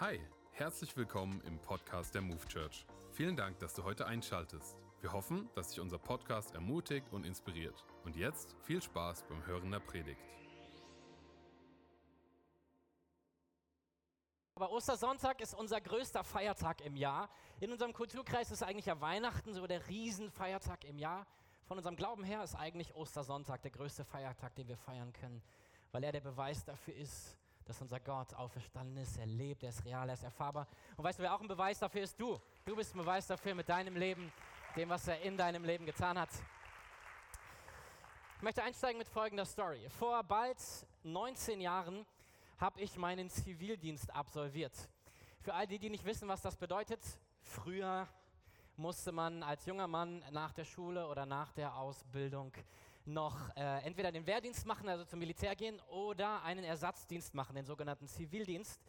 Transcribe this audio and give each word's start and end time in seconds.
Hi, 0.00 0.20
herzlich 0.52 0.96
willkommen 0.96 1.40
im 1.40 1.58
Podcast 1.58 2.14
der 2.14 2.22
Move 2.22 2.46
Church. 2.46 2.86
Vielen 3.10 3.34
Dank, 3.34 3.58
dass 3.58 3.74
du 3.74 3.82
heute 3.82 4.06
einschaltest. 4.06 4.78
Wir 5.00 5.12
hoffen, 5.12 5.50
dass 5.56 5.70
dich 5.70 5.80
unser 5.80 5.98
Podcast 5.98 6.54
ermutigt 6.54 7.08
und 7.10 7.26
inspiriert. 7.26 7.84
Und 8.04 8.14
jetzt 8.14 8.54
viel 8.60 8.80
Spaß 8.80 9.24
beim 9.24 9.44
Hören 9.44 9.72
der 9.72 9.80
Predigt. 9.80 10.20
Aber 14.54 14.70
Ostersonntag 14.70 15.40
ist 15.40 15.54
unser 15.54 15.80
größter 15.80 16.22
Feiertag 16.22 16.80
im 16.82 16.94
Jahr. 16.94 17.28
In 17.58 17.72
unserem 17.72 17.92
Kulturkreis 17.92 18.52
ist 18.52 18.62
eigentlich 18.62 18.86
ja 18.86 19.00
Weihnachten 19.00 19.52
so 19.52 19.66
der 19.66 19.88
Riesenfeiertag 19.88 20.84
im 20.84 20.98
Jahr. 20.98 21.26
Von 21.64 21.76
unserem 21.76 21.96
Glauben 21.96 22.22
her 22.22 22.44
ist 22.44 22.54
eigentlich 22.54 22.94
Ostersonntag 22.94 23.62
der 23.62 23.72
größte 23.72 24.04
Feiertag, 24.04 24.54
den 24.54 24.68
wir 24.68 24.76
feiern 24.76 25.12
können, 25.12 25.42
weil 25.90 26.04
er 26.04 26.12
der 26.12 26.20
Beweis 26.20 26.64
dafür 26.64 26.94
ist, 26.94 27.36
dass 27.68 27.82
unser 27.82 28.00
Gott 28.00 28.32
auferstanden 28.32 28.96
ist, 28.96 29.18
er 29.18 29.26
lebt, 29.26 29.62
er 29.62 29.68
ist 29.68 29.84
real, 29.84 30.08
er 30.08 30.14
ist 30.14 30.22
erfahrbar. 30.22 30.66
Und 30.96 31.04
weißt 31.04 31.18
du, 31.18 31.22
wer 31.22 31.34
auch 31.34 31.40
ein 31.42 31.48
Beweis 31.48 31.78
dafür 31.78 32.02
ist? 32.02 32.18
Du. 32.18 32.40
Du 32.64 32.74
bist 32.74 32.94
ein 32.94 32.98
Beweis 32.98 33.26
dafür 33.26 33.54
mit 33.54 33.68
deinem 33.68 33.94
Leben, 33.94 34.32
dem, 34.74 34.88
was 34.88 35.06
er 35.06 35.20
in 35.20 35.36
deinem 35.36 35.64
Leben 35.64 35.84
getan 35.84 36.18
hat. 36.18 36.30
Ich 38.36 38.42
möchte 38.42 38.62
einsteigen 38.62 38.96
mit 38.96 39.06
folgender 39.06 39.44
Story. 39.44 39.86
Vor 39.90 40.24
bald 40.24 40.56
19 41.02 41.60
Jahren 41.60 42.06
habe 42.56 42.80
ich 42.80 42.96
meinen 42.96 43.28
Zivildienst 43.28 44.14
absolviert. 44.14 44.72
Für 45.42 45.52
all 45.52 45.66
die, 45.66 45.78
die 45.78 45.90
nicht 45.90 46.06
wissen, 46.06 46.26
was 46.26 46.40
das 46.40 46.56
bedeutet, 46.56 47.00
früher 47.42 48.08
musste 48.76 49.12
man 49.12 49.42
als 49.42 49.66
junger 49.66 49.88
Mann 49.88 50.24
nach 50.30 50.54
der 50.54 50.64
Schule 50.64 51.06
oder 51.06 51.26
nach 51.26 51.52
der 51.52 51.76
Ausbildung 51.76 52.50
noch 53.08 53.36
äh, 53.56 53.84
entweder 53.84 54.12
den 54.12 54.26
Wehrdienst 54.26 54.66
machen, 54.66 54.88
also 54.88 55.04
zum 55.04 55.18
Militär 55.18 55.56
gehen, 55.56 55.80
oder 55.90 56.42
einen 56.42 56.64
Ersatzdienst 56.64 57.34
machen, 57.34 57.56
den 57.56 57.64
sogenannten 57.64 58.06
Zivildienst. 58.06 58.80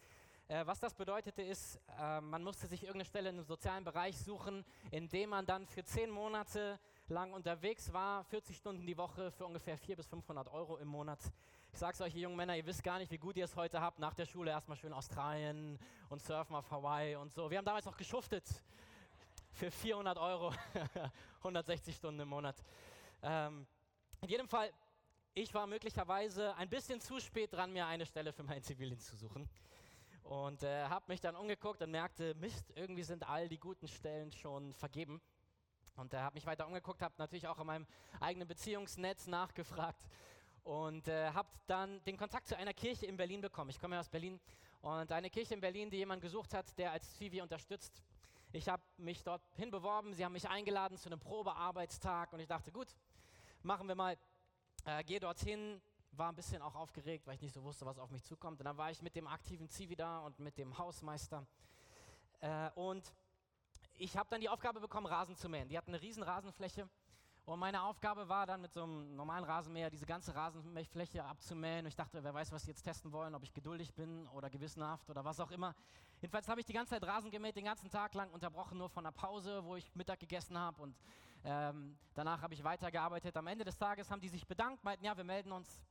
Äh, 0.48 0.66
was 0.66 0.80
das 0.80 0.94
bedeutete 0.94 1.42
ist, 1.42 1.80
äh, 2.00 2.22
man 2.22 2.44
musste 2.44 2.68
sich 2.68 2.82
irgendeine 2.84 3.06
Stelle 3.06 3.30
im 3.30 3.44
sozialen 3.44 3.84
Bereich 3.84 4.18
suchen, 4.18 4.66
in 4.92 5.08
dem 5.08 5.30
man 5.30 5.46
dann 5.46 5.66
für 5.66 5.84
zehn 5.84 6.10
Monate 6.10 6.80
lang 7.08 7.34
unterwegs 7.34 7.94
war, 7.94 8.24
40 8.26 8.58
Stunden 8.58 8.86
die 8.86 8.98
Woche 8.98 9.32
für 9.32 9.46
ungefähr 9.46 9.78
400 9.78 9.98
bis 9.98 10.08
500 10.08 10.48
Euro 10.50 10.78
im 10.78 10.88
Monat. 10.88 11.20
Ich 11.72 11.80
sage 11.80 11.94
es 11.94 12.02
euch, 12.02 12.16
ihr 12.16 12.22
jungen 12.22 12.36
Männer, 12.36 12.58
ihr 12.58 12.66
wisst 12.66 12.84
gar 12.84 12.98
nicht, 12.98 13.12
wie 13.12 13.18
gut 13.18 13.38
ihr 13.38 13.46
es 13.46 13.56
heute 13.56 13.80
habt. 13.80 14.00
Nach 14.00 14.14
der 14.14 14.26
Schule 14.26 14.52
erstmal 14.52 14.76
schön 14.76 14.92
Australien 14.92 15.80
und 16.10 16.22
surfen 16.22 16.56
auf 16.56 16.70
Hawaii 16.72 17.16
und 17.16 17.32
so. 17.32 17.50
Wir 17.50 17.60
haben 17.60 17.66
damals 17.66 17.86
noch 17.86 17.98
geschuftet 17.98 18.44
für 19.52 19.70
400 19.70 20.18
Euro, 20.18 20.52
160 21.40 21.96
Stunden 21.96 22.22
im 22.22 22.30
Monat. 22.30 22.56
Ähm, 23.22 23.68
in 24.22 24.30
jedem 24.30 24.48
Fall, 24.48 24.72
ich 25.34 25.54
war 25.54 25.66
möglicherweise 25.68 26.56
ein 26.56 26.70
bisschen 26.70 27.00
zu 27.00 27.20
spät 27.20 27.54
dran, 27.54 27.72
mir 27.72 27.86
eine 27.86 28.06
Stelle 28.06 28.34
für 28.34 28.44
meinen 28.44 28.64
Zivildienst 28.64 29.08
zu 29.08 29.16
suchen. 29.16 29.50
Und 30.24 30.64
äh, 30.64 30.84
habe 30.84 31.06
mich 31.08 31.22
dann 31.22 31.36
umgeguckt 31.36 31.82
und 31.82 31.92
merkte, 31.92 32.36
Mist, 32.36 32.72
irgendwie 32.76 33.04
sind 33.04 33.28
all 33.28 33.48
die 33.48 33.58
guten 33.58 33.88
Stellen 33.88 34.32
schon 34.32 34.74
vergeben. 34.74 35.22
Und 35.96 36.14
äh, 36.14 36.18
habe 36.18 36.36
mich 36.36 36.46
weiter 36.46 36.68
umgeguckt, 36.68 37.02
habe 37.02 37.16
natürlich 37.18 37.48
auch 37.48 37.60
in 37.60 37.68
meinem 37.68 37.88
eigenen 38.20 38.48
Beziehungsnetz 38.48 39.28
nachgefragt 39.28 40.06
und 40.64 41.08
äh, 41.08 41.32
habe 41.32 41.50
dann 41.68 42.04
den 42.04 42.18
Kontakt 42.18 42.48
zu 42.48 42.58
einer 42.58 42.74
Kirche 42.74 43.06
in 43.06 43.18
Berlin 43.18 43.42
bekommen. 43.42 43.70
Ich 43.70 43.80
komme 43.80 43.96
ja 43.96 44.02
aus 44.02 44.10
Berlin 44.10 44.40
und 44.82 45.12
eine 45.12 45.30
Kirche 45.30 45.54
in 45.54 45.62
Berlin, 45.62 45.90
die 45.90 45.98
jemand 45.98 46.22
gesucht 46.22 46.54
hat, 46.54 46.78
der 46.78 46.92
als 46.92 47.16
Zivi 47.16 47.42
unterstützt. 47.42 48.04
Ich 48.52 48.68
habe 48.68 48.84
mich 48.98 49.24
dort 49.24 49.42
hinbeworben, 49.56 50.14
sie 50.14 50.26
haben 50.26 50.34
mich 50.34 50.48
eingeladen 50.48 50.98
zu 50.98 51.10
einem 51.10 51.20
Probearbeitstag 51.20 52.34
und 52.34 52.40
ich 52.40 52.48
dachte, 52.48 52.72
gut, 52.72 52.88
machen 53.64 53.88
wir 53.88 53.96
mal. 53.96 54.18
Äh, 54.86 55.04
gehe 55.04 55.20
dorthin, 55.20 55.82
war 56.12 56.30
ein 56.30 56.36
bisschen 56.36 56.62
auch 56.62 56.76
aufgeregt, 56.76 57.28
weil 57.28 57.36
ich 57.36 57.42
nicht 57.42 57.54
so 57.54 57.64
wusste, 57.64 57.86
was 57.86 58.00
auf 58.00 58.12
mich 58.12 58.24
zukommt. 58.24 58.60
Und 58.60 58.66
dann 58.66 58.78
war 58.78 58.92
ich 58.92 59.02
mit 59.02 59.16
dem 59.16 59.28
aktiven 59.28 59.70
Zivi 59.70 59.96
da 59.96 60.20
und 60.20 60.40
mit 60.40 60.58
dem 60.58 60.78
Hausmeister. 60.78 61.46
Äh, 62.40 62.70
und 62.76 63.14
ich 63.96 64.16
habe 64.18 64.30
dann 64.30 64.42
die 64.42 64.50
Aufgabe 64.50 64.80
bekommen, 64.80 65.08
Rasen 65.08 65.36
zu 65.36 65.50
mähen. 65.50 65.68
Die 65.68 65.78
hatten 65.78 65.92
eine 65.92 66.02
riesen 66.02 66.24
Rasenfläche 66.24 66.90
und 67.50 67.58
meine 67.58 67.82
Aufgabe 67.82 68.30
war 68.30 68.46
dann 68.46 68.62
mit 68.62 68.74
so 68.74 68.84
einem 68.84 69.16
normalen 69.16 69.44
Rasenmäher 69.44 69.90
diese 69.90 70.06
ganze 70.06 70.36
Rasenfläche 70.36 71.24
abzumähen. 71.26 71.80
Und 71.80 71.88
ich 71.88 71.96
dachte, 71.96 72.24
wer 72.24 72.32
weiß, 72.32 72.52
was 72.52 72.62
sie 72.62 72.70
jetzt 72.70 72.84
testen 72.84 73.12
wollen, 73.12 73.34
ob 73.34 73.42
ich 73.42 73.52
geduldig 73.52 73.94
bin 73.96 74.28
oder 74.28 74.52
gewissenhaft 74.52 75.10
oder 75.10 75.26
was 75.26 75.40
auch 75.40 75.50
immer. 75.50 75.74
Jedenfalls 76.22 76.48
habe 76.48 76.60
ich 76.60 76.68
die 76.68 76.74
ganze 76.74 76.92
Zeit 76.92 77.04
Rasen 77.04 77.32
gemäht, 77.32 77.56
den 77.56 77.66
ganzen 77.66 77.90
Tag 77.90 78.14
lang, 78.14 78.30
unterbrochen 78.30 78.78
nur 78.78 78.88
von 78.88 79.04
einer 79.04 79.14
Pause, 79.14 79.64
wo 79.66 79.76
ich 79.76 79.96
Mittag 79.96 80.20
gegessen 80.20 80.60
habe. 80.60 80.80
Und 80.80 80.96
ähm, 81.44 81.98
danach 82.14 82.42
habe 82.42 82.54
ich 82.54 82.64
weitergearbeitet. 82.64 83.36
Am 83.38 83.48
Ende 83.48 83.64
des 83.64 83.78
Tages 83.78 84.10
haben 84.12 84.22
die 84.22 84.30
sich 84.30 84.46
bedankt, 84.48 84.84
meinten, 84.84 85.06
ja, 85.06 85.16
wir 85.16 85.24
melden 85.24 85.52
uns. 85.52 85.82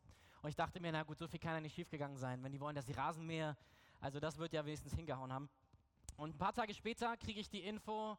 Und 0.42 0.50
ich 0.50 0.56
dachte 0.56 0.80
mir, 0.80 0.92
na 0.92 1.02
gut, 1.02 1.18
so 1.18 1.26
viel 1.26 1.40
kann 1.40 1.54
ja 1.54 1.60
nicht 1.60 1.74
schiefgegangen 1.74 2.16
sein, 2.16 2.42
wenn 2.42 2.52
die 2.52 2.60
wollen, 2.60 2.76
dass 2.76 2.86
die 2.86 2.92
Rasen 2.92 3.26
mähe. 3.26 3.56
Also 4.00 4.20
das 4.20 4.38
wird 4.38 4.52
ja 4.52 4.64
wenigstens 4.64 4.94
hingehauen 4.94 5.32
haben. 5.32 5.48
Und 6.16 6.34
ein 6.34 6.38
paar 6.38 6.52
Tage 6.52 6.74
später 6.74 7.16
kriege 7.16 7.40
ich 7.40 7.48
die 7.48 7.62
Info, 7.62 8.16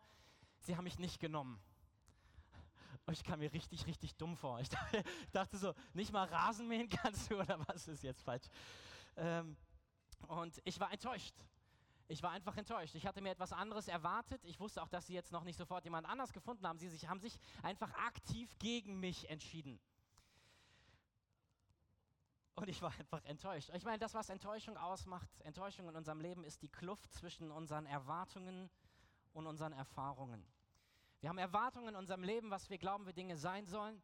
sie 0.60 0.76
haben 0.76 0.84
mich 0.84 1.00
nicht 1.00 1.20
genommen. 1.20 1.60
Und 3.06 3.14
ich 3.14 3.24
kam 3.24 3.40
mir 3.40 3.52
richtig, 3.54 3.88
richtig 3.88 4.16
dumm 4.16 4.36
vor. 4.36 4.60
Ich 4.60 4.70
dachte 5.32 5.58
so, 5.58 5.74
nicht 5.94 6.12
mal 6.12 6.28
Rasen 6.28 6.68
mähen 6.68 6.90
kannst 6.90 7.32
du 7.32 7.40
oder 7.40 7.60
was 7.68 7.88
ist 7.88 8.04
jetzt 8.04 8.22
falsch? 8.22 8.48
Ähm, 9.16 9.58
und 10.28 10.62
ich 10.64 10.80
war 10.80 10.92
enttäuscht. 10.92 11.34
Ich 12.12 12.24
war 12.24 12.32
einfach 12.32 12.58
enttäuscht. 12.58 12.96
Ich 12.96 13.06
hatte 13.06 13.22
mir 13.22 13.30
etwas 13.30 13.54
anderes 13.54 13.88
erwartet. 13.88 14.44
Ich 14.44 14.60
wusste 14.60 14.82
auch, 14.82 14.90
dass 14.90 15.06
sie 15.06 15.14
jetzt 15.14 15.32
noch 15.32 15.44
nicht 15.44 15.58
sofort 15.58 15.86
jemand 15.86 16.08
anders 16.08 16.34
gefunden 16.34 16.68
haben. 16.68 16.80
Sie 16.80 16.90
sich, 16.90 17.08
haben 17.08 17.20
sich 17.20 17.38
einfach 17.62 17.94
aktiv 17.94 18.52
gegen 18.58 19.00
mich 19.00 19.30
entschieden. 19.30 19.80
Und 22.56 22.68
ich 22.68 22.82
war 22.82 22.92
einfach 23.00 23.24
enttäuscht. 23.26 23.70
Ich 23.76 23.86
meine, 23.86 24.00
das, 24.00 24.16
was 24.16 24.30
Enttäuschung 24.30 24.76
ausmacht, 24.76 25.30
Enttäuschung 25.42 25.88
in 25.88 25.96
unserem 25.96 26.20
Leben, 26.20 26.44
ist 26.44 26.64
die 26.64 26.68
Kluft 26.68 27.14
zwischen 27.14 27.52
unseren 27.52 27.86
Erwartungen 27.86 28.72
und 29.34 29.46
unseren 29.46 29.74
Erfahrungen. 29.74 30.44
Wir 31.20 31.30
haben 31.30 31.38
Erwartungen 31.38 31.90
in 31.90 31.96
unserem 31.96 32.24
Leben, 32.24 32.50
was 32.50 32.72
wir 32.72 32.80
glauben, 32.80 33.06
wie 33.06 33.14
Dinge 33.14 33.38
sein 33.38 33.68
sollen. 33.68 34.02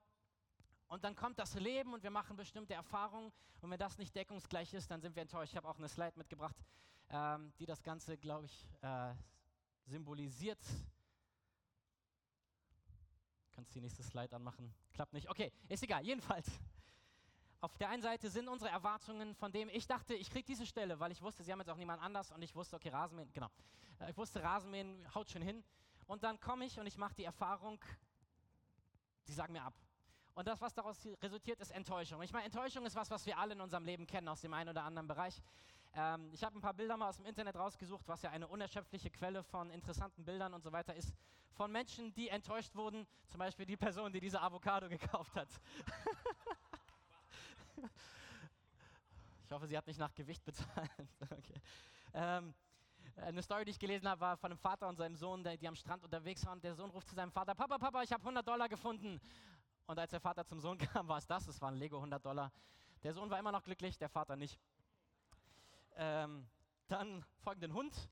Und 0.87 1.03
dann 1.03 1.15
kommt 1.15 1.39
das 1.39 1.55
Leben 1.55 1.95
und 1.95 2.03
wir 2.03 2.11
machen 2.11 2.35
bestimmte 2.35 2.75
Erfahrungen. 2.75 3.33
Und 3.61 3.71
wenn 3.71 3.79
das 3.79 3.97
nicht 3.97 4.15
deckungsgleich 4.15 4.75
ist, 4.75 4.91
dann 4.91 5.01
sind 5.01 5.15
wir 5.15 5.23
enttäuscht. 5.23 5.53
Ich 5.53 5.57
habe 5.57 5.67
auch 5.67 5.79
eine 5.79 5.89
Slide 5.89 6.13
mitgebracht, 6.19 6.55
ähm, 7.09 7.53
die 7.59 7.65
das 7.65 7.81
Ganze, 7.83 8.17
glaube 8.17 8.45
ich, 8.45 8.67
äh, 8.81 9.13
symbolisiert. 9.85 10.59
Kannst 13.51 13.73
die 13.73 13.81
nächste 13.81 14.03
Slide 14.03 14.35
anmachen? 14.35 14.73
Klappt 14.93 15.13
nicht. 15.13 15.29
Okay, 15.29 15.51
ist 15.69 15.83
egal. 15.83 16.03
Jedenfalls. 16.03 16.47
Auf 17.61 17.77
der 17.77 17.89
einen 17.89 18.01
Seite 18.01 18.29
sind 18.29 18.47
unsere 18.47 18.69
Erwartungen, 18.69 19.33
von 19.33 19.51
dem 19.51 19.69
ich 19.69 19.87
dachte, 19.87 20.13
ich 20.13 20.29
kriege 20.29 20.45
diese 20.45 20.65
Stelle, 20.65 20.99
weil 20.99 21.11
ich 21.11 21.21
wusste, 21.21 21.43
sie 21.43 21.51
haben 21.51 21.59
jetzt 21.59 21.69
auch 21.69 21.77
niemand 21.77 22.01
anders 22.01 22.31
und 22.31 22.41
ich 22.41 22.53
wusste, 22.53 22.75
okay, 22.75 22.89
Rasenmähen, 22.89 23.31
genau. 23.33 23.49
Äh, 23.99 24.11
ich 24.11 24.17
wusste, 24.17 24.43
Rasenmähen 24.43 25.07
haut 25.15 25.29
schon 25.29 25.41
hin. 25.41 25.63
Und 26.05 26.23
dann 26.23 26.39
komme 26.39 26.65
ich 26.65 26.79
und 26.79 26.85
ich 26.85 26.97
mache 26.97 27.15
die 27.15 27.23
Erfahrung, 27.23 27.79
die 29.27 29.33
sagen 29.33 29.53
mir 29.53 29.63
ab. 29.63 29.73
Und 30.35 30.47
das, 30.47 30.59
was 30.59 30.73
daraus 30.73 31.07
resultiert, 31.21 31.59
ist 31.61 31.71
Enttäuschung. 31.71 32.21
Ich 32.21 32.33
meine, 32.33 32.45
Enttäuschung 32.45 32.85
ist 32.85 32.95
was, 32.95 33.09
was 33.09 33.25
wir 33.25 33.37
alle 33.37 33.53
in 33.53 33.61
unserem 33.61 33.85
Leben 33.85 34.05
kennen, 34.05 34.27
aus 34.27 34.41
dem 34.41 34.53
einen 34.53 34.69
oder 34.69 34.83
anderen 34.83 35.07
Bereich. 35.07 35.41
Ähm, 35.97 36.29
ich 36.33 36.43
habe 36.43 36.57
ein 36.57 36.61
paar 36.61 36.73
Bilder 36.73 36.97
mal 36.97 37.07
aus 37.07 37.17
dem 37.17 37.25
Internet 37.25 37.55
rausgesucht, 37.55 38.05
was 38.07 38.21
ja 38.21 38.29
eine 38.29 38.47
unerschöpfliche 38.47 39.09
Quelle 39.09 39.43
von 39.43 39.69
interessanten 39.69 40.25
Bildern 40.25 40.53
und 40.53 40.61
so 40.61 40.71
weiter 40.73 40.93
ist, 40.93 41.13
von 41.53 41.71
Menschen, 41.71 42.13
die 42.13 42.27
enttäuscht 42.27 42.75
wurden. 42.75 43.07
Zum 43.29 43.39
Beispiel 43.39 43.65
die 43.65 43.77
Person, 43.77 44.11
die 44.11 44.19
diese 44.19 44.41
Avocado 44.41 44.89
gekauft 44.89 45.33
hat. 45.35 45.47
ich 49.45 49.51
hoffe, 49.51 49.67
sie 49.67 49.77
hat 49.77 49.87
nicht 49.87 49.99
nach 49.99 50.13
Gewicht 50.13 50.43
bezahlt. 50.43 50.91
okay. 51.31 51.61
ähm, 52.13 52.53
eine 53.15 53.41
Story, 53.41 53.63
die 53.63 53.71
ich 53.71 53.79
gelesen 53.79 54.09
habe, 54.09 54.19
war 54.19 54.35
von 54.35 54.51
einem 54.51 54.59
Vater 54.59 54.89
und 54.89 54.97
seinem 54.97 55.15
Sohn, 55.15 55.45
die, 55.45 55.67
am 55.67 55.75
Strand 55.75 56.03
unterwegs 56.03 56.45
waren. 56.45 56.59
Der 56.59 56.75
Sohn 56.75 56.89
ruft 56.89 57.07
zu 57.07 57.15
seinem 57.15 57.31
Vater: 57.31 57.55
Papa, 57.55 57.77
Papa, 57.77 58.03
ich 58.03 58.11
habe 58.11 58.21
100 58.21 58.45
Dollar 58.45 58.67
gefunden. 58.67 59.21
Und 59.87 59.97
als 59.97 60.11
der 60.11 60.19
Vater 60.19 60.45
zum 60.45 60.59
Sohn 60.59 60.77
kam, 60.93 61.07
war 61.07 61.19
es 61.19 61.27
das. 61.27 61.47
Es 61.47 61.61
waren 61.61 61.75
Lego 61.75 61.95
100 61.95 62.25
Dollar. 62.25 62.51
Der 63.03 63.13
Sohn 63.13 63.29
war 63.29 63.39
immer 63.39 63.53
noch 63.53 63.63
glücklich, 63.63 63.97
der 63.97 64.09
Vater 64.09 64.35
nicht. 64.35 64.59
Ähm, 65.95 66.47
dann 66.87 67.23
folgt 67.39 67.63
ein 67.63 67.73
Hund, 67.73 68.09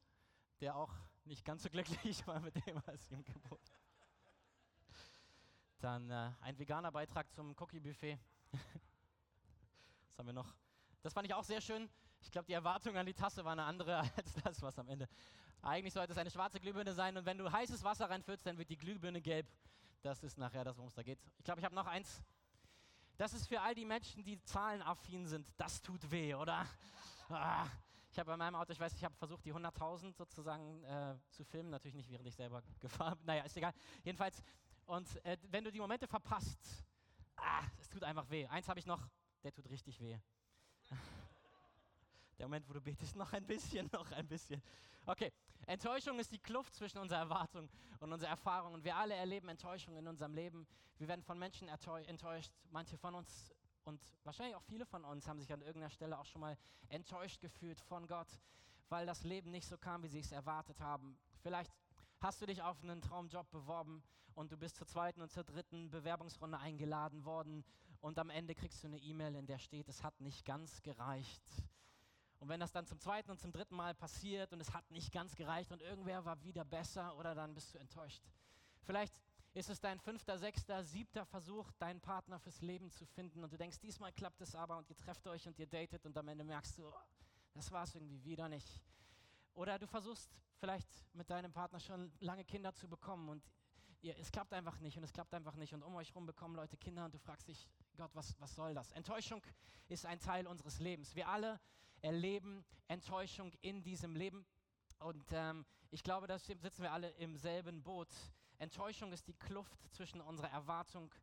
der 0.61 0.75
auch 0.75 0.93
nicht 1.25 1.45
ganz 1.45 1.63
so 1.63 1.69
glücklich 1.69 2.25
war 2.27 2.39
mit 2.39 2.55
dem, 2.65 2.81
was 2.85 3.11
ihm 3.11 3.23
geboten 3.23 3.71
Dann 5.79 6.09
äh, 6.09 6.31
ein 6.41 6.57
veganer 6.57 6.91
Beitrag 6.91 7.31
zum 7.33 7.55
Cookie-Buffet. 7.57 8.17
was 8.51 10.17
haben 10.17 10.27
wir 10.27 10.33
noch? 10.33 10.53
Das 11.01 11.13
fand 11.13 11.27
ich 11.27 11.33
auch 11.33 11.43
sehr 11.43 11.61
schön. 11.61 11.89
Ich 12.21 12.31
glaube, 12.31 12.45
die 12.45 12.53
Erwartung 12.53 12.95
an 12.95 13.05
die 13.05 13.13
Tasse 13.13 13.43
war 13.43 13.51
eine 13.51 13.63
andere 13.63 13.99
als 14.15 14.33
das, 14.43 14.61
was 14.61 14.79
am 14.79 14.87
Ende. 14.87 15.09
Eigentlich 15.61 15.93
sollte 15.93 16.13
es 16.13 16.17
eine 16.17 16.31
schwarze 16.31 16.59
Glühbirne 16.59 16.93
sein 16.93 17.17
und 17.17 17.25
wenn 17.25 17.37
du 17.37 17.51
heißes 17.51 17.83
Wasser 17.83 18.09
reinfüllst, 18.09 18.45
dann 18.45 18.57
wird 18.57 18.69
die 18.69 18.77
Glühbirne 18.77 19.21
gelb. 19.21 19.47
Das 20.01 20.23
ist 20.23 20.37
nachher 20.37 20.63
das, 20.63 20.77
worum 20.77 20.89
es 20.89 20.95
da 20.95 21.03
geht. 21.03 21.19
Ich 21.37 21.45
glaube, 21.45 21.59
ich 21.59 21.65
habe 21.65 21.75
noch 21.75 21.87
eins. 21.87 22.23
Das 23.17 23.33
ist 23.33 23.47
für 23.47 23.61
all 23.61 23.75
die 23.75 23.85
Menschen, 23.85 24.23
die 24.23 24.41
zahlenaffin 24.43 25.27
sind. 25.27 25.47
Das 25.57 25.81
tut 25.81 26.09
weh, 26.11 26.33
oder? 26.33 26.65
Ah. 27.29 27.67
Ich 28.13 28.19
habe 28.19 28.29
bei 28.29 28.37
meinem 28.37 28.53
Auto, 28.53 28.71
ich 28.71 28.79
weiß, 28.79 28.93
ich 28.93 29.03
habe 29.03 29.15
versucht, 29.15 29.43
die 29.43 29.51
100.000 29.51 30.15
sozusagen 30.15 30.83
äh, 30.83 31.15
zu 31.31 31.43
filmen. 31.43 31.71
Natürlich 31.71 31.95
nicht, 31.95 32.11
während 32.11 32.27
ich 32.27 32.35
selber 32.35 32.61
gefahren 32.79 33.17
bin. 33.17 33.25
Naja, 33.25 33.43
ist 33.43 33.57
egal. 33.57 33.73
Jedenfalls. 34.03 34.43
Und 34.85 35.25
äh, 35.25 35.35
wenn 35.49 35.63
du 35.63 35.71
die 35.71 35.79
Momente 35.79 36.07
verpasst, 36.07 36.85
ah, 37.37 37.63
es 37.79 37.89
tut 37.89 38.03
einfach 38.03 38.29
weh. 38.29 38.45
Eins 38.47 38.67
habe 38.67 38.79
ich 38.79 38.85
noch, 38.85 39.09
der 39.43 39.51
tut 39.51 39.67
richtig 39.67 39.99
weh. 39.99 40.19
Der 42.37 42.47
Moment, 42.47 42.67
wo 42.67 42.73
du 42.73 42.81
betest, 42.81 43.15
noch 43.15 43.31
ein 43.33 43.45
bisschen, 43.45 43.87
noch 43.93 44.11
ein 44.11 44.27
bisschen. 44.27 44.61
Okay, 45.05 45.31
Enttäuschung 45.67 46.19
ist 46.19 46.31
die 46.31 46.39
Kluft 46.39 46.73
zwischen 46.73 46.97
unserer 46.97 47.19
Erwartung 47.19 47.69
und 47.99 48.11
unserer 48.11 48.31
Erfahrung. 48.31 48.73
Und 48.73 48.83
wir 48.83 48.95
alle 48.95 49.13
erleben 49.13 49.49
Enttäuschung 49.49 49.95
in 49.95 50.07
unserem 50.07 50.33
Leben. 50.33 50.67
Wir 50.97 51.07
werden 51.07 51.23
von 51.23 51.37
Menschen 51.37 51.67
enttäuscht. 51.67 52.51
Manche 52.71 52.97
von 52.97 53.15
uns 53.15 53.52
und 53.85 54.01
wahrscheinlich 54.23 54.55
auch 54.55 54.63
viele 54.63 54.85
von 54.85 55.03
uns 55.03 55.27
haben 55.27 55.39
sich 55.39 55.51
an 55.51 55.61
irgendeiner 55.61 55.89
Stelle 55.89 56.19
auch 56.19 56.25
schon 56.25 56.41
mal 56.41 56.57
enttäuscht 56.89 57.41
gefühlt 57.41 57.79
von 57.81 58.07
Gott, 58.07 58.27
weil 58.89 59.05
das 59.05 59.23
Leben 59.23 59.51
nicht 59.51 59.67
so 59.67 59.77
kam, 59.77 60.03
wie 60.03 60.07
sie 60.07 60.19
es 60.19 60.31
erwartet 60.31 60.79
haben. 60.79 61.17
Vielleicht 61.41 61.71
hast 62.19 62.41
du 62.41 62.45
dich 62.45 62.61
auf 62.61 62.81
einen 62.83 63.01
Traumjob 63.01 63.49
beworben 63.51 64.03
und 64.35 64.51
du 64.51 64.57
bist 64.57 64.75
zur 64.77 64.87
zweiten 64.87 65.21
und 65.21 65.31
zur 65.31 65.43
dritten 65.43 65.89
Bewerbungsrunde 65.89 66.57
eingeladen 66.57 67.25
worden 67.25 67.63
und 68.01 68.19
am 68.19 68.29
Ende 68.29 68.55
kriegst 68.55 68.83
du 68.83 68.87
eine 68.87 68.97
E-Mail, 68.97 69.35
in 69.35 69.45
der 69.45 69.59
steht, 69.59 69.87
es 69.87 70.03
hat 70.03 70.19
nicht 70.19 70.45
ganz 70.45 70.81
gereicht. 70.81 71.43
Und 72.39 72.49
wenn 72.49 72.59
das 72.59 72.73
dann 72.73 72.85
zum 72.85 72.99
zweiten 72.99 73.31
und 73.31 73.39
zum 73.39 73.53
dritten 73.53 73.75
Mal 73.75 73.95
passiert 73.95 74.51
und 74.51 74.59
es 74.59 74.73
hat 74.73 74.91
nicht 74.91 75.13
ganz 75.13 75.33
gereicht 75.35 75.71
und 75.71 75.81
irgendwer 75.81 76.25
war 76.25 76.43
wieder 76.43 76.65
besser 76.65 77.15
oder 77.17 77.33
dann 77.33 77.53
bist 77.53 77.73
du 77.73 77.77
enttäuscht. 77.77 78.21
Vielleicht 78.81 79.22
ist 79.53 79.69
es 79.69 79.79
dein 79.79 79.99
fünfter, 79.99 80.37
sechster, 80.37 80.83
siebter 80.83 81.25
Versuch, 81.25 81.71
deinen 81.73 82.01
Partner 82.01 82.39
fürs 82.39 82.61
Leben 82.61 82.89
zu 82.89 83.05
finden 83.05 83.43
und 83.43 83.53
du 83.53 83.57
denkst, 83.57 83.79
diesmal 83.79 84.11
klappt 84.11 84.41
es 84.41 84.55
aber 84.55 84.77
und 84.77 84.89
ihr 84.89 84.97
trefft 84.97 85.27
euch 85.27 85.47
und 85.47 85.59
ihr 85.59 85.67
datet 85.67 86.05
und 86.05 86.17
am 86.17 86.27
Ende 86.27 86.43
merkst 86.43 86.77
du, 86.79 86.91
das 87.53 87.71
war 87.71 87.83
es 87.83 87.93
irgendwie 87.93 88.23
wieder 88.23 88.49
nicht. 88.49 88.81
Oder 89.53 89.77
du 89.77 89.85
versuchst 89.85 90.31
vielleicht 90.59 90.87
mit 91.13 91.29
deinem 91.29 91.53
Partner 91.53 91.79
schon 91.79 92.11
lange 92.19 92.43
Kinder 92.45 92.73
zu 92.73 92.87
bekommen 92.87 93.29
und 93.29 93.43
ihr, 94.01 94.17
es 94.17 94.31
klappt 94.31 94.53
einfach 94.53 94.79
nicht 94.79 94.97
und 94.97 95.03
es 95.03 95.13
klappt 95.13 95.33
einfach 95.35 95.55
nicht 95.55 95.73
und 95.73 95.83
um 95.83 95.93
euch 95.95 96.09
herum 96.09 96.25
bekommen 96.25 96.55
Leute 96.55 96.75
Kinder 96.77 97.05
und 97.05 97.13
du 97.13 97.19
fragst 97.19 97.47
dich, 97.47 97.69
Gott, 97.95 98.09
was, 98.15 98.39
was 98.41 98.55
soll 98.55 98.73
das? 98.73 98.91
Enttäuschung 98.93 99.43
ist 99.87 100.07
ein 100.07 100.19
Teil 100.19 100.47
unseres 100.47 100.79
Lebens. 100.79 101.15
Wir 101.15 101.27
alle 101.27 101.59
erleben 102.01 102.65
Enttäuschung 102.87 103.53
in 103.61 103.83
diesem 103.83 104.15
Leben 104.15 104.47
und 104.97 105.25
ähm, 105.31 105.63
ich 105.91 106.01
glaube, 106.01 106.25
da 106.25 106.39
sitzen 106.39 106.81
wir 106.81 106.91
alle 106.91 107.11
im 107.11 107.37
selben 107.37 107.83
Boot. 107.83 108.09
Enttäuschung 108.63 109.11
ist 109.11 109.27
die 109.27 109.33
Kluft 109.33 109.77
zwischen 109.93 110.21
unserer 110.21 110.49
Erwartung 110.49 111.13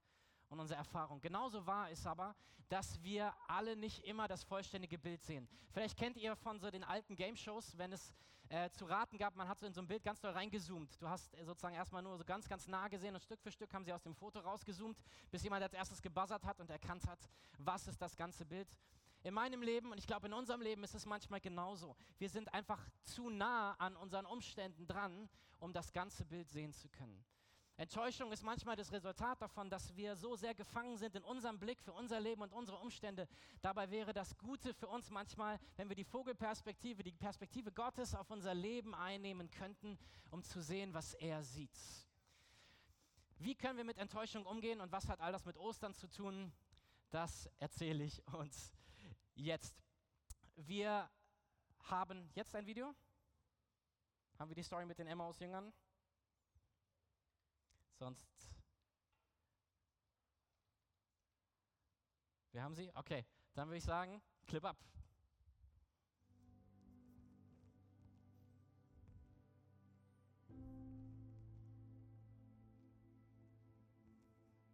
und 0.48 0.60
unserer 0.60 0.78
Erfahrung. 0.78 1.20
Genauso 1.20 1.66
wahr 1.66 1.90
ist 1.90 2.06
aber, 2.06 2.34
dass 2.68 3.02
wir 3.02 3.34
alle 3.48 3.76
nicht 3.76 4.04
immer 4.04 4.28
das 4.28 4.44
vollständige 4.44 4.98
Bild 4.98 5.22
sehen. 5.22 5.48
Vielleicht 5.72 5.96
kennt 5.96 6.16
ihr 6.16 6.36
von 6.36 6.60
so 6.60 6.70
den 6.70 6.84
alten 6.84 7.16
Game-Shows, 7.16 7.76
wenn 7.78 7.92
es 7.92 8.14
äh, 8.50 8.68
zu 8.70 8.84
raten 8.84 9.16
gab, 9.16 9.36
man 9.36 9.48
hat 9.48 9.60
so 9.60 9.66
in 9.66 9.72
so 9.72 9.80
ein 9.80 9.86
Bild 9.86 10.02
ganz 10.02 10.20
doll 10.20 10.32
reingezoomt. 10.32 11.00
Du 11.00 11.08
hast 11.08 11.32
äh, 11.34 11.44
sozusagen 11.44 11.74
erstmal 11.74 12.02
nur 12.02 12.18
so 12.18 12.24
ganz, 12.24 12.48
ganz 12.48 12.66
nah 12.66 12.88
gesehen 12.88 13.14
und 13.14 13.20
Stück 13.20 13.40
für 13.40 13.52
Stück 13.52 13.72
haben 13.72 13.84
sie 13.84 13.92
aus 13.92 14.02
dem 14.02 14.14
Foto 14.14 14.40
rausgezoomt, 14.40 14.98
bis 15.30 15.44
jemand 15.44 15.62
als 15.62 15.72
erstes 15.72 16.02
gebuzzert 16.02 16.44
hat 16.44 16.58
und 16.60 16.68
erkannt 16.68 17.06
hat, 17.06 17.20
was 17.58 17.86
ist 17.86 18.02
das 18.02 18.16
ganze 18.16 18.44
Bild. 18.44 18.68
In 19.22 19.34
meinem 19.34 19.60
Leben 19.60 19.92
und 19.92 19.98
ich 19.98 20.06
glaube 20.06 20.28
in 20.28 20.32
unserem 20.32 20.62
Leben 20.62 20.82
ist 20.82 20.94
es 20.94 21.04
manchmal 21.04 21.40
genauso. 21.40 21.94
Wir 22.18 22.30
sind 22.30 22.52
einfach 22.54 22.80
zu 23.04 23.28
nah 23.28 23.74
an 23.74 23.94
unseren 23.96 24.24
Umständen 24.24 24.86
dran, 24.86 25.28
um 25.58 25.72
das 25.74 25.92
ganze 25.92 26.24
Bild 26.24 26.48
sehen 26.48 26.72
zu 26.72 26.88
können. 26.88 27.22
Enttäuschung 27.76 28.30
ist 28.32 28.42
manchmal 28.42 28.76
das 28.76 28.92
Resultat 28.92 29.40
davon, 29.40 29.70
dass 29.70 29.94
wir 29.96 30.14
so 30.14 30.36
sehr 30.36 30.54
gefangen 30.54 30.98
sind 30.98 31.16
in 31.16 31.22
unserem 31.22 31.58
Blick 31.58 31.80
für 31.80 31.92
unser 31.92 32.20
Leben 32.20 32.42
und 32.42 32.52
unsere 32.52 32.78
Umstände. 32.78 33.26
Dabei 33.62 33.90
wäre 33.90 34.12
das 34.12 34.36
Gute 34.36 34.74
für 34.74 34.86
uns 34.86 35.10
manchmal, 35.10 35.58
wenn 35.76 35.88
wir 35.88 35.96
die 35.96 36.04
Vogelperspektive, 36.04 37.02
die 37.02 37.12
Perspektive 37.12 37.72
Gottes 37.72 38.14
auf 38.14 38.30
unser 38.30 38.54
Leben 38.54 38.94
einnehmen 38.94 39.50
könnten, 39.50 39.98
um 40.30 40.42
zu 40.42 40.60
sehen, 40.60 40.92
was 40.92 41.14
er 41.14 41.42
sieht. 41.42 41.78
Wie 43.38 43.54
können 43.54 43.78
wir 43.78 43.84
mit 43.84 43.96
Enttäuschung 43.96 44.44
umgehen 44.44 44.82
und 44.82 44.92
was 44.92 45.08
hat 45.08 45.20
all 45.20 45.32
das 45.32 45.46
mit 45.46 45.56
Ostern 45.56 45.94
zu 45.94 46.06
tun? 46.06 46.52
Das 47.10 47.48
erzähle 47.58 48.04
ich 48.04 48.22
uns 48.34 48.74
jetzt. 49.40 49.82
Wir 50.56 51.10
haben 51.80 52.30
jetzt 52.34 52.54
ein 52.54 52.66
Video. 52.66 52.94
Haben 54.38 54.50
wir 54.50 54.54
die 54.54 54.62
Story 54.62 54.86
mit 54.86 54.98
den 54.98 55.06
Emmaus-Jüngern? 55.06 55.72
Sonst. 57.98 58.48
Wir 62.52 62.62
haben 62.62 62.74
sie? 62.74 62.90
Okay, 62.94 63.24
dann 63.54 63.68
würde 63.68 63.78
ich 63.78 63.84
sagen, 63.84 64.22
Clip 64.46 64.64
up. 64.64 64.78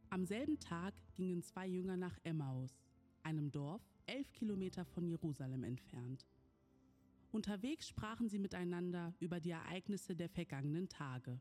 Am 0.09 0.25
selben 0.25 0.59
Tag 0.59 0.95
gingen 1.15 1.43
zwei 1.43 1.67
Jünger 1.67 1.97
nach 1.97 2.19
Emmaus, 2.23 2.81
einem 3.23 3.51
Dorf 3.51 3.83
elf 4.07 4.33
Kilometer 4.33 4.85
von 4.85 5.07
Jerusalem 5.07 5.65
entfernt. 5.65 6.27
Unterwegs 7.33 7.89
sprachen 7.89 8.29
sie 8.29 8.39
miteinander 8.39 9.15
über 9.21 9.41
die 9.41 9.51
Ereignisse 9.51 10.17
der 10.17 10.29
vergangenen 10.29 10.89
Tage. 10.89 11.41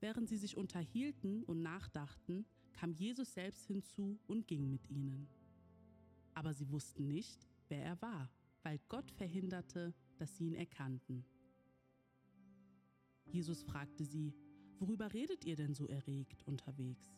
Während 0.00 0.28
sie 0.28 0.36
sich 0.36 0.56
unterhielten 0.56 1.44
und 1.44 1.62
nachdachten, 1.62 2.44
kam 2.72 2.92
Jesus 2.92 3.32
selbst 3.32 3.66
hinzu 3.66 4.18
und 4.26 4.46
ging 4.46 4.68
mit 4.68 4.90
ihnen. 4.90 5.28
Aber 6.34 6.52
sie 6.52 6.68
wussten 6.70 7.06
nicht, 7.06 7.48
wer 7.68 7.82
er 7.82 8.02
war, 8.02 8.30
weil 8.62 8.80
Gott 8.88 9.10
verhinderte, 9.12 9.94
dass 10.16 10.36
sie 10.36 10.46
ihn 10.46 10.54
erkannten. 10.54 11.24
Jesus 13.26 13.62
fragte 13.62 14.04
sie, 14.04 14.34
worüber 14.78 15.12
redet 15.12 15.44
ihr 15.44 15.56
denn 15.56 15.74
so 15.74 15.86
erregt 15.86 16.42
unterwegs? 16.46 17.16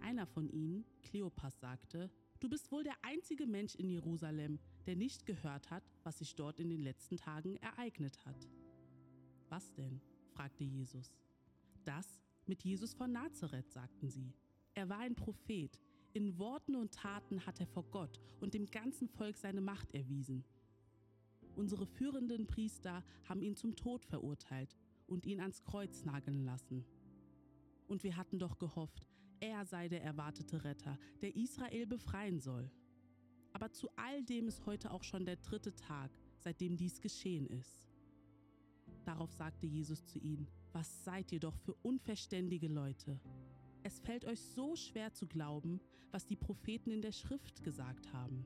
Einer 0.00 0.26
von 0.26 0.48
ihnen, 0.48 0.84
Kleopas, 1.02 1.58
sagte, 1.58 2.10
du 2.40 2.48
bist 2.48 2.70
wohl 2.70 2.82
der 2.84 2.96
einzige 3.02 3.46
Mensch 3.46 3.74
in 3.74 3.88
Jerusalem, 3.88 4.58
der 4.86 4.96
nicht 4.96 5.26
gehört 5.26 5.70
hat, 5.70 5.84
was 6.02 6.18
sich 6.18 6.34
dort 6.34 6.60
in 6.60 6.68
den 6.68 6.80
letzten 6.80 7.16
Tagen 7.16 7.56
ereignet 7.56 8.24
hat. 8.24 8.48
Was 9.48 9.72
denn? 9.74 10.00
fragte 10.32 10.64
Jesus. 10.64 11.14
Das 11.84 12.20
mit 12.46 12.62
Jesus 12.64 12.94
von 12.94 13.12
Nazareth, 13.12 13.70
sagten 13.70 14.08
sie. 14.08 14.32
Er 14.74 14.88
war 14.88 14.98
ein 14.98 15.14
Prophet. 15.14 15.80
In 16.14 16.38
Worten 16.38 16.74
und 16.74 16.92
Taten 16.92 17.44
hat 17.44 17.60
er 17.60 17.66
vor 17.66 17.84
Gott 17.90 18.20
und 18.40 18.54
dem 18.54 18.66
ganzen 18.66 19.08
Volk 19.08 19.36
seine 19.36 19.60
Macht 19.60 19.92
erwiesen. 19.92 20.44
Unsere 21.54 21.86
führenden 21.86 22.46
Priester 22.46 23.04
haben 23.28 23.42
ihn 23.42 23.56
zum 23.56 23.76
Tod 23.76 24.04
verurteilt 24.04 24.76
und 25.06 25.26
ihn 25.26 25.40
ans 25.40 25.62
Kreuz 25.62 26.04
nageln 26.04 26.44
lassen. 26.44 26.84
Und 27.88 28.04
wir 28.04 28.16
hatten 28.16 28.38
doch 28.38 28.58
gehofft, 28.58 29.08
er 29.40 29.64
sei 29.64 29.88
der 29.88 30.02
erwartete 30.02 30.64
Retter, 30.64 30.98
der 31.20 31.34
Israel 31.36 31.86
befreien 31.86 32.40
soll. 32.40 32.70
Aber 33.52 33.72
zu 33.72 33.88
all 33.96 34.22
dem 34.22 34.48
ist 34.48 34.66
heute 34.66 34.90
auch 34.90 35.02
schon 35.02 35.24
der 35.24 35.36
dritte 35.36 35.74
Tag, 35.74 36.10
seitdem 36.38 36.76
dies 36.76 37.00
geschehen 37.00 37.46
ist. 37.46 37.88
Darauf 39.04 39.32
sagte 39.32 39.66
Jesus 39.66 40.04
zu 40.04 40.18
ihnen, 40.18 40.48
was 40.72 41.04
seid 41.04 41.32
ihr 41.32 41.40
doch 41.40 41.56
für 41.56 41.74
unverständige 41.82 42.68
Leute? 42.68 43.18
Es 43.82 43.98
fällt 44.00 44.24
euch 44.24 44.40
so 44.40 44.76
schwer 44.76 45.12
zu 45.12 45.26
glauben, 45.26 45.80
was 46.10 46.26
die 46.26 46.36
Propheten 46.36 46.90
in 46.90 47.02
der 47.02 47.12
Schrift 47.12 47.62
gesagt 47.62 48.12
haben. 48.12 48.44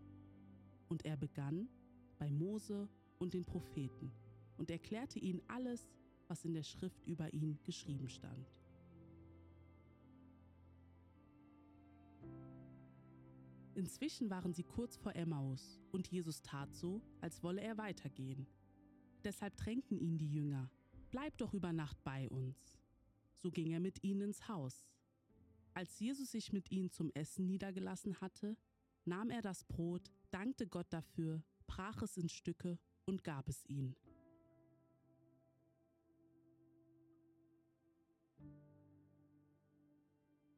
Und 0.89 1.05
er 1.05 1.17
begann 1.17 1.69
bei 2.19 2.31
Mose 2.31 2.89
und 3.19 3.35
den 3.35 3.45
Propheten 3.45 4.13
und 4.57 4.71
erklärte 4.71 5.19
ihnen 5.19 5.43
alles, 5.49 5.91
was 6.29 6.45
in 6.45 6.55
der 6.55 6.63
Schrift 6.63 7.05
über 7.07 7.33
ihn 7.33 7.59
geschrieben 7.65 8.09
stand. 8.09 8.53
Inzwischen 13.75 14.31
waren 14.31 14.53
sie 14.53 14.65
kurz 14.65 14.97
vor 14.97 15.15
Emmaus 15.17 15.81
und 15.93 16.09
Jesus 16.09 16.43
tat 16.43 16.75
so, 16.75 17.01
als 17.21 17.43
wolle 17.43 17.63
er 17.63 17.79
weitergehen. 17.79 18.47
Deshalb 19.25 19.57
drängten 19.57 19.99
ihn 19.99 20.19
die 20.19 20.31
Jünger, 20.31 20.71
Bleib 21.13 21.37
doch 21.37 21.53
über 21.53 21.75
Nacht 21.75 22.03
bei 22.05 22.27
uns. 22.31 22.79
So 23.37 23.51
ging 23.51 23.71
er 23.71 23.81
mit 23.81 24.03
ihnen 24.03 24.23
ins 24.23 24.49
Haus. 24.49 24.89
Als 25.75 26.01
Jesus 26.01 26.31
sich 26.31 26.55
mit 26.55 26.71
ihnen 26.73 26.91
zum 26.91 27.11
Essen 27.13 27.47
niedergelassen 27.47 28.19
hatte, 28.23 28.57
nahm 29.05 29.29
er 29.29 29.43
das 29.43 29.63
Brot, 29.65 30.11
dankte 30.31 30.67
Gott 30.67 30.87
dafür, 30.91 31.43
brach 31.67 32.01
es 32.01 32.17
in 32.17 32.31
Stücke 32.31 32.79
und 33.05 33.25
gab 33.25 33.47
es 33.51 33.63
ihnen. 33.67 33.95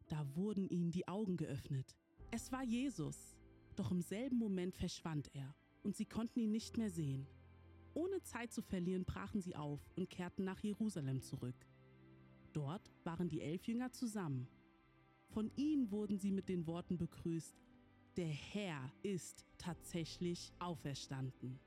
Da 0.06 0.37
wurden 0.37 0.68
ihnen 0.68 0.92
die 0.92 1.09
Augen 1.09 1.37
geöffnet. 1.37 1.97
Es 2.34 2.50
war 2.50 2.64
Jesus. 2.64 3.36
Doch 3.76 3.92
im 3.92 4.00
selben 4.00 4.38
Moment 4.38 4.74
verschwand 4.74 5.32
er 5.36 5.54
und 5.84 5.94
sie 5.94 6.04
konnten 6.04 6.40
ihn 6.40 6.50
nicht 6.50 6.76
mehr 6.76 6.90
sehen. 6.90 7.28
Ohne 7.94 8.20
Zeit 8.22 8.52
zu 8.52 8.60
verlieren 8.60 9.04
brachen 9.04 9.40
sie 9.40 9.54
auf 9.54 9.78
und 9.94 10.10
kehrten 10.10 10.42
nach 10.42 10.58
Jerusalem 10.58 11.22
zurück. 11.22 11.54
Dort 12.52 12.90
waren 13.04 13.28
die 13.28 13.40
elf 13.40 13.68
Jünger 13.68 13.92
zusammen. 13.92 14.48
Von 15.28 15.52
ihnen 15.54 15.92
wurden 15.92 16.18
sie 16.18 16.32
mit 16.32 16.48
den 16.48 16.66
Worten 16.66 16.98
begrüßt, 16.98 17.54
der 18.16 18.26
Herr 18.26 18.92
ist 19.04 19.46
tatsächlich 19.56 20.52
auferstanden. 20.58 21.60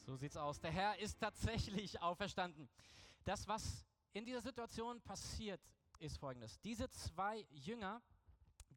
So 0.00 0.16
sieht's 0.16 0.36
aus. 0.36 0.60
Der 0.60 0.72
Herr 0.72 0.98
ist 0.98 1.20
tatsächlich 1.20 2.02
auferstanden. 2.02 2.68
Das, 3.24 3.46
was 3.46 3.85
in 4.16 4.24
dieser 4.24 4.40
Situation 4.40 5.00
passiert, 5.02 5.60
ist 5.98 6.16
folgendes. 6.16 6.58
Diese 6.60 6.88
zwei 6.88 7.46
Jünger, 7.50 8.00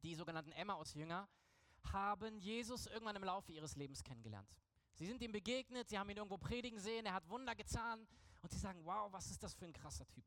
die 0.02 0.14
sogenannten 0.14 0.52
Emmaus-Jünger, 0.52 1.28
haben 1.92 2.38
Jesus 2.38 2.86
irgendwann 2.86 3.16
im 3.16 3.24
Laufe 3.24 3.50
ihres 3.52 3.74
Lebens 3.74 4.04
kennengelernt. 4.04 4.48
Sie 4.92 5.06
sind 5.06 5.22
ihm 5.22 5.32
begegnet, 5.32 5.88
sie 5.88 5.98
haben 5.98 6.10
ihn 6.10 6.18
irgendwo 6.18 6.36
predigen 6.36 6.78
sehen, 6.78 7.06
er 7.06 7.14
hat 7.14 7.28
Wunder 7.30 7.54
getan 7.54 8.06
und 8.42 8.52
sie 8.52 8.58
sagen, 8.58 8.84
wow, 8.84 9.10
was 9.12 9.30
ist 9.30 9.42
das 9.42 9.54
für 9.54 9.64
ein 9.64 9.72
krasser 9.72 10.06
Typ. 10.08 10.24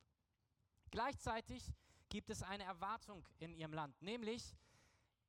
Gleichzeitig 0.89 1.71
gibt 2.09 2.31
es 2.31 2.41
eine 2.41 2.63
Erwartung 2.63 3.23
in 3.37 3.53
ihrem 3.53 3.73
Land, 3.73 4.01
nämlich 4.01 4.55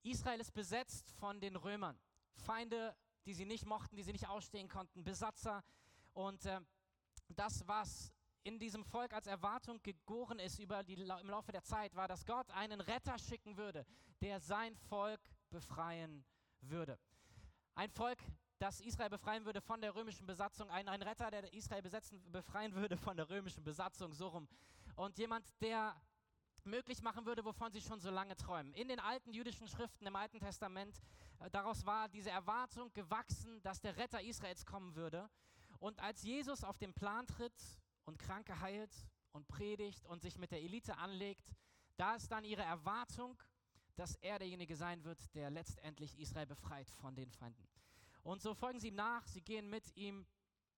Israel 0.03 0.41
ist 0.41 0.55
besetzt 0.55 1.11
von 1.13 1.41
den 1.41 1.57
Römern, 1.57 1.99
Feinde, 2.37 2.97
die 3.27 3.35
sie 3.35 3.45
nicht 3.45 3.67
mochten, 3.67 3.97
die 3.97 4.03
sie 4.03 4.13
nicht 4.13 4.29
ausstehen 4.29 4.69
konnten, 4.69 5.05
Besatzer 5.05 5.63
und 6.15 6.47
äh, 6.47 6.61
das, 7.29 7.67
was 7.67 8.15
in 8.45 8.59
diesem 8.59 8.85
Volk 8.85 9.13
als 9.15 9.27
Erwartung 9.27 9.83
gegoren 9.83 10.39
ist 10.39 10.59
über 10.59 10.85
die, 10.85 10.95
im 10.95 11.31
Laufe 11.31 11.51
der 11.51 11.63
Zeit, 11.63 11.95
war, 11.95 12.07
dass 12.07 12.27
Gott 12.27 12.51
einen 12.51 12.81
Retter 12.81 13.19
schicken 13.19 13.57
würde, 13.57 13.87
der 14.21 14.39
sein 14.39 14.77
Volk 14.77 15.21
befreien 15.51 16.25
würde. 16.61 16.99
Ein 17.75 17.91
Volk, 17.91 18.19
das 18.59 18.81
Israel 18.81 19.11
befreien 19.11 19.47
würde 19.47 19.63
von 19.63 19.81
der 19.81 19.95
römischen 19.95 20.27
Besatzung, 20.27 20.71
ein, 20.71 20.89
ein 20.89 21.03
Retter, 21.03 21.31
der 21.31 21.53
Israel 21.55 21.83
besetzen, 21.83 22.23
befreien 22.31 22.75
würde 22.75 22.97
von 22.99 23.17
der 23.17 23.31
römischen 23.31 23.65
Besatzung, 23.65 24.13
so 24.13 24.29
rum. 24.29 24.47
Und 24.95 25.19
jemand, 25.19 25.51
der 25.63 25.97
möglich 26.65 27.03
machen 27.03 27.25
würde, 27.27 27.45
wovon 27.45 27.73
sie 27.73 27.81
schon 27.81 28.01
so 28.01 28.11
lange 28.11 28.37
träumen. 28.37 28.75
In 28.75 28.89
den 28.89 29.01
alten 29.01 29.33
jüdischen 29.33 29.69
Schriften 29.69 30.07
im 30.07 30.17
Alten 30.17 30.39
Testament, 30.39 31.01
äh, 31.41 31.51
daraus 31.51 31.85
war 31.85 32.09
diese 32.09 32.31
Erwartung 32.31 32.93
gewachsen, 32.93 33.63
dass 33.63 33.81
der 33.81 33.97
Retter 33.97 34.21
Israels 34.23 34.65
kommen 34.65 34.95
würde. 34.95 35.31
Und 35.79 35.99
als 36.01 36.23
Jesus 36.23 36.63
auf 36.63 36.79
den 36.79 36.95
Plan 36.95 37.27
tritt 37.27 37.53
und 38.05 38.19
Kranke 38.19 38.61
heilt 38.61 38.93
und 39.33 39.49
predigt 39.49 40.07
und 40.07 40.23
sich 40.23 40.39
mit 40.39 40.53
der 40.53 40.63
Elite 40.63 40.97
anlegt, 40.99 41.45
da 41.97 42.15
ist 42.15 42.31
dann 42.31 42.45
ihre 42.45 42.63
Erwartung, 42.63 43.41
dass 43.97 44.17
er 44.17 44.39
derjenige 44.39 44.77
sein 44.77 45.05
wird, 45.05 45.35
der 45.35 45.51
letztendlich 45.51 46.19
Israel 46.19 46.47
befreit 46.47 46.91
von 46.91 47.15
den 47.15 47.31
Feinden. 47.31 47.69
Und 48.23 48.43
so 48.43 48.55
folgen 48.55 48.81
sie 48.81 48.89
ihm 48.89 48.97
nach, 48.97 49.27
sie 49.27 49.43
gehen 49.43 49.69
mit 49.69 49.95
ihm 49.97 50.27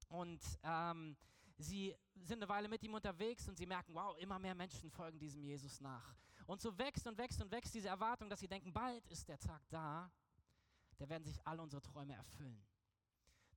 und 0.09 0.40
ähm, 0.62 1.16
sie 1.56 1.95
sind 2.14 2.42
eine 2.42 2.49
Weile 2.49 2.68
mit 2.68 2.83
ihm 2.83 2.95
unterwegs 2.95 3.49
und 3.49 3.56
sie 3.56 3.66
merken, 3.66 3.95
wow, 3.95 4.16
immer 4.18 4.38
mehr 4.38 4.54
Menschen 4.54 4.90
folgen 4.90 5.18
diesem 5.18 5.42
Jesus 5.42 5.80
nach. 5.80 6.14
Und 6.47 6.61
so 6.61 6.76
wächst 6.76 7.06
und 7.06 7.16
wächst 7.18 7.40
und 7.40 7.50
wächst 7.50 7.75
diese 7.75 7.88
Erwartung, 7.88 8.28
dass 8.28 8.40
sie 8.40 8.49
denken, 8.49 8.73
bald 8.73 9.06
ist 9.06 9.28
der 9.28 9.38
Tag 9.38 9.62
da, 9.68 10.11
da 10.99 11.09
werden 11.09 11.25
sich 11.25 11.45
all 11.47 11.61
unsere 11.61 11.83
Träume 11.83 12.14
erfüllen. 12.14 12.64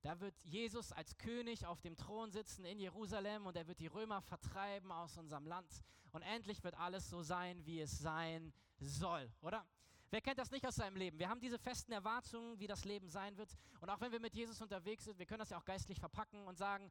Da 0.02 0.18
wird 0.20 0.34
Jesus 0.44 0.92
als 0.92 1.18
König 1.18 1.66
auf 1.66 1.80
dem 1.82 1.96
Thron 1.96 2.30
sitzen 2.30 2.64
in 2.64 2.78
Jerusalem 2.78 3.46
und 3.46 3.56
er 3.56 3.66
wird 3.66 3.80
die 3.80 3.86
Römer 3.86 4.22
vertreiben 4.22 4.90
aus 4.92 5.18
unserem 5.18 5.46
Land. 5.46 5.84
Und 6.12 6.22
endlich 6.22 6.64
wird 6.64 6.74
alles 6.78 7.08
so 7.10 7.22
sein, 7.22 7.64
wie 7.66 7.80
es 7.80 7.98
sein 7.98 8.52
soll, 8.78 9.30
oder? 9.42 9.66
Wer 10.12 10.20
kennt 10.20 10.38
das 10.38 10.50
nicht 10.50 10.66
aus 10.66 10.74
seinem 10.74 10.96
Leben? 10.96 11.18
Wir 11.18 11.28
haben 11.28 11.40
diese 11.40 11.58
festen 11.58 11.92
Erwartungen, 11.92 12.58
wie 12.58 12.66
das 12.66 12.84
Leben 12.84 13.08
sein 13.08 13.36
wird. 13.36 13.56
Und 13.80 13.90
auch 13.90 14.00
wenn 14.00 14.10
wir 14.10 14.18
mit 14.18 14.34
Jesus 14.34 14.60
unterwegs 14.60 15.04
sind, 15.04 15.18
wir 15.18 15.26
können 15.26 15.38
das 15.38 15.50
ja 15.50 15.58
auch 15.58 15.64
geistlich 15.64 16.00
verpacken 16.00 16.48
und 16.48 16.58
sagen, 16.58 16.90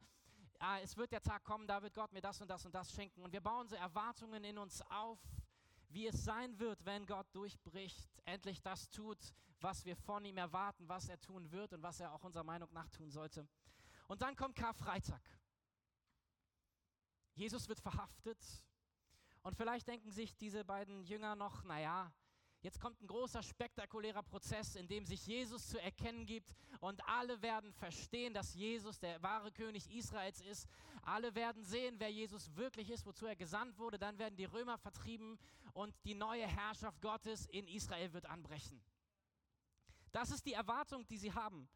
ah, 0.60 0.80
es 0.80 0.96
wird 0.96 1.12
der 1.12 1.22
Tag 1.22 1.44
kommen, 1.44 1.68
da 1.68 1.82
wird 1.82 1.96
Gott 1.96 2.14
mir 2.14 2.22
das 2.22 2.40
und 2.40 2.48
das 2.50 2.66
und 2.66 2.74
das 2.74 2.94
schenken. 2.94 3.24
Und 3.24 3.34
wir 3.34 3.42
bauen 3.42 3.68
so 3.68 3.76
Erwartungen 3.76 4.44
in 4.46 4.58
uns 4.58 4.82
auf, 4.84 5.20
wie 5.90 6.08
es 6.08 6.24
sein 6.24 6.58
wird, 6.60 6.86
wenn 6.86 7.06
Gott 7.06 7.28
durchbricht, 7.34 8.10
endlich 8.26 8.62
das 8.62 8.90
tut, 8.90 9.18
was 9.60 9.86
wir 9.86 9.96
von 9.96 10.24
ihm 10.24 10.38
erwarten, 10.38 10.88
was 10.88 11.10
er 11.10 11.20
tun 11.20 11.52
wird 11.52 11.74
und 11.74 11.84
was 11.84 12.00
er 12.00 12.14
auch 12.14 12.24
unserer 12.24 12.44
Meinung 12.44 12.72
nach 12.72 12.90
tun 12.90 13.10
sollte. 13.10 13.48
Und 14.08 14.22
dann 14.22 14.36
kommt 14.36 14.56
Karfreitag. 14.56 15.22
Jesus 17.34 17.68
wird 17.68 17.80
verhaftet. 17.80 18.40
Und 19.42 19.56
vielleicht 19.56 19.88
denken 19.88 20.12
sich 20.12 20.36
diese 20.38 20.64
beiden 20.64 21.04
Jünger 21.04 21.36
noch, 21.36 21.64
naja, 21.64 22.14
Jetzt 22.62 22.82
kommt 22.82 23.02
ein 23.02 23.08
großer, 23.08 23.42
spektakulärer 23.42 24.22
Prozess, 24.22 24.76
in 24.76 24.88
dem 24.88 25.06
sich 25.06 25.26
Jesus 25.26 25.70
zu 25.70 25.82
erkennen 25.82 26.26
gibt 26.26 26.54
und 26.82 27.02
alle 27.08 27.42
werden 27.42 27.72
verstehen, 27.72 28.34
dass 28.34 28.54
Jesus 28.54 29.00
der 29.00 29.22
wahre 29.24 29.52
König 29.52 29.90
Israels 29.90 30.42
ist. 30.42 30.68
Alle 31.04 31.34
werden 31.36 31.64
sehen, 31.64 31.96
wer 32.00 32.12
Jesus 32.12 32.54
wirklich 32.56 32.90
ist, 32.90 33.06
wozu 33.06 33.26
er 33.26 33.38
gesandt 33.38 33.78
wurde. 33.78 33.98
Dann 33.98 34.20
werden 34.20 34.36
die 34.36 34.46
Römer 34.46 34.78
vertrieben 34.78 35.40
und 35.74 35.96
die 36.04 36.16
neue 36.16 36.46
Herrschaft 36.46 37.02
Gottes 37.02 37.46
in 37.46 37.66
Israel 37.68 38.12
wird 38.12 38.26
anbrechen. 38.26 38.82
Das 40.12 40.30
ist 40.30 40.46
die 40.46 40.54
Erwartung, 40.54 41.08
die 41.08 41.18
sie 41.18 41.34
haben. 41.34 41.70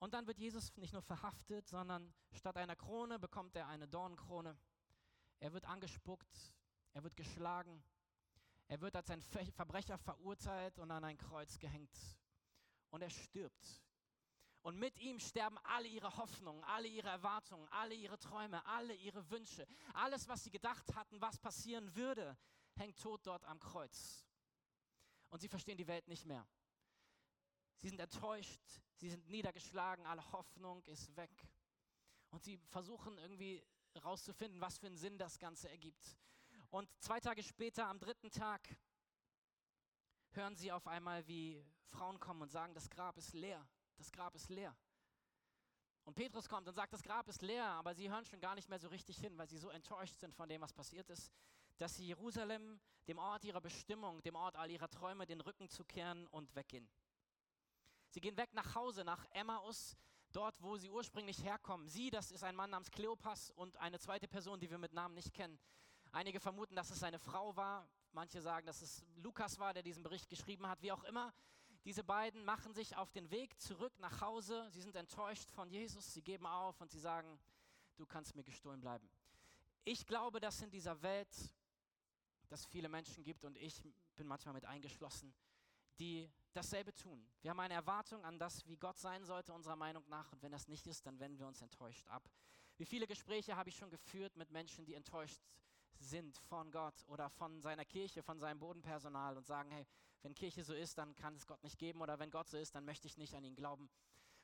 Und 0.00 0.12
dann 0.12 0.26
wird 0.26 0.38
Jesus 0.38 0.76
nicht 0.76 0.92
nur 0.92 1.02
verhaftet, 1.02 1.68
sondern 1.68 2.12
statt 2.32 2.56
einer 2.56 2.76
Krone 2.76 3.20
bekommt 3.20 3.54
er 3.54 3.68
eine 3.68 3.86
Dornenkrone. 3.86 4.56
Er 5.38 5.52
wird 5.52 5.66
angespuckt, 5.66 6.52
er 6.94 7.04
wird 7.04 7.16
geschlagen, 7.16 7.82
er 8.68 8.80
wird 8.80 8.96
als 8.96 9.10
ein 9.10 9.22
Verbrecher 9.22 9.98
verurteilt 9.98 10.78
und 10.78 10.90
an 10.90 11.04
ein 11.04 11.18
Kreuz 11.18 11.58
gehängt. 11.58 11.96
Und 12.90 13.02
er 13.02 13.10
stirbt. 13.10 13.82
Und 14.62 14.78
mit 14.78 14.98
ihm 14.98 15.20
sterben 15.20 15.58
alle 15.62 15.86
ihre 15.86 16.16
Hoffnungen, 16.16 16.64
alle 16.64 16.88
ihre 16.88 17.08
Erwartungen, 17.08 17.68
alle 17.68 17.94
ihre 17.94 18.18
Träume, 18.18 18.64
alle 18.66 18.94
ihre 18.94 19.30
Wünsche. 19.30 19.64
Alles, 19.94 20.26
was 20.26 20.42
sie 20.42 20.50
gedacht 20.50 20.92
hatten, 20.96 21.20
was 21.20 21.38
passieren 21.38 21.94
würde, 21.94 22.36
hängt 22.74 22.98
tot 22.98 23.24
dort 23.24 23.44
am 23.44 23.60
Kreuz. 23.60 24.26
Und 25.28 25.40
sie 25.40 25.48
verstehen 25.48 25.78
die 25.78 25.86
Welt 25.86 26.08
nicht 26.08 26.24
mehr. 26.24 26.44
Sie 27.76 27.88
sind 27.88 28.00
enttäuscht, 28.00 28.60
sie 28.96 29.10
sind 29.10 29.28
niedergeschlagen, 29.28 30.04
alle 30.06 30.32
Hoffnung 30.32 30.82
ist 30.86 31.14
weg. 31.16 31.30
Und 32.30 32.42
sie 32.42 32.56
versuchen 32.70 33.18
irgendwie 33.18 33.64
herauszufinden, 33.92 34.60
was 34.60 34.78
für 34.78 34.86
einen 34.86 34.96
Sinn 34.96 35.16
das 35.18 35.38
Ganze 35.38 35.68
ergibt. 35.68 36.16
Und 36.76 36.90
zwei 36.98 37.18
Tage 37.20 37.42
später, 37.42 37.86
am 37.86 37.98
dritten 37.98 38.30
Tag, 38.30 38.60
hören 40.32 40.54
sie 40.56 40.70
auf 40.70 40.86
einmal, 40.86 41.26
wie 41.26 41.64
Frauen 41.88 42.20
kommen 42.20 42.42
und 42.42 42.50
sagen, 42.50 42.74
das 42.74 42.90
Grab 42.90 43.16
ist 43.16 43.32
leer, 43.32 43.66
das 43.96 44.12
Grab 44.12 44.34
ist 44.34 44.50
leer. 44.50 44.76
Und 46.04 46.12
Petrus 46.12 46.50
kommt 46.50 46.68
und 46.68 46.74
sagt, 46.74 46.92
das 46.92 47.02
Grab 47.02 47.28
ist 47.28 47.40
leer, 47.40 47.64
aber 47.64 47.94
sie 47.94 48.10
hören 48.10 48.26
schon 48.26 48.42
gar 48.42 48.54
nicht 48.54 48.68
mehr 48.68 48.78
so 48.78 48.88
richtig 48.88 49.16
hin, 49.16 49.38
weil 49.38 49.48
sie 49.48 49.56
so 49.56 49.70
enttäuscht 49.70 50.18
sind 50.20 50.34
von 50.34 50.50
dem, 50.50 50.60
was 50.60 50.74
passiert 50.74 51.08
ist, 51.08 51.32
dass 51.78 51.96
sie 51.96 52.08
Jerusalem, 52.08 52.78
dem 53.08 53.16
Ort 53.16 53.44
ihrer 53.44 53.62
Bestimmung, 53.62 54.22
dem 54.22 54.34
Ort 54.34 54.56
all 54.56 54.70
ihrer 54.70 54.90
Träume, 54.90 55.24
den 55.24 55.40
Rücken 55.40 55.70
zu 55.70 55.82
kehren 55.82 56.26
und 56.26 56.54
weggehen. 56.54 56.86
Sie 58.10 58.20
gehen 58.20 58.36
weg 58.36 58.52
nach 58.52 58.74
Hause, 58.74 59.02
nach 59.02 59.24
Emmaus, 59.30 59.96
dort, 60.30 60.60
wo 60.60 60.76
sie 60.76 60.90
ursprünglich 60.90 61.42
herkommen. 61.42 61.88
Sie, 61.88 62.10
das 62.10 62.30
ist 62.32 62.44
ein 62.44 62.54
Mann 62.54 62.68
namens 62.68 62.90
Kleopas 62.90 63.50
und 63.52 63.78
eine 63.78 63.98
zweite 63.98 64.28
Person, 64.28 64.60
die 64.60 64.68
wir 64.68 64.76
mit 64.76 64.92
Namen 64.92 65.14
nicht 65.14 65.32
kennen. 65.32 65.58
Einige 66.16 66.40
vermuten, 66.40 66.74
dass 66.74 66.88
es 66.88 66.98
seine 66.98 67.18
Frau 67.18 67.54
war. 67.56 67.86
Manche 68.12 68.40
sagen, 68.40 68.66
dass 68.66 68.80
es 68.80 69.04
Lukas 69.16 69.58
war, 69.58 69.74
der 69.74 69.82
diesen 69.82 70.02
Bericht 70.02 70.30
geschrieben 70.30 70.66
hat. 70.66 70.80
Wie 70.80 70.90
auch 70.90 71.04
immer, 71.04 71.34
diese 71.84 72.02
beiden 72.02 72.42
machen 72.42 72.72
sich 72.72 72.96
auf 72.96 73.12
den 73.12 73.30
Weg 73.30 73.60
zurück 73.60 73.92
nach 73.98 74.22
Hause. 74.22 74.66
Sie 74.70 74.80
sind 74.80 74.96
enttäuscht 74.96 75.50
von 75.50 75.68
Jesus. 75.68 76.14
Sie 76.14 76.22
geben 76.22 76.46
auf 76.46 76.80
und 76.80 76.90
sie 76.90 76.98
sagen, 76.98 77.38
du 77.98 78.06
kannst 78.06 78.34
mir 78.34 78.44
gestohlen 78.44 78.80
bleiben. 78.80 79.06
Ich 79.84 80.06
glaube, 80.06 80.40
dass 80.40 80.62
in 80.62 80.70
dieser 80.70 81.02
Welt 81.02 81.28
es 82.48 82.64
viele 82.64 82.88
Menschen 82.88 83.22
gibt 83.22 83.44
und 83.44 83.58
ich 83.58 83.82
bin 84.16 84.26
manchmal 84.26 84.54
mit 84.54 84.64
eingeschlossen, 84.64 85.34
die 85.98 86.30
dasselbe 86.54 86.94
tun. 86.94 87.28
Wir 87.42 87.50
haben 87.50 87.60
eine 87.60 87.74
Erwartung 87.74 88.24
an 88.24 88.38
das, 88.38 88.66
wie 88.66 88.78
Gott 88.78 88.98
sein 88.98 89.26
sollte, 89.26 89.52
unserer 89.52 89.76
Meinung 89.76 90.08
nach. 90.08 90.32
Und 90.32 90.42
wenn 90.42 90.52
das 90.52 90.66
nicht 90.66 90.86
ist, 90.86 91.04
dann 91.04 91.20
wenden 91.20 91.38
wir 91.38 91.46
uns 91.46 91.60
enttäuscht 91.60 92.08
ab. 92.08 92.26
Wie 92.78 92.86
viele 92.86 93.06
Gespräche 93.06 93.54
habe 93.54 93.68
ich 93.68 93.76
schon 93.76 93.90
geführt 93.90 94.34
mit 94.38 94.50
Menschen, 94.50 94.86
die 94.86 94.94
enttäuscht 94.94 95.42
sind? 96.00 96.38
von 96.48 96.70
Gott 96.70 97.04
oder 97.08 97.28
von 97.30 97.60
seiner 97.60 97.84
Kirche, 97.84 98.22
von 98.22 98.38
seinem 98.38 98.58
Bodenpersonal 98.58 99.36
und 99.36 99.46
sagen, 99.46 99.70
hey, 99.70 99.86
wenn 100.22 100.34
Kirche 100.34 100.64
so 100.64 100.74
ist, 100.74 100.98
dann 100.98 101.14
kann 101.14 101.34
es 101.36 101.46
Gott 101.46 101.62
nicht 101.62 101.78
geben 101.78 102.00
oder 102.00 102.18
wenn 102.18 102.30
Gott 102.30 102.48
so 102.48 102.56
ist, 102.56 102.74
dann 102.74 102.84
möchte 102.84 103.06
ich 103.06 103.16
nicht 103.16 103.34
an 103.34 103.44
ihn 103.44 103.54
glauben. 103.54 103.88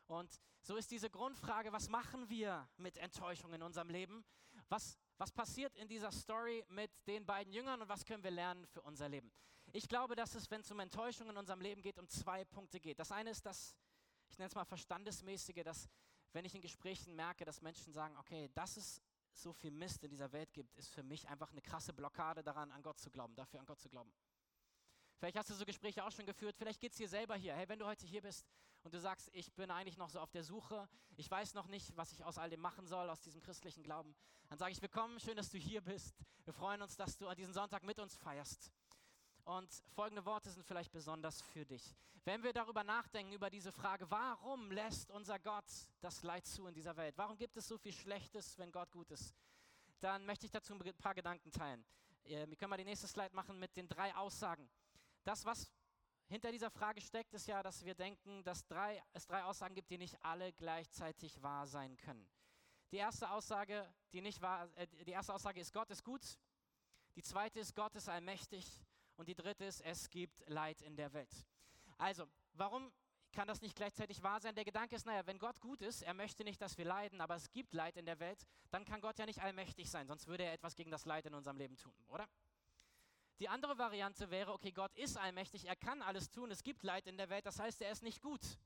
Und 0.07 0.41
so 0.61 0.77
ist 0.77 0.91
diese 0.91 1.11
Grundfrage, 1.11 1.73
was 1.73 1.89
machen 1.89 2.29
wir 2.29 2.69
mit 2.77 2.99
Enttäuschung 2.99 3.53
in 3.53 3.63
unserem 3.63 3.89
Leben? 3.89 4.25
Was, 4.69 4.99
was 5.19 5.33
passiert 5.33 5.75
in 5.77 5.89
dieser 5.89 6.13
Story 6.13 6.65
mit 6.69 6.91
den 7.07 7.25
beiden 7.25 7.53
Jüngern 7.53 7.81
und 7.81 7.89
was 7.89 8.05
können 8.05 8.23
wir 8.23 8.31
lernen 8.31 8.67
für 8.67 8.83
unser 8.83 9.09
Leben? 9.09 9.33
Ich 9.73 9.89
glaube, 9.89 10.15
dass 10.15 10.35
es, 10.35 10.51
wenn 10.51 10.61
es 10.61 10.71
um 10.71 10.81
Enttäuschung 10.81 11.31
in 11.31 11.37
unserem 11.37 11.61
Leben 11.61 11.83
geht, 11.83 11.99
um 11.99 12.09
zwei 12.09 12.45
Punkte 12.45 12.79
geht. 12.79 12.99
Das 12.99 13.11
eine 13.11 13.31
ist 13.31 13.47
das, 13.47 13.75
ich 14.29 14.39
nenne 14.39 14.49
es 14.49 14.55
mal 14.55 14.65
verstandesmäßige, 14.65 15.63
dass 15.65 15.89
wenn 16.33 16.45
ich 16.45 16.55
in 16.55 16.61
Gesprächen 16.61 17.15
merke, 17.15 17.45
dass 17.45 17.63
Menschen 17.63 17.93
sagen, 17.93 18.17
okay, 18.19 18.51
das 18.55 18.77
ist 18.77 19.03
so 19.35 19.53
viel 19.53 19.71
Mist 19.71 20.05
in 20.05 20.11
dieser 20.11 20.33
Welt 20.33 20.53
gibt, 20.53 20.75
ist 20.77 20.91
für 20.91 21.03
mich 21.03 21.29
einfach 21.29 21.51
eine 21.51 21.63
krasse 21.63 21.93
Blockade 21.93 22.43
daran, 22.43 22.71
an 22.73 22.83
Gott 22.83 22.99
zu 22.99 23.11
glauben, 23.11 23.35
dafür 23.35 23.61
an 23.61 23.67
Gott 23.67 23.81
zu 23.81 23.89
glauben. 23.89 24.13
Vielleicht 25.19 25.37
hast 25.37 25.51
du 25.51 25.55
so 25.55 25.65
Gespräche 25.65 26.05
auch 26.05 26.11
schon 26.11 26.27
geführt, 26.27 26.57
vielleicht 26.57 26.81
geht 26.81 26.93
es 26.93 26.99
dir 26.99 27.09
selber 27.09 27.37
hier. 27.37 27.55
Hey, 27.55 27.69
wenn 27.69 27.79
du 27.79 27.87
heute 27.87 28.07
hier 28.07 28.23
bist 28.23 28.51
und 28.83 28.93
du 28.93 28.99
sagst, 28.99 29.31
ich 29.33 29.53
bin 29.55 29.71
eigentlich 29.71 29.97
noch 29.97 30.11
so 30.11 30.19
auf 30.19 30.31
der 30.33 30.43
Suche, 30.43 30.89
ich 31.17 31.31
weiß 31.31 31.55
noch 31.55 31.69
nicht, 31.69 31.97
was 31.97 32.13
ich 32.13 32.25
aus 32.25 32.39
all 32.39 32.51
dem 32.51 32.61
machen 32.61 32.87
soll, 32.87 33.09
aus 33.09 33.21
diesem 33.21 33.41
christlichen 33.41 33.85
Glauben, 33.85 34.17
dann 34.49 34.59
sage 34.59 34.73
ich 34.73 34.83
willkommen, 34.83 35.21
schön, 35.21 35.37
dass 35.37 35.51
du 35.51 35.59
hier 35.59 35.81
bist. 35.81 36.17
Wir 36.45 36.53
freuen 36.53 36.83
uns, 36.83 36.97
dass 36.97 37.17
du 37.17 37.29
an 37.29 37.37
diesem 37.37 37.53
Sonntag 37.53 37.85
mit 37.85 38.01
uns 38.01 38.17
feierst. 38.17 38.73
Und 39.45 39.73
folgende 39.95 40.25
Worte 40.25 40.51
sind 40.51 40.65
vielleicht 40.65 40.93
besonders 40.93 41.43
für 41.43 41.65
dich. 41.65 41.97
Wenn 42.25 42.43
wir 42.45 42.53
darüber 42.53 42.85
nachdenken, 42.85 43.33
über 43.33 43.51
diese 43.51 43.73
Frage, 43.73 44.09
warum 44.09 44.71
lässt 44.71 45.11
unser 45.11 45.41
Gott 45.41 45.65
das 46.01 46.23
Leid 46.23 46.47
zu 46.47 46.67
in 46.69 46.75
dieser 46.75 46.97
Welt? 46.97 47.19
Warum 47.19 47.37
gibt 47.37 47.57
es 47.57 47.67
so 47.67 47.77
viel 47.77 47.93
Schlechtes, 47.93 48.57
wenn 48.59 48.71
Gott 48.71 48.93
gut 48.93 49.11
ist? 49.11 49.35
Dann 49.99 50.25
möchte 50.25 50.47
ich 50.47 50.53
dazu 50.53 50.75
ein 50.75 50.95
paar 50.95 51.15
Gedanken 51.15 51.51
teilen. 51.51 51.85
Wir 52.23 52.57
können 52.57 52.71
mal 52.71 52.77
die 52.77 52.85
nächste 52.85 53.09
Slide 53.09 53.35
machen 53.35 53.59
mit 53.59 53.77
den 53.77 53.89
drei 53.89 54.15
Aussagen. 54.15 54.71
Das, 55.25 55.45
was 55.45 55.73
hinter 56.29 56.53
dieser 56.53 56.71
Frage 56.71 57.01
steckt 57.01 57.35
es 57.35 57.47
ja, 57.47 57.63
dass 57.63 57.85
wir 57.85 57.95
denken, 57.95 58.45
dass 58.45 58.65
drei, 58.67 59.03
es 59.13 59.27
drei 59.27 59.43
Aussagen 59.43 59.75
gibt, 59.75 59.91
die 59.91 59.99
nicht 59.99 60.17
alle 60.25 60.53
gleichzeitig 60.53 61.43
wahr 61.43 61.67
sein 61.67 61.97
können. 61.97 62.29
Die 62.93 62.99
erste 62.99 63.31
Aussage, 63.31 63.93
die 64.13 64.21
nicht 64.21 64.41
wahr, 64.41 64.69
äh, 64.77 64.87
die 65.05 65.11
erste 65.11 65.35
Aussage 65.35 65.61
ist 65.61 65.73
Gott 65.73 65.91
ist 65.91 66.05
gut. 66.05 66.39
Die 67.17 67.23
zweite 67.23 67.59
ist 67.59 67.75
Gott 67.75 67.95
ist 67.97 68.09
allmächtig 68.09 68.67
und 69.23 69.29
die 69.29 69.37
dritte 69.37 69.65
ist 69.65 69.81
es 69.83 70.11
gibt 70.11 70.43
Leid 70.49 70.83
in 70.83 70.97
der 70.97 71.13
Welt. 71.13 71.33
Also, 71.97 72.27
warum 72.55 72.93
kann 73.31 73.47
das 73.47 73.61
nicht 73.61 73.77
gleichzeitig 73.77 74.21
wahr 74.21 74.41
sein? 74.41 74.57
Der 74.57 74.65
Gedanke 74.65 74.97
ist, 74.97 75.07
naja, 75.07 75.25
wenn 75.27 75.39
Gott 75.39 75.61
gut 75.61 75.81
ist, 75.81 76.03
er 76.03 76.13
möchte 76.13 76.43
nicht, 76.43 76.61
dass 76.61 76.77
wir 76.77 76.85
leiden, 76.85 77.21
aber 77.21 77.37
es 77.37 77.49
gibt 77.53 77.73
Leid 77.73 77.97
in 77.97 78.05
der 78.05 78.19
Welt, 78.19 78.45
dann 78.73 78.85
kann 78.85 79.01
Gott 79.01 79.21
ja 79.21 79.25
nicht 79.25 79.41
allmächtig 79.41 79.89
sein, 79.89 80.09
sonst 80.09 80.27
würde 80.27 80.43
er 80.43 80.53
etwas 80.53 80.75
gegen 80.75 80.91
das 80.91 81.05
Leid 81.05 81.25
in 81.27 81.35
unserem 81.35 81.57
Leben 81.57 81.77
tun, 81.77 81.95
oder? 82.09 82.29
Die 83.39 83.49
andere 83.49 83.79
Variante 83.79 84.29
wäre, 84.29 84.53
okay, 84.53 84.73
Gott 84.73 84.93
ist 84.97 85.17
allmächtig, 85.17 85.67
er 85.67 85.77
kann 85.77 86.03
alles 86.03 86.29
tun, 86.29 86.51
es 86.51 86.65
gibt 86.65 86.83
Leid 86.83 87.07
in 87.07 87.17
der 87.17 87.29
Welt, 87.29 87.47
das 87.47 87.61
heißt, 87.61 87.81
er 87.81 87.93
ist 87.93 88.03
nicht 88.03 88.23
gut, 88.23 88.59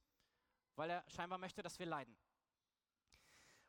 weil 0.75 0.89
er 0.89 1.05
scheinbar 1.11 1.37
möchte, 1.37 1.63
dass 1.63 1.79
wir 1.79 1.87
leiden. 1.87 2.17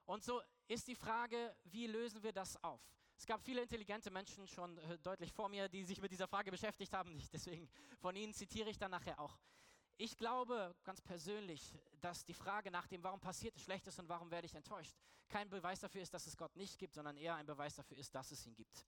Und 0.06 0.24
so 0.24 0.42
ist 0.70 0.88
die 0.88 0.96
Frage, 0.96 1.54
wie 1.66 1.88
lösen 1.88 2.24
wir 2.24 2.32
das 2.32 2.56
auf? 2.64 2.82
Es 3.18 3.26
gab 3.26 3.42
viele 3.42 3.62
intelligente 3.62 4.12
Menschen 4.12 4.48
schon 4.48 4.78
äh, 4.78 5.00
deutlich 5.00 5.34
vor 5.34 5.50
mir, 5.50 5.68
die 5.68 5.84
sich 5.84 6.00
mit 6.02 6.12
dieser 6.12 6.28
Frage 6.28 6.52
beschäftigt 6.52 6.94
haben. 6.94 7.20
Deswegen 7.34 7.68
von 8.00 8.16
ihnen 8.16 8.34
zitiere 8.34 8.70
ich 8.70 8.78
dann 8.78 8.92
nachher 8.92 9.20
auch. 9.20 9.38
Ich 9.98 10.16
glaube 10.16 10.76
ganz 10.84 11.02
persönlich, 11.02 11.76
dass 12.00 12.24
die 12.24 12.36
Frage 12.36 12.70
nach 12.70 12.86
dem, 12.86 13.02
warum 13.02 13.20
passiert 13.20 13.60
Schlechtes 13.60 13.98
und 13.98 14.08
warum 14.08 14.30
werde 14.30 14.46
ich 14.46 14.54
enttäuscht, 14.54 14.96
kein 15.28 15.50
Beweis 15.50 15.80
dafür 15.80 16.04
ist, 16.04 16.14
dass 16.14 16.28
es 16.28 16.38
Gott 16.38 16.56
nicht 16.56 16.78
gibt, 16.78 16.94
sondern 16.94 17.18
eher 17.18 17.36
ein 17.36 17.48
Beweis 17.48 17.76
dafür 17.76 17.98
ist, 17.98 18.14
dass 18.14 18.32
es 18.32 18.46
ihn 18.46 18.54
gibt. 18.54 18.86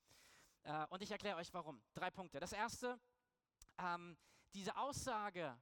Äh, 0.63 0.85
und 0.91 1.01
ich 1.01 1.09
erkläre 1.09 1.37
euch 1.37 1.51
warum. 1.51 1.81
Drei 1.95 2.11
Punkte. 2.11 2.39
Das 2.39 2.53
erste, 2.53 2.99
ähm, 3.79 4.15
diese 4.53 4.77
Aussage, 4.77 5.59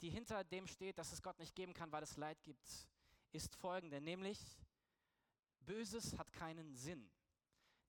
die 0.00 0.10
hinter 0.10 0.42
dem 0.42 0.66
steht, 0.66 0.98
dass 0.98 1.12
es 1.12 1.22
Gott 1.22 1.38
nicht 1.38 1.54
geben 1.54 1.72
kann, 1.72 1.92
weil 1.92 2.02
es 2.02 2.16
Leid 2.16 2.42
gibt, 2.42 2.68
ist 3.30 3.54
folgende, 3.54 4.00
nämlich 4.00 4.40
Böses 5.60 6.18
hat 6.18 6.32
keinen 6.32 6.74
Sinn. 6.74 7.10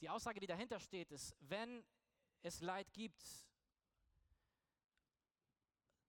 Die 0.01 0.10
Aussage, 0.10 0.39
die 0.39 0.48
dahinter 0.48 0.80
steht, 0.80 1.12
ist, 1.12 1.36
wenn 1.39 1.84
es 2.42 2.62
Leid 2.62 2.92
gibt, 2.94 3.24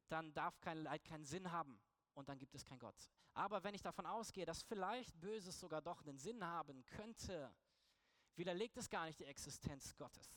dann 0.08 0.32
darf 0.34 0.60
kein 0.60 0.78
Leid 0.78 1.04
keinen 1.04 1.24
Sinn 1.24 1.50
haben 1.50 1.80
und 2.14 2.28
dann 2.28 2.38
gibt 2.38 2.54
es 2.54 2.64
keinen 2.64 2.78
Gott. 2.78 3.10
Aber 3.34 3.62
wenn 3.62 3.74
ich 3.74 3.82
davon 3.82 4.06
ausgehe, 4.06 4.44
dass 4.44 4.62
vielleicht 4.62 5.18
Böses 5.20 5.58
sogar 5.58 5.80
doch 5.80 6.02
einen 6.02 6.18
Sinn 6.18 6.44
haben 6.44 6.84
könnte, 6.86 7.54
widerlegt 8.34 8.76
es 8.76 8.88
gar 8.88 9.06
nicht 9.06 9.18
die 9.20 9.24
Existenz 9.24 9.94
Gottes. 9.96 10.34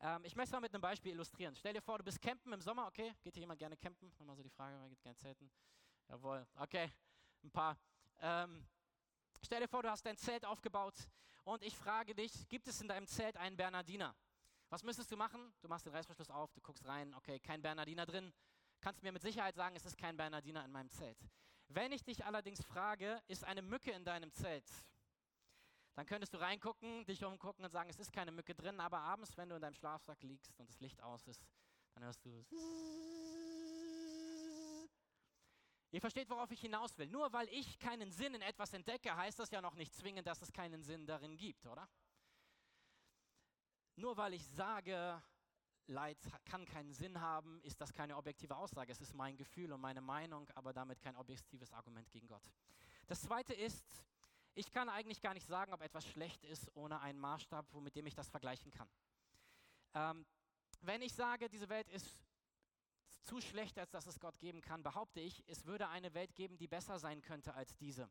Ähm, 0.00 0.24
ich 0.24 0.36
möchte 0.36 0.50
es 0.50 0.52
mal 0.52 0.60
mit 0.60 0.72
einem 0.72 0.80
Beispiel 0.80 1.12
illustrieren. 1.12 1.54
Stell 1.56 1.74
dir 1.74 1.82
vor, 1.82 1.98
du 1.98 2.04
bist 2.04 2.20
campen 2.20 2.52
im 2.52 2.60
Sommer, 2.60 2.86
okay? 2.86 3.14
Geht 3.22 3.34
hier 3.34 3.42
jemand 3.42 3.58
gerne 3.58 3.76
campen? 3.76 4.12
Nochmal 4.18 4.36
so 4.36 4.42
die 4.42 4.50
Frage, 4.50 4.78
wer 4.80 4.88
geht 4.88 5.02
gerne 5.02 5.16
zelten? 5.16 5.50
Jawohl, 6.08 6.46
okay, 6.56 6.90
ein 7.42 7.50
paar. 7.50 7.76
Ähm, 8.20 8.64
stell 9.44 9.60
dir 9.60 9.68
vor, 9.68 9.82
du 9.82 9.90
hast 9.90 10.04
dein 10.04 10.16
Zelt 10.16 10.44
aufgebaut 10.44 10.94
und 11.44 11.62
ich 11.62 11.76
frage 11.76 12.14
dich, 12.14 12.48
gibt 12.48 12.68
es 12.68 12.80
in 12.80 12.88
deinem 12.88 13.06
Zelt 13.06 13.36
einen 13.36 13.56
Bernardiner? 13.56 14.14
Was 14.70 14.82
müsstest 14.82 15.10
du 15.10 15.16
machen? 15.16 15.52
Du 15.62 15.68
machst 15.68 15.86
den 15.86 15.94
Reißverschluss 15.94 16.30
auf, 16.30 16.52
du 16.52 16.60
guckst 16.60 16.86
rein, 16.86 17.14
okay, 17.14 17.38
kein 17.40 17.62
Bernardiner 17.62 18.04
drin 18.04 18.32
kannst 18.80 19.02
mir 19.02 19.12
mit 19.12 19.22
Sicherheit 19.22 19.54
sagen, 19.54 19.76
es 19.76 19.84
ist 19.84 19.96
kein 19.96 20.16
Bernardiner 20.16 20.64
in 20.64 20.70
meinem 20.70 20.90
Zelt. 20.90 21.18
Wenn 21.68 21.92
ich 21.92 22.02
dich 22.02 22.24
allerdings 22.24 22.64
frage, 22.64 23.20
ist 23.28 23.44
eine 23.44 23.62
Mücke 23.62 23.90
in 23.90 24.04
deinem 24.04 24.32
Zelt? 24.32 24.64
Dann 25.94 26.06
könntest 26.06 26.32
du 26.32 26.38
reingucken, 26.38 27.04
dich 27.06 27.24
umgucken 27.24 27.64
und 27.64 27.70
sagen, 27.70 27.90
es 27.90 27.98
ist 27.98 28.12
keine 28.12 28.30
Mücke 28.30 28.54
drin, 28.54 28.80
aber 28.80 29.00
abends, 29.00 29.36
wenn 29.36 29.48
du 29.48 29.56
in 29.56 29.62
deinem 29.62 29.74
Schlafsack 29.74 30.22
liegst 30.22 30.58
und 30.58 30.68
das 30.68 30.80
Licht 30.80 31.02
aus 31.02 31.26
ist, 31.26 31.44
dann 31.94 32.04
hörst 32.04 32.24
du. 32.24 32.46
Ihr 35.90 36.00
versteht, 36.00 36.28
worauf 36.28 36.50
ich 36.50 36.60
hinaus 36.60 36.96
will. 36.98 37.08
Nur 37.08 37.32
weil 37.32 37.48
ich 37.48 37.78
keinen 37.78 38.10
Sinn 38.10 38.34
in 38.34 38.42
etwas 38.42 38.74
entdecke, 38.74 39.16
heißt 39.16 39.38
das 39.38 39.50
ja 39.50 39.62
noch 39.62 39.74
nicht 39.74 39.94
zwingend, 39.94 40.26
dass 40.26 40.42
es 40.42 40.52
keinen 40.52 40.82
Sinn 40.82 41.06
darin 41.06 41.36
gibt, 41.36 41.66
oder? 41.66 41.88
Nur 43.96 44.16
weil 44.16 44.34
ich 44.34 44.46
sage, 44.46 45.22
Leid 45.86 46.18
kann 46.44 46.66
keinen 46.66 46.92
Sinn 46.92 47.20
haben, 47.20 47.60
ist 47.62 47.80
das 47.80 47.92
keine 47.92 48.16
objektive 48.16 48.54
Aussage. 48.54 48.92
Es 48.92 49.00
ist 49.00 49.14
mein 49.14 49.36
Gefühl 49.36 49.72
und 49.72 49.80
meine 49.80 50.02
Meinung, 50.02 50.48
aber 50.54 50.74
damit 50.74 51.00
kein 51.00 51.16
objektives 51.16 51.72
Argument 51.72 52.10
gegen 52.10 52.26
Gott. 52.26 52.42
Das 53.06 53.22
zweite 53.22 53.54
ist, 53.54 53.86
ich 54.54 54.70
kann 54.70 54.90
eigentlich 54.90 55.22
gar 55.22 55.32
nicht 55.32 55.46
sagen, 55.46 55.72
ob 55.72 55.80
etwas 55.80 56.06
schlecht 56.06 56.44
ist, 56.44 56.70
ohne 56.76 57.00
einen 57.00 57.18
Maßstab, 57.18 57.72
mit 57.76 57.96
dem 57.96 58.06
ich 58.06 58.14
das 58.14 58.28
vergleichen 58.28 58.70
kann. 58.70 58.88
Ähm, 59.94 60.26
wenn 60.82 61.00
ich 61.00 61.14
sage, 61.14 61.48
diese 61.48 61.68
Welt 61.70 61.88
ist 61.88 62.06
zu 63.28 63.42
schlecht, 63.42 63.78
als 63.78 63.90
dass 63.90 64.06
es 64.06 64.18
Gott 64.18 64.38
geben 64.38 64.62
kann, 64.62 64.82
behaupte 64.82 65.20
ich, 65.20 65.44
es 65.46 65.66
würde 65.66 65.88
eine 65.88 66.14
Welt 66.14 66.34
geben, 66.34 66.56
die 66.56 66.66
besser 66.66 66.98
sein 66.98 67.20
könnte 67.20 67.52
als 67.52 67.76
diese. 67.76 68.08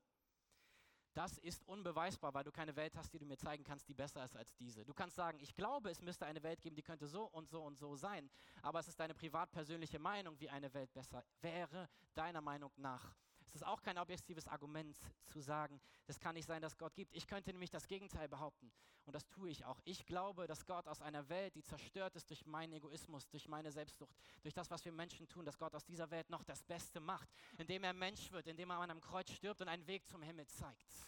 Das 1.16 1.40
ist 1.40 1.68
unbeweisbar, 1.68 2.36
weil 2.36 2.44
du 2.44 2.52
keine 2.52 2.76
Welt 2.76 2.96
hast, 2.96 3.12
die 3.12 3.18
du 3.18 3.26
mir 3.26 3.38
zeigen 3.38 3.64
kannst, 3.64 3.90
die 3.90 3.96
besser 3.96 4.24
ist 4.24 4.36
als 4.36 4.56
diese. 4.56 4.86
Du 4.86 4.94
kannst 4.94 5.16
sagen, 5.16 5.40
ich 5.40 5.56
glaube, 5.56 5.90
es 5.90 6.00
müsste 6.02 6.28
eine 6.28 6.44
Welt 6.44 6.62
geben, 6.62 6.76
die 6.76 6.84
könnte 6.84 7.08
so 7.08 7.24
und 7.24 7.50
so 7.50 7.64
und 7.64 7.80
so 7.80 7.96
sein, 7.96 8.30
aber 8.62 8.80
es 8.80 8.88
ist 8.88 9.00
deine 9.00 9.16
privat 9.16 9.50
persönliche 9.50 9.98
Meinung, 9.98 10.40
wie 10.40 10.52
eine 10.52 10.72
Welt 10.76 10.94
besser 10.94 11.26
wäre, 11.42 11.90
deiner 12.14 12.42
Meinung 12.42 12.72
nach. 12.76 13.16
Es 13.48 13.56
ist 13.56 13.66
auch 13.66 13.82
kein 13.82 13.98
objektives 13.98 14.48
Argument 14.48 14.98
zu 15.26 15.40
sagen, 15.40 15.80
es 16.06 16.20
kann 16.20 16.36
nicht 16.36 16.48
sein, 16.48 16.62
dass 16.62 16.78
Gott 16.78 16.94
gibt. 16.96 17.14
Ich 17.16 17.28
könnte 17.28 17.52
nämlich 17.52 17.70
das 17.70 17.88
Gegenteil 17.88 18.28
behaupten. 18.28 18.72
Und 19.06 19.14
das 19.14 19.28
tue 19.30 19.50
ich 19.50 19.64
auch. 19.64 19.80
Ich 19.86 20.06
glaube, 20.06 20.48
dass 20.48 20.66
Gott 20.66 20.88
aus 20.88 21.02
einer 21.02 21.30
Welt, 21.30 21.56
die 21.56 21.64
zerstört 21.64 22.16
ist 22.16 22.30
durch 22.30 22.46
meinen 22.46 22.74
Egoismus, 22.74 23.30
durch 23.30 23.48
meine 23.48 23.72
Selbstsucht, 23.72 24.14
durch 24.42 24.54
das, 24.54 24.70
was 24.70 24.84
wir 24.84 24.92
Menschen 24.92 25.30
tun, 25.30 25.46
dass 25.46 25.58
Gott 25.58 25.74
aus 25.76 25.86
dieser 25.86 26.12
Welt 26.12 26.30
noch 26.30 26.44
das 26.44 26.62
Beste 26.64 27.00
macht, 27.00 27.30
indem 27.58 27.86
er 27.86 27.94
Mensch 27.94 28.32
wird, 28.32 28.48
indem 28.48 28.70
er 28.70 28.78
an 28.78 28.92
einem 28.92 29.02
Kreuz 29.02 29.32
stirbt 29.32 29.62
und 29.62 29.70
einen 29.70 29.88
Weg 29.88 30.06
zum 30.08 30.22
Himmel 30.22 30.46
zeigt. 30.48 31.08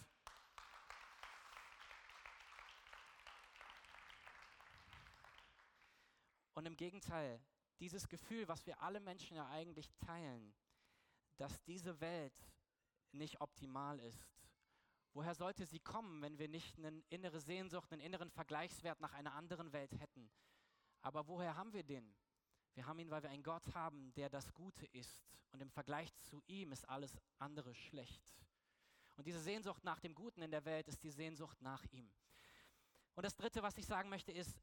Und 6.54 6.66
im 6.66 6.76
Gegenteil, 6.76 7.40
dieses 7.80 8.08
Gefühl, 8.08 8.48
was 8.48 8.66
wir 8.66 8.80
alle 8.82 9.00
Menschen 9.00 9.36
ja 9.36 9.48
eigentlich 9.48 9.90
teilen, 9.94 10.54
dass 11.40 11.62
diese 11.62 11.98
Welt 12.00 12.38
nicht 13.12 13.40
optimal 13.40 13.98
ist. 14.00 14.38
Woher 15.14 15.34
sollte 15.34 15.64
sie 15.64 15.80
kommen, 15.80 16.20
wenn 16.20 16.38
wir 16.38 16.48
nicht 16.48 16.76
eine 16.76 17.02
innere 17.08 17.40
Sehnsucht, 17.40 17.90
einen 17.92 18.02
inneren 18.02 18.30
Vergleichswert 18.30 19.00
nach 19.00 19.14
einer 19.14 19.34
anderen 19.34 19.72
Welt 19.72 19.98
hätten? 19.98 20.30
Aber 21.00 21.26
woher 21.26 21.56
haben 21.56 21.72
wir 21.72 21.82
den? 21.82 22.14
Wir 22.74 22.86
haben 22.86 22.98
ihn, 22.98 23.10
weil 23.10 23.22
wir 23.22 23.30
einen 23.30 23.42
Gott 23.42 23.74
haben, 23.74 24.12
der 24.14 24.28
das 24.28 24.52
Gute 24.52 24.84
ist. 24.86 25.22
Und 25.50 25.62
im 25.62 25.70
Vergleich 25.70 26.14
zu 26.20 26.42
ihm 26.46 26.72
ist 26.72 26.86
alles 26.88 27.18
andere 27.38 27.74
schlecht. 27.74 28.36
Und 29.16 29.26
diese 29.26 29.40
Sehnsucht 29.40 29.82
nach 29.82 29.98
dem 29.98 30.14
Guten 30.14 30.42
in 30.42 30.50
der 30.50 30.64
Welt 30.66 30.88
ist 30.88 31.02
die 31.02 31.10
Sehnsucht 31.10 31.60
nach 31.62 31.84
ihm. 31.90 32.12
Und 33.14 33.24
das 33.24 33.34
Dritte, 33.34 33.62
was 33.62 33.78
ich 33.78 33.86
sagen 33.86 34.10
möchte, 34.10 34.30
ist, 34.30 34.60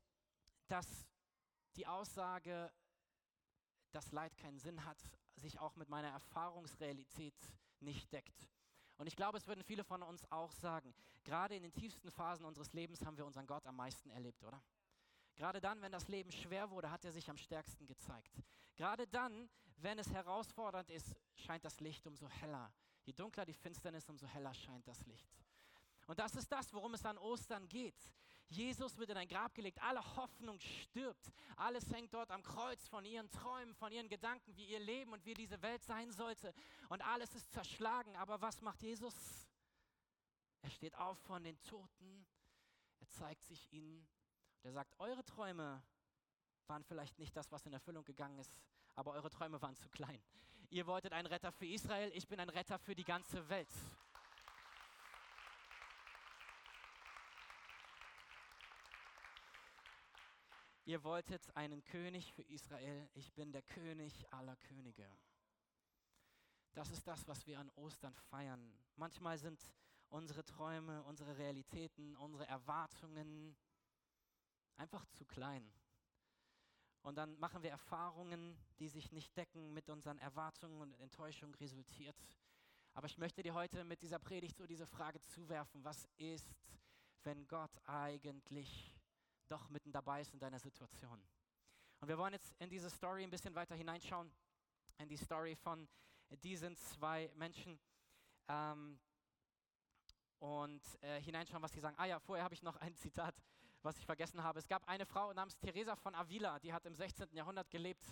dass 0.67 1.07
die 1.75 1.87
Aussage, 1.87 2.71
dass 3.91 4.11
Leid 4.11 4.37
keinen 4.37 4.59
Sinn 4.59 4.85
hat, 4.85 5.03
sich 5.37 5.59
auch 5.59 5.75
mit 5.75 5.89
meiner 5.89 6.09
Erfahrungsrealität 6.09 7.35
nicht 7.79 8.11
deckt. 8.11 8.49
Und 8.97 9.07
ich 9.07 9.15
glaube, 9.15 9.37
es 9.37 9.47
würden 9.47 9.63
viele 9.63 9.83
von 9.83 10.01
uns 10.01 10.29
auch 10.31 10.51
sagen, 10.51 10.93
gerade 11.23 11.55
in 11.55 11.63
den 11.63 11.73
tiefsten 11.73 12.11
Phasen 12.11 12.45
unseres 12.45 12.73
Lebens 12.73 13.05
haben 13.05 13.17
wir 13.17 13.25
unseren 13.25 13.45
Gott 13.45 13.65
am 13.67 13.75
meisten 13.75 14.09
erlebt, 14.09 14.43
oder? 14.43 14.61
Gerade 15.35 15.61
dann, 15.61 15.81
wenn 15.81 15.91
das 15.91 16.07
Leben 16.07 16.31
schwer 16.31 16.71
wurde, 16.71 16.89
hat 16.89 17.05
er 17.05 17.11
sich 17.11 17.29
am 17.29 17.37
stärksten 17.37 17.85
gezeigt. 17.85 18.41
Gerade 18.75 19.07
dann, 19.07 19.49
wenn 19.77 19.99
es 19.99 20.11
herausfordernd 20.11 20.89
ist, 20.89 21.15
scheint 21.35 21.63
das 21.63 21.79
Licht 21.79 22.07
umso 22.07 22.27
heller. 22.27 22.73
Je 23.03 23.13
dunkler 23.13 23.45
die 23.45 23.53
Finsternis, 23.53 24.09
umso 24.09 24.25
heller 24.25 24.53
scheint 24.53 24.87
das 24.87 25.05
Licht. 25.05 25.29
Und 26.07 26.17
das 26.17 26.35
ist 26.35 26.51
das, 26.51 26.73
worum 26.73 26.95
es 26.95 27.05
an 27.05 27.17
Ostern 27.19 27.67
geht. 27.69 28.13
Jesus 28.49 28.97
wird 28.97 29.09
in 29.09 29.17
ein 29.17 29.27
Grab 29.27 29.53
gelegt, 29.53 29.81
alle 29.81 30.01
Hoffnung 30.15 30.59
stirbt, 30.59 31.31
alles 31.57 31.91
hängt 31.91 32.13
dort 32.13 32.31
am 32.31 32.41
Kreuz 32.41 32.87
von 32.87 33.03
ihren 33.03 33.29
Träumen, 33.29 33.75
von 33.75 33.91
ihren 33.91 34.07
Gedanken, 34.07 34.55
wie 34.55 34.65
ihr 34.65 34.79
Leben 34.79 35.11
und 35.11 35.25
wie 35.25 35.33
diese 35.33 35.61
Welt 35.61 35.83
sein 35.83 36.11
sollte. 36.11 36.53
Und 36.89 37.01
alles 37.01 37.35
ist 37.35 37.51
zerschlagen. 37.51 38.15
Aber 38.15 38.41
was 38.41 38.61
macht 38.61 38.81
Jesus? 38.81 39.13
Er 40.61 40.69
steht 40.69 40.95
auf 40.95 41.17
von 41.19 41.43
den 41.43 41.61
Toten, 41.63 42.25
er 42.99 43.09
zeigt 43.09 43.45
sich 43.45 43.71
ihnen 43.71 44.07
und 44.61 44.69
er 44.69 44.73
sagt, 44.73 44.93
eure 44.99 45.23
Träume 45.23 45.83
waren 46.67 46.83
vielleicht 46.83 47.19
nicht 47.19 47.35
das, 47.35 47.51
was 47.51 47.65
in 47.65 47.73
Erfüllung 47.73 48.03
gegangen 48.03 48.39
ist, 48.39 48.51
aber 48.95 49.11
eure 49.13 49.29
Träume 49.29 49.61
waren 49.61 49.75
zu 49.75 49.89
klein. 49.89 50.21
Ihr 50.69 50.85
wolltet 50.85 51.13
einen 51.13 51.27
Retter 51.27 51.51
für 51.51 51.65
Israel, 51.65 52.11
ich 52.13 52.27
bin 52.27 52.39
ein 52.39 52.49
Retter 52.49 52.77
für 52.79 52.95
die 52.95 53.05
ganze 53.05 53.47
Welt. 53.47 53.69
Ihr 60.87 61.03
wolltet 61.03 61.53
einen 61.53 61.83
König 61.83 62.31
für 62.31 62.43
Israel, 62.43 63.09
ich 63.13 63.33
bin 63.33 63.51
der 63.51 63.61
König 63.61 64.25
aller 64.31 64.55
Könige. 64.55 65.05
Das 66.71 66.91
ist 66.91 67.05
das, 67.05 67.27
was 67.27 67.45
wir 67.45 67.59
an 67.59 67.69
Ostern 67.71 68.15
feiern. 68.15 68.73
Manchmal 68.95 69.37
sind 69.37 69.69
unsere 70.07 70.45
Träume, 70.45 71.03
unsere 71.03 71.37
Realitäten, 71.37 72.15
unsere 72.15 72.47
Erwartungen 72.47 73.57
einfach 74.77 75.05
zu 75.07 75.25
klein. 75.25 75.69
Und 77.01 77.15
dann 77.15 77.37
machen 77.37 77.63
wir 77.63 77.71
Erfahrungen, 77.71 78.57
die 78.79 78.87
sich 78.87 79.11
nicht 79.11 79.35
decken 79.35 79.73
mit 79.73 79.89
unseren 79.89 80.19
Erwartungen 80.19 80.79
und 80.79 80.93
Enttäuschung 81.01 81.53
resultiert. 81.55 82.15
Aber 82.93 83.07
ich 83.07 83.17
möchte 83.17 83.43
dir 83.43 83.55
heute 83.55 83.83
mit 83.83 84.01
dieser 84.01 84.19
Predigt 84.19 84.55
so 84.55 84.65
diese 84.65 84.87
Frage 84.87 85.21
zuwerfen, 85.25 85.83
was 85.83 86.07
ist, 86.15 86.55
wenn 87.23 87.45
Gott 87.49 87.77
eigentlich 87.83 88.96
doch 89.47 89.69
mitten 89.69 89.91
dabei 89.91 90.21
ist 90.21 90.33
in 90.33 90.39
deiner 90.39 90.59
Situation? 90.59 91.21
Und 91.99 92.07
wir 92.07 92.17
wollen 92.17 92.33
jetzt 92.33 92.53
in 92.59 92.69
diese 92.69 92.89
Story 92.89 93.23
ein 93.23 93.29
bisschen 93.29 93.55
weiter 93.55 93.75
hineinschauen, 93.75 94.31
in 94.97 95.09
die 95.09 95.17
Story 95.17 95.55
von 95.55 95.87
diesen 96.43 96.75
zwei 96.75 97.31
Menschen. 97.35 97.79
Ähm, 98.47 98.99
und 100.39 100.81
äh, 101.01 101.19
hineinschauen, 101.21 101.63
was 101.63 101.71
sie 101.71 101.79
sagen. 101.79 101.95
Ah 101.97 102.05
ja, 102.05 102.19
vorher 102.19 102.43
habe 102.43 102.53
ich 102.53 102.61
noch 102.61 102.75
ein 102.77 102.95
Zitat, 102.95 103.35
was 103.81 103.97
ich 103.97 104.05
vergessen 104.05 104.43
habe. 104.43 104.59
Es 104.59 104.67
gab 104.67 104.87
eine 104.87 105.05
Frau 105.05 105.33
namens 105.33 105.57
Teresa 105.57 105.95
von 105.95 106.13
Avila, 106.15 106.59
die 106.59 106.73
hat 106.73 106.85
im 106.85 106.95
16. 106.95 107.35
Jahrhundert 107.35 107.69
gelebt, 107.69 108.05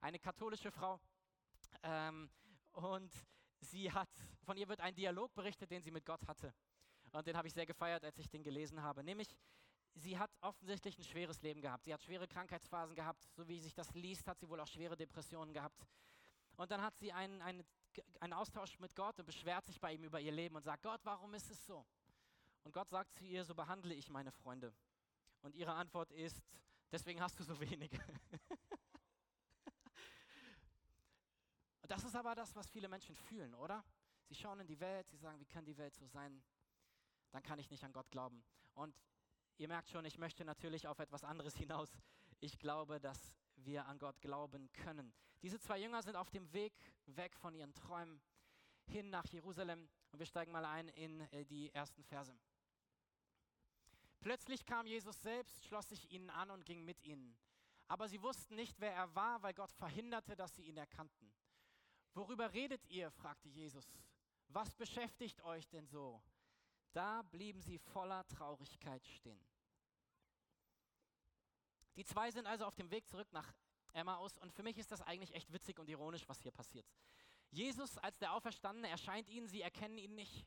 eine 0.00 0.18
katholische 0.18 0.70
Frau. 0.70 1.00
Ähm, 1.82 2.30
und 2.72 3.12
sie 3.60 3.90
hat, 3.90 4.10
von 4.44 4.56
ihr 4.56 4.68
wird 4.68 4.80
ein 4.80 4.94
Dialog 4.94 5.34
berichtet, 5.34 5.70
den 5.70 5.82
sie 5.82 5.90
mit 5.90 6.04
Gott 6.04 6.26
hatte. 6.26 6.54
Und 7.12 7.26
den 7.26 7.36
habe 7.36 7.46
ich 7.46 7.54
sehr 7.54 7.66
gefeiert, 7.66 8.04
als 8.04 8.18
ich 8.18 8.28
den 8.28 8.42
gelesen 8.42 8.82
habe. 8.82 9.04
Nämlich, 9.04 9.28
sie 9.94 10.18
hat 10.18 10.30
offensichtlich 10.40 10.98
ein 10.98 11.04
schweres 11.04 11.40
Leben 11.42 11.60
gehabt. 11.60 11.84
Sie 11.84 11.92
hat 11.92 12.02
schwere 12.02 12.26
Krankheitsphasen 12.26 12.94
gehabt. 12.94 13.22
So 13.36 13.46
wie 13.48 13.60
sich 13.60 13.74
das 13.74 13.92
liest, 13.94 14.26
hat 14.26 14.38
sie 14.38 14.48
wohl 14.48 14.60
auch 14.60 14.66
schwere 14.66 14.96
Depressionen 14.96 15.52
gehabt. 15.52 15.86
Und 16.56 16.70
dann 16.70 16.82
hat 16.82 16.96
sie 16.98 17.12
einen, 17.12 17.40
einen, 17.42 17.64
einen 18.20 18.32
Austausch 18.32 18.78
mit 18.78 18.94
Gott 18.94 19.18
und 19.18 19.26
beschwert 19.26 19.66
sich 19.66 19.80
bei 19.80 19.92
ihm 19.92 20.04
über 20.04 20.20
ihr 20.20 20.32
Leben 20.32 20.56
und 20.56 20.62
sagt, 20.62 20.82
Gott, 20.82 21.00
warum 21.04 21.34
ist 21.34 21.50
es 21.50 21.64
so? 21.66 21.86
Und 22.64 22.72
Gott 22.72 22.88
sagt 22.90 23.14
zu 23.14 23.24
ihr, 23.24 23.44
so 23.44 23.54
behandle 23.54 23.94
ich 23.94 24.08
meine 24.08 24.32
Freunde. 24.32 24.72
Und 25.42 25.54
ihre 25.54 25.74
Antwort 25.74 26.10
ist, 26.12 26.42
deswegen 26.90 27.20
hast 27.20 27.38
du 27.38 27.44
so 27.44 27.58
wenig. 27.60 27.92
und 31.82 31.90
das 31.90 32.04
ist 32.04 32.16
aber 32.16 32.34
das, 32.34 32.54
was 32.56 32.70
viele 32.70 32.88
Menschen 32.88 33.14
fühlen, 33.14 33.54
oder? 33.54 33.84
Sie 34.26 34.34
schauen 34.34 34.60
in 34.60 34.66
die 34.66 34.80
Welt, 34.80 35.08
sie 35.10 35.18
sagen, 35.18 35.38
wie 35.38 35.44
kann 35.44 35.66
die 35.66 35.76
Welt 35.76 35.94
so 35.94 36.06
sein? 36.06 36.42
Dann 37.30 37.42
kann 37.42 37.58
ich 37.58 37.70
nicht 37.70 37.84
an 37.84 37.92
Gott 37.92 38.10
glauben. 38.10 38.42
Und 38.72 38.96
ihr 39.58 39.68
merkt 39.68 39.90
schon, 39.90 40.04
ich 40.04 40.18
möchte 40.18 40.44
natürlich 40.44 40.86
auf 40.86 40.98
etwas 40.98 41.24
anderes 41.24 41.56
hinaus. 41.56 41.90
Ich 42.40 42.58
glaube, 42.58 43.00
dass 43.00 43.34
wir 43.56 43.86
an 43.86 43.98
Gott 43.98 44.20
glauben 44.20 44.70
können. 44.72 45.12
Diese 45.42 45.58
zwei 45.58 45.78
Jünger 45.78 46.02
sind 46.02 46.16
auf 46.16 46.30
dem 46.30 46.52
Weg 46.52 46.72
weg 47.06 47.36
von 47.36 47.54
ihren 47.54 47.74
Träumen 47.74 48.20
hin 48.86 49.10
nach 49.10 49.26
Jerusalem 49.26 49.88
und 50.10 50.18
wir 50.18 50.26
steigen 50.26 50.52
mal 50.52 50.64
ein 50.64 50.88
in 50.88 51.20
äh, 51.32 51.44
die 51.44 51.72
ersten 51.72 52.02
Verse. 52.04 52.36
Plötzlich 54.20 54.64
kam 54.64 54.86
Jesus 54.86 55.20
selbst, 55.20 55.64
schloss 55.66 55.88
sich 55.88 56.10
ihnen 56.10 56.30
an 56.30 56.50
und 56.50 56.64
ging 56.64 56.84
mit 56.84 57.02
ihnen. 57.02 57.36
Aber 57.88 58.08
sie 58.08 58.22
wussten 58.22 58.54
nicht, 58.54 58.80
wer 58.80 58.92
er 58.92 59.14
war, 59.14 59.42
weil 59.42 59.52
Gott 59.52 59.72
verhinderte, 59.72 60.34
dass 60.34 60.54
sie 60.54 60.62
ihn 60.62 60.78
erkannten. 60.78 61.30
Worüber 62.14 62.52
redet 62.52 62.86
ihr? 62.86 63.10
fragte 63.10 63.48
Jesus. 63.48 63.92
Was 64.48 64.74
beschäftigt 64.74 65.42
euch 65.42 65.68
denn 65.68 65.86
so? 65.86 66.22
Da 66.94 67.22
blieben 67.22 67.60
sie 67.60 67.76
voller 67.78 68.26
Traurigkeit 68.28 69.04
stehen. 69.06 69.44
Die 71.96 72.04
zwei 72.04 72.30
sind 72.30 72.46
also 72.46 72.64
auf 72.64 72.76
dem 72.76 72.90
Weg 72.90 73.06
zurück 73.08 73.30
nach 73.32 73.52
Emmaus 73.92 74.38
und 74.38 74.52
für 74.52 74.62
mich 74.62 74.78
ist 74.78 74.90
das 74.90 75.02
eigentlich 75.02 75.34
echt 75.34 75.52
witzig 75.52 75.78
und 75.78 75.88
ironisch, 75.88 76.28
was 76.28 76.40
hier 76.40 76.52
passiert. 76.52 76.86
Jesus 77.50 77.98
als 77.98 78.16
der 78.18 78.32
Auferstandene 78.32 78.88
erscheint 78.88 79.28
ihnen, 79.28 79.48
sie 79.48 79.60
erkennen 79.60 79.98
ihn 79.98 80.14
nicht 80.14 80.46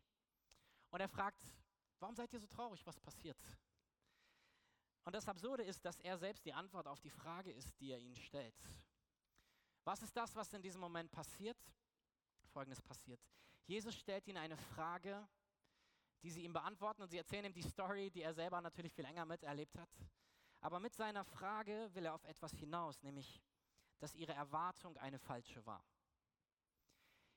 und 0.89 1.01
er 1.01 1.09
fragt, 1.09 1.41
warum 1.99 2.15
seid 2.15 2.31
ihr 2.33 2.39
so 2.39 2.47
traurig, 2.47 2.85
was 2.85 2.99
passiert? 2.99 3.37
Und 5.03 5.13
das 5.13 5.27
Absurde 5.27 5.63
ist, 5.63 5.83
dass 5.85 5.99
er 5.99 6.17
selbst 6.17 6.45
die 6.45 6.53
Antwort 6.53 6.87
auf 6.87 6.99
die 6.99 7.09
Frage 7.09 7.51
ist, 7.51 7.79
die 7.79 7.91
er 7.91 7.99
ihnen 7.99 8.15
stellt. 8.15 8.55
Was 9.83 10.01
ist 10.01 10.15
das, 10.15 10.35
was 10.35 10.51
in 10.53 10.61
diesem 10.61 10.81
Moment 10.81 11.11
passiert? 11.11 11.57
Folgendes 12.51 12.81
passiert. 12.81 13.21
Jesus 13.65 13.95
stellt 13.95 14.27
ihnen 14.27 14.37
eine 14.37 14.57
Frage, 14.57 15.27
die 16.23 16.31
sie 16.31 16.43
ihm 16.43 16.53
beantworten 16.53 17.01
und 17.01 17.09
sie 17.09 17.17
erzählen 17.17 17.45
ihm 17.45 17.53
die 17.53 17.61
Story, 17.61 18.09
die 18.11 18.21
er 18.21 18.33
selber 18.33 18.61
natürlich 18.61 18.93
viel 18.93 19.05
länger 19.05 19.25
miterlebt 19.25 19.77
hat. 19.77 19.89
Aber 20.61 20.79
mit 20.79 20.95
seiner 20.95 21.23
Frage 21.23 21.89
will 21.93 22.05
er 22.05 22.15
auf 22.15 22.23
etwas 22.23 22.53
hinaus, 22.53 23.01
nämlich, 23.03 23.41
dass 23.99 24.15
ihre 24.15 24.33
Erwartung 24.33 24.97
eine 24.97 25.19
falsche 25.19 25.65
war. 25.65 25.83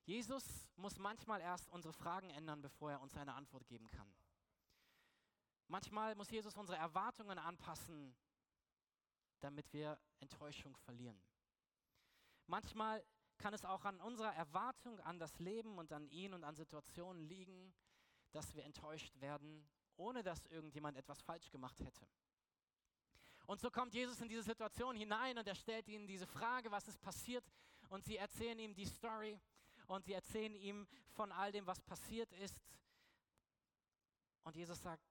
Jesus 0.04 0.68
muss 0.76 0.98
manchmal 0.98 1.40
erst 1.40 1.68
unsere 1.68 1.92
Fragen 1.92 2.30
ändern, 2.30 2.62
bevor 2.62 2.90
er 2.90 3.00
uns 3.00 3.16
eine 3.16 3.34
Antwort 3.34 3.66
geben 3.66 3.88
kann. 3.90 4.12
Manchmal 5.68 6.14
muss 6.16 6.30
Jesus 6.30 6.56
unsere 6.56 6.78
Erwartungen 6.78 7.38
anpassen, 7.38 8.16
damit 9.40 9.72
wir 9.72 10.00
Enttäuschung 10.18 10.76
verlieren. 10.78 11.20
Manchmal 12.46 13.04
kann 13.38 13.54
es 13.54 13.64
auch 13.64 13.84
an 13.84 14.00
unserer 14.00 14.34
Erwartung 14.34 14.98
an 15.00 15.18
das 15.18 15.38
Leben 15.38 15.78
und 15.78 15.92
an 15.92 16.08
ihn 16.08 16.34
und 16.34 16.44
an 16.44 16.56
Situationen 16.56 17.22
liegen, 17.22 17.72
dass 18.32 18.54
wir 18.54 18.64
enttäuscht 18.64 19.18
werden, 19.20 19.68
ohne 19.96 20.22
dass 20.22 20.46
irgendjemand 20.46 20.96
etwas 20.96 21.20
falsch 21.22 21.50
gemacht 21.50 21.78
hätte. 21.80 22.06
Und 23.46 23.60
so 23.60 23.70
kommt 23.70 23.94
Jesus 23.94 24.20
in 24.20 24.28
diese 24.28 24.42
Situation 24.42 24.96
hinein 24.96 25.36
und 25.36 25.46
er 25.46 25.54
stellt 25.54 25.88
ihnen 25.88 26.06
diese 26.06 26.26
Frage, 26.26 26.70
was 26.70 26.86
ist 26.86 27.00
passiert? 27.00 27.44
Und 27.88 28.04
sie 28.04 28.16
erzählen 28.16 28.58
ihm 28.58 28.74
die 28.74 28.86
Story 28.86 29.40
und 29.86 30.04
sie 30.04 30.12
erzählen 30.12 30.54
ihm 30.54 30.86
von 31.08 31.32
all 31.32 31.50
dem, 31.50 31.66
was 31.66 31.80
passiert 31.80 32.32
ist. 32.34 32.56
Und 34.44 34.54
Jesus 34.54 34.80
sagt, 34.80 35.04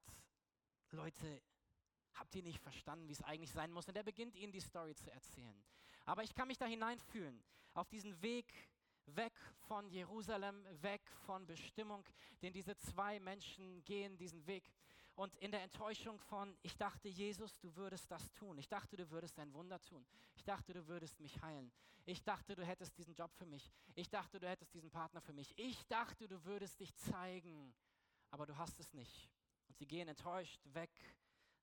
Leute, 0.90 1.42
habt 2.14 2.34
ihr 2.34 2.42
nicht 2.42 2.60
verstanden, 2.60 3.06
wie 3.08 3.12
es 3.12 3.22
eigentlich 3.22 3.52
sein 3.52 3.72
muss? 3.72 3.88
Und 3.88 3.96
er 3.96 4.02
beginnt 4.02 4.34
ihnen 4.34 4.52
die 4.52 4.60
Story 4.60 4.94
zu 4.94 5.10
erzählen. 5.10 5.62
Aber 6.06 6.22
ich 6.22 6.34
kann 6.34 6.48
mich 6.48 6.58
da 6.58 6.66
hineinfühlen, 6.66 7.44
auf 7.74 7.88
diesen 7.88 8.20
Weg 8.22 8.52
weg 9.06 9.32
von 9.68 9.88
Jerusalem, 9.88 10.64
weg 10.82 11.02
von 11.26 11.46
Bestimmung, 11.46 12.04
den 12.42 12.52
diese 12.52 12.76
zwei 12.78 13.20
Menschen 13.20 13.84
gehen, 13.84 14.16
diesen 14.16 14.46
Weg 14.46 14.72
und 15.20 15.36
in 15.36 15.50
der 15.50 15.62
Enttäuschung 15.62 16.18
von, 16.18 16.56
ich 16.62 16.78
dachte, 16.78 17.06
Jesus, 17.06 17.58
du 17.60 17.76
würdest 17.76 18.10
das 18.10 18.32
tun. 18.32 18.56
Ich 18.56 18.68
dachte, 18.68 18.96
du 18.96 19.10
würdest 19.10 19.38
ein 19.38 19.52
Wunder 19.52 19.78
tun. 19.78 20.06
Ich 20.34 20.44
dachte, 20.44 20.72
du 20.72 20.86
würdest 20.86 21.20
mich 21.20 21.42
heilen. 21.42 21.70
Ich 22.06 22.22
dachte, 22.22 22.56
du 22.56 22.64
hättest 22.64 22.96
diesen 22.96 23.14
Job 23.14 23.30
für 23.34 23.44
mich. 23.44 23.70
Ich 23.94 24.08
dachte, 24.08 24.40
du 24.40 24.48
hättest 24.48 24.72
diesen 24.72 24.90
Partner 24.90 25.20
für 25.20 25.34
mich. 25.34 25.52
Ich 25.58 25.86
dachte, 25.88 26.26
du 26.26 26.42
würdest 26.46 26.80
dich 26.80 26.94
zeigen. 26.96 27.74
Aber 28.30 28.46
du 28.46 28.56
hast 28.56 28.80
es 28.80 28.94
nicht. 28.94 29.28
Und 29.68 29.76
sie 29.76 29.86
gehen 29.86 30.08
enttäuscht 30.08 30.62
weg 30.72 30.90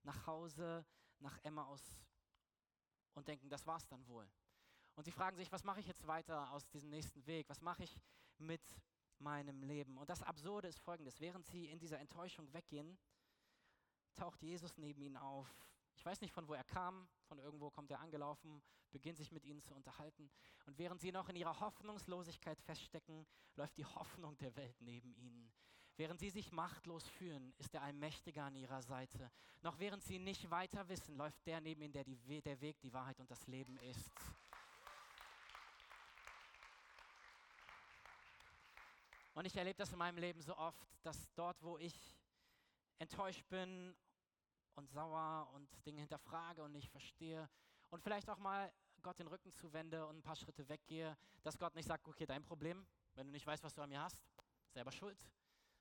nach 0.04 0.28
Hause, 0.28 0.86
nach 1.18 1.40
Emmaus 1.44 1.82
und 3.16 3.28
denken, 3.28 3.50
das 3.50 3.66
war's 3.66 3.88
dann 3.88 4.06
wohl. 4.08 4.30
Und 4.98 5.04
sie 5.04 5.12
fragen 5.12 5.38
sich, 5.38 5.52
was 5.52 5.64
mache 5.64 5.80
ich 5.80 5.86
jetzt 5.86 6.08
weiter 6.08 6.52
aus 6.52 6.68
diesem 6.70 6.90
nächsten 6.90 7.24
Weg? 7.28 7.48
Was 7.50 7.62
mache 7.62 7.84
ich 7.84 8.00
mit 8.40 8.64
meinem 9.20 9.62
Leben? 9.62 9.96
Und 9.96 10.10
das 10.10 10.24
Absurde 10.24 10.68
ist 10.68 10.80
folgendes. 10.80 11.20
Während 11.20 11.46
sie 11.46 11.68
in 11.68 11.78
dieser 11.78 12.00
Enttäuschung 12.00 12.52
weggehen, 12.52 12.98
taucht 14.16 14.42
Jesus 14.42 14.76
neben 14.80 15.00
ihnen 15.04 15.16
auf. 15.16 15.48
Ich 15.96 16.04
weiß 16.04 16.20
nicht, 16.22 16.34
von 16.34 16.48
wo 16.48 16.56
er 16.56 16.64
kam, 16.64 17.08
von 17.28 17.38
irgendwo 17.38 17.70
kommt 17.70 17.92
er 17.92 18.00
angelaufen, 18.00 18.64
beginnt 18.90 19.20
sich 19.20 19.32
mit 19.32 19.46
ihnen 19.46 19.62
zu 19.62 19.76
unterhalten. 19.76 20.32
Und 20.66 20.80
während 20.80 21.00
sie 21.00 21.12
noch 21.12 21.30
in 21.30 21.36
ihrer 21.36 21.60
Hoffnungslosigkeit 21.60 22.60
feststecken, 22.60 23.28
läuft 23.56 23.78
die 23.78 23.86
Hoffnung 23.86 24.36
der 24.40 24.56
Welt 24.56 24.82
neben 24.82 25.14
ihnen. 25.14 25.54
Während 25.96 26.20
sie 26.20 26.32
sich 26.32 26.52
machtlos 26.52 27.08
fühlen, 27.08 27.54
ist 27.60 27.72
der 27.72 27.84
Allmächtige 27.84 28.42
an 28.42 28.56
ihrer 28.56 28.82
Seite. 28.82 29.32
Noch 29.62 29.78
während 29.78 30.04
sie 30.04 30.18
nicht 30.18 30.50
weiter 30.50 30.90
wissen, 30.90 31.16
läuft 31.18 31.46
der 31.46 31.62
neben 31.62 31.84
ihnen, 31.84 31.94
der 31.94 32.04
die, 32.04 32.42
der 32.42 32.60
Weg, 32.62 32.80
die 32.80 32.94
Wahrheit 32.94 33.20
und 33.20 33.30
das 33.30 33.46
Leben 33.46 33.78
ist. 33.78 34.12
Und 39.38 39.46
ich 39.46 39.56
erlebe 39.56 39.78
das 39.78 39.92
in 39.92 40.00
meinem 40.00 40.18
Leben 40.18 40.42
so 40.42 40.58
oft, 40.58 40.98
dass 41.04 41.32
dort, 41.36 41.62
wo 41.62 41.78
ich 41.78 42.18
enttäuscht 42.98 43.48
bin 43.50 43.96
und 44.74 44.90
sauer 44.90 45.48
und 45.54 45.70
Dinge 45.86 46.00
hinterfrage 46.00 46.64
und 46.64 46.72
nicht 46.72 46.90
verstehe 46.90 47.48
und 47.92 48.02
vielleicht 48.02 48.32
auch 48.32 48.40
mal 48.40 48.74
Gott 49.04 49.20
den 49.20 49.28
Rücken 49.28 49.54
zuwende 49.54 50.08
und 50.08 50.18
ein 50.18 50.24
paar 50.24 50.36
Schritte 50.36 50.68
weggehe, 50.68 51.16
dass 51.44 51.56
Gott 51.60 51.76
nicht 51.76 51.88
sagt, 51.88 52.08
okay, 52.08 52.26
dein 52.26 52.42
Problem, 52.42 52.84
wenn 53.14 53.28
du 53.28 53.32
nicht 53.32 53.46
weißt, 53.46 53.64
was 53.64 53.76
du 53.76 53.84
an 53.84 53.90
mir 53.90 54.02
hast, 54.02 54.28
selber 54.72 54.92
schuld, 54.92 55.20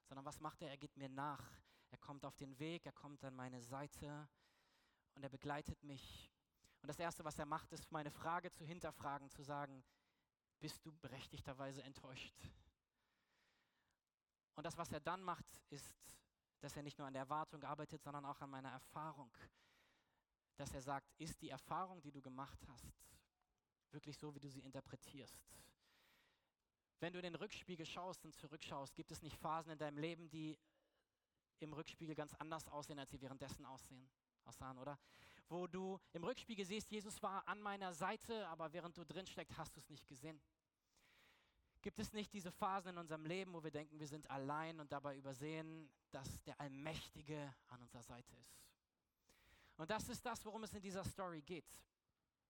sondern 0.05 0.27
was 0.27 0.39
macht 0.39 0.61
er? 0.61 0.69
Er 0.69 0.77
geht 0.77 0.95
mir 0.99 1.09
nach. 1.09 1.51
Er 1.89 1.97
kommt 1.97 2.27
auf 2.27 2.37
den 2.37 2.59
Weg, 2.59 2.85
er 2.85 2.93
kommt 2.93 3.25
an 3.25 3.35
meine 3.35 3.63
Seite 3.63 4.29
und 5.15 5.23
er 5.23 5.31
begleitet 5.31 5.83
mich. 5.83 6.31
Und 6.83 6.89
das 6.89 6.99
Erste, 6.99 7.25
was 7.25 7.39
er 7.39 7.47
macht, 7.47 7.73
ist 7.73 7.91
meine 7.91 8.11
Frage 8.11 8.53
zu 8.53 8.67
hinterfragen, 8.67 9.31
zu 9.31 9.43
sagen, 9.43 9.83
bist 10.61 10.85
du 10.85 10.93
berechtigterweise 10.93 11.83
enttäuscht? 11.83 12.35
Und 14.57 14.65
das, 14.65 14.77
was 14.77 14.91
er 14.91 15.01
dann 15.01 15.23
macht, 15.23 15.47
ist 15.71 15.97
dass 16.61 16.77
er 16.77 16.83
nicht 16.83 16.99
nur 16.99 17.07
an 17.07 17.13
der 17.13 17.23
Erwartung 17.23 17.63
arbeitet, 17.63 18.03
sondern 18.03 18.25
auch 18.25 18.41
an 18.41 18.51
meiner 18.51 18.71
Erfahrung. 18.71 19.31
Dass 20.57 20.73
er 20.73 20.81
sagt, 20.81 21.13
ist 21.19 21.41
die 21.41 21.51
Erfahrung, 21.51 22.01
die 22.01 22.11
du 22.11 22.21
gemacht 22.21 22.59
hast, 22.67 22.93
wirklich 23.93 24.17
so, 24.19 24.35
wie 24.35 24.41
du 24.41 24.49
sie 24.49 24.61
interpretierst? 24.61 25.47
Wenn 26.99 27.13
du 27.13 27.19
in 27.19 27.25
den 27.25 27.35
Rückspiegel 27.35 27.85
schaust 27.85 28.25
und 28.25 28.35
zurückschaust, 28.35 28.95
gibt 28.95 29.13
es 29.13 29.23
nicht 29.23 29.37
Phasen 29.37 29.73
in 29.73 29.79
deinem 29.79 29.99
Leben, 29.99 30.29
die 30.31 30.59
im 31.61 31.73
Rückspiegel 31.73 32.15
ganz 32.15 32.35
anders 32.35 32.67
aussehen, 32.69 32.99
als 32.99 33.11
sie 33.11 33.21
währenddessen 33.21 33.65
aussehen, 33.67 34.09
aussahen, 34.45 34.79
oder? 34.79 34.99
wo 35.49 35.67
du 35.67 36.01
im 36.13 36.25
Rückspiegel 36.25 36.65
siehst, 36.65 36.91
Jesus 36.91 37.23
war 37.23 37.47
an 37.47 37.61
meiner 37.61 37.93
Seite, 37.93 38.49
aber 38.49 38.73
während 38.73 38.97
du 38.97 39.05
drin 39.05 39.27
steckst, 39.27 39.57
hast 39.57 39.77
du 39.77 39.81
es 39.81 39.89
nicht 39.89 40.09
gesehen? 40.09 40.41
Gibt 41.87 42.01
es 42.01 42.13
nicht 42.13 42.33
diese 42.33 42.51
Phasen 42.51 42.89
in 42.89 42.99
unserem 42.99 43.25
Leben, 43.25 43.53
wo 43.53 43.63
wir 43.63 43.71
denken, 43.71 44.01
wir 44.01 44.09
sind 44.09 44.29
allein 44.29 44.81
und 44.81 44.91
dabei 44.91 45.17
übersehen, 45.17 45.89
dass 46.11 46.43
der 46.43 46.61
Allmächtige 46.61 47.55
an 47.69 47.81
unserer 47.81 48.03
Seite 48.03 48.35
ist? 48.35 48.59
Und 49.77 49.89
das 49.89 50.09
ist 50.09 50.27
das, 50.27 50.45
worum 50.45 50.65
es 50.65 50.75
in 50.75 50.83
dieser 50.83 51.05
Story 51.05 51.43
geht. 51.43 51.81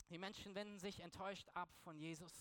Die 0.09 0.16
Menschen 0.16 0.55
wenden 0.55 0.79
sich 0.79 1.01
enttäuscht 1.01 1.51
ab 1.53 1.68
von 1.85 1.99
Jesus, 1.99 2.33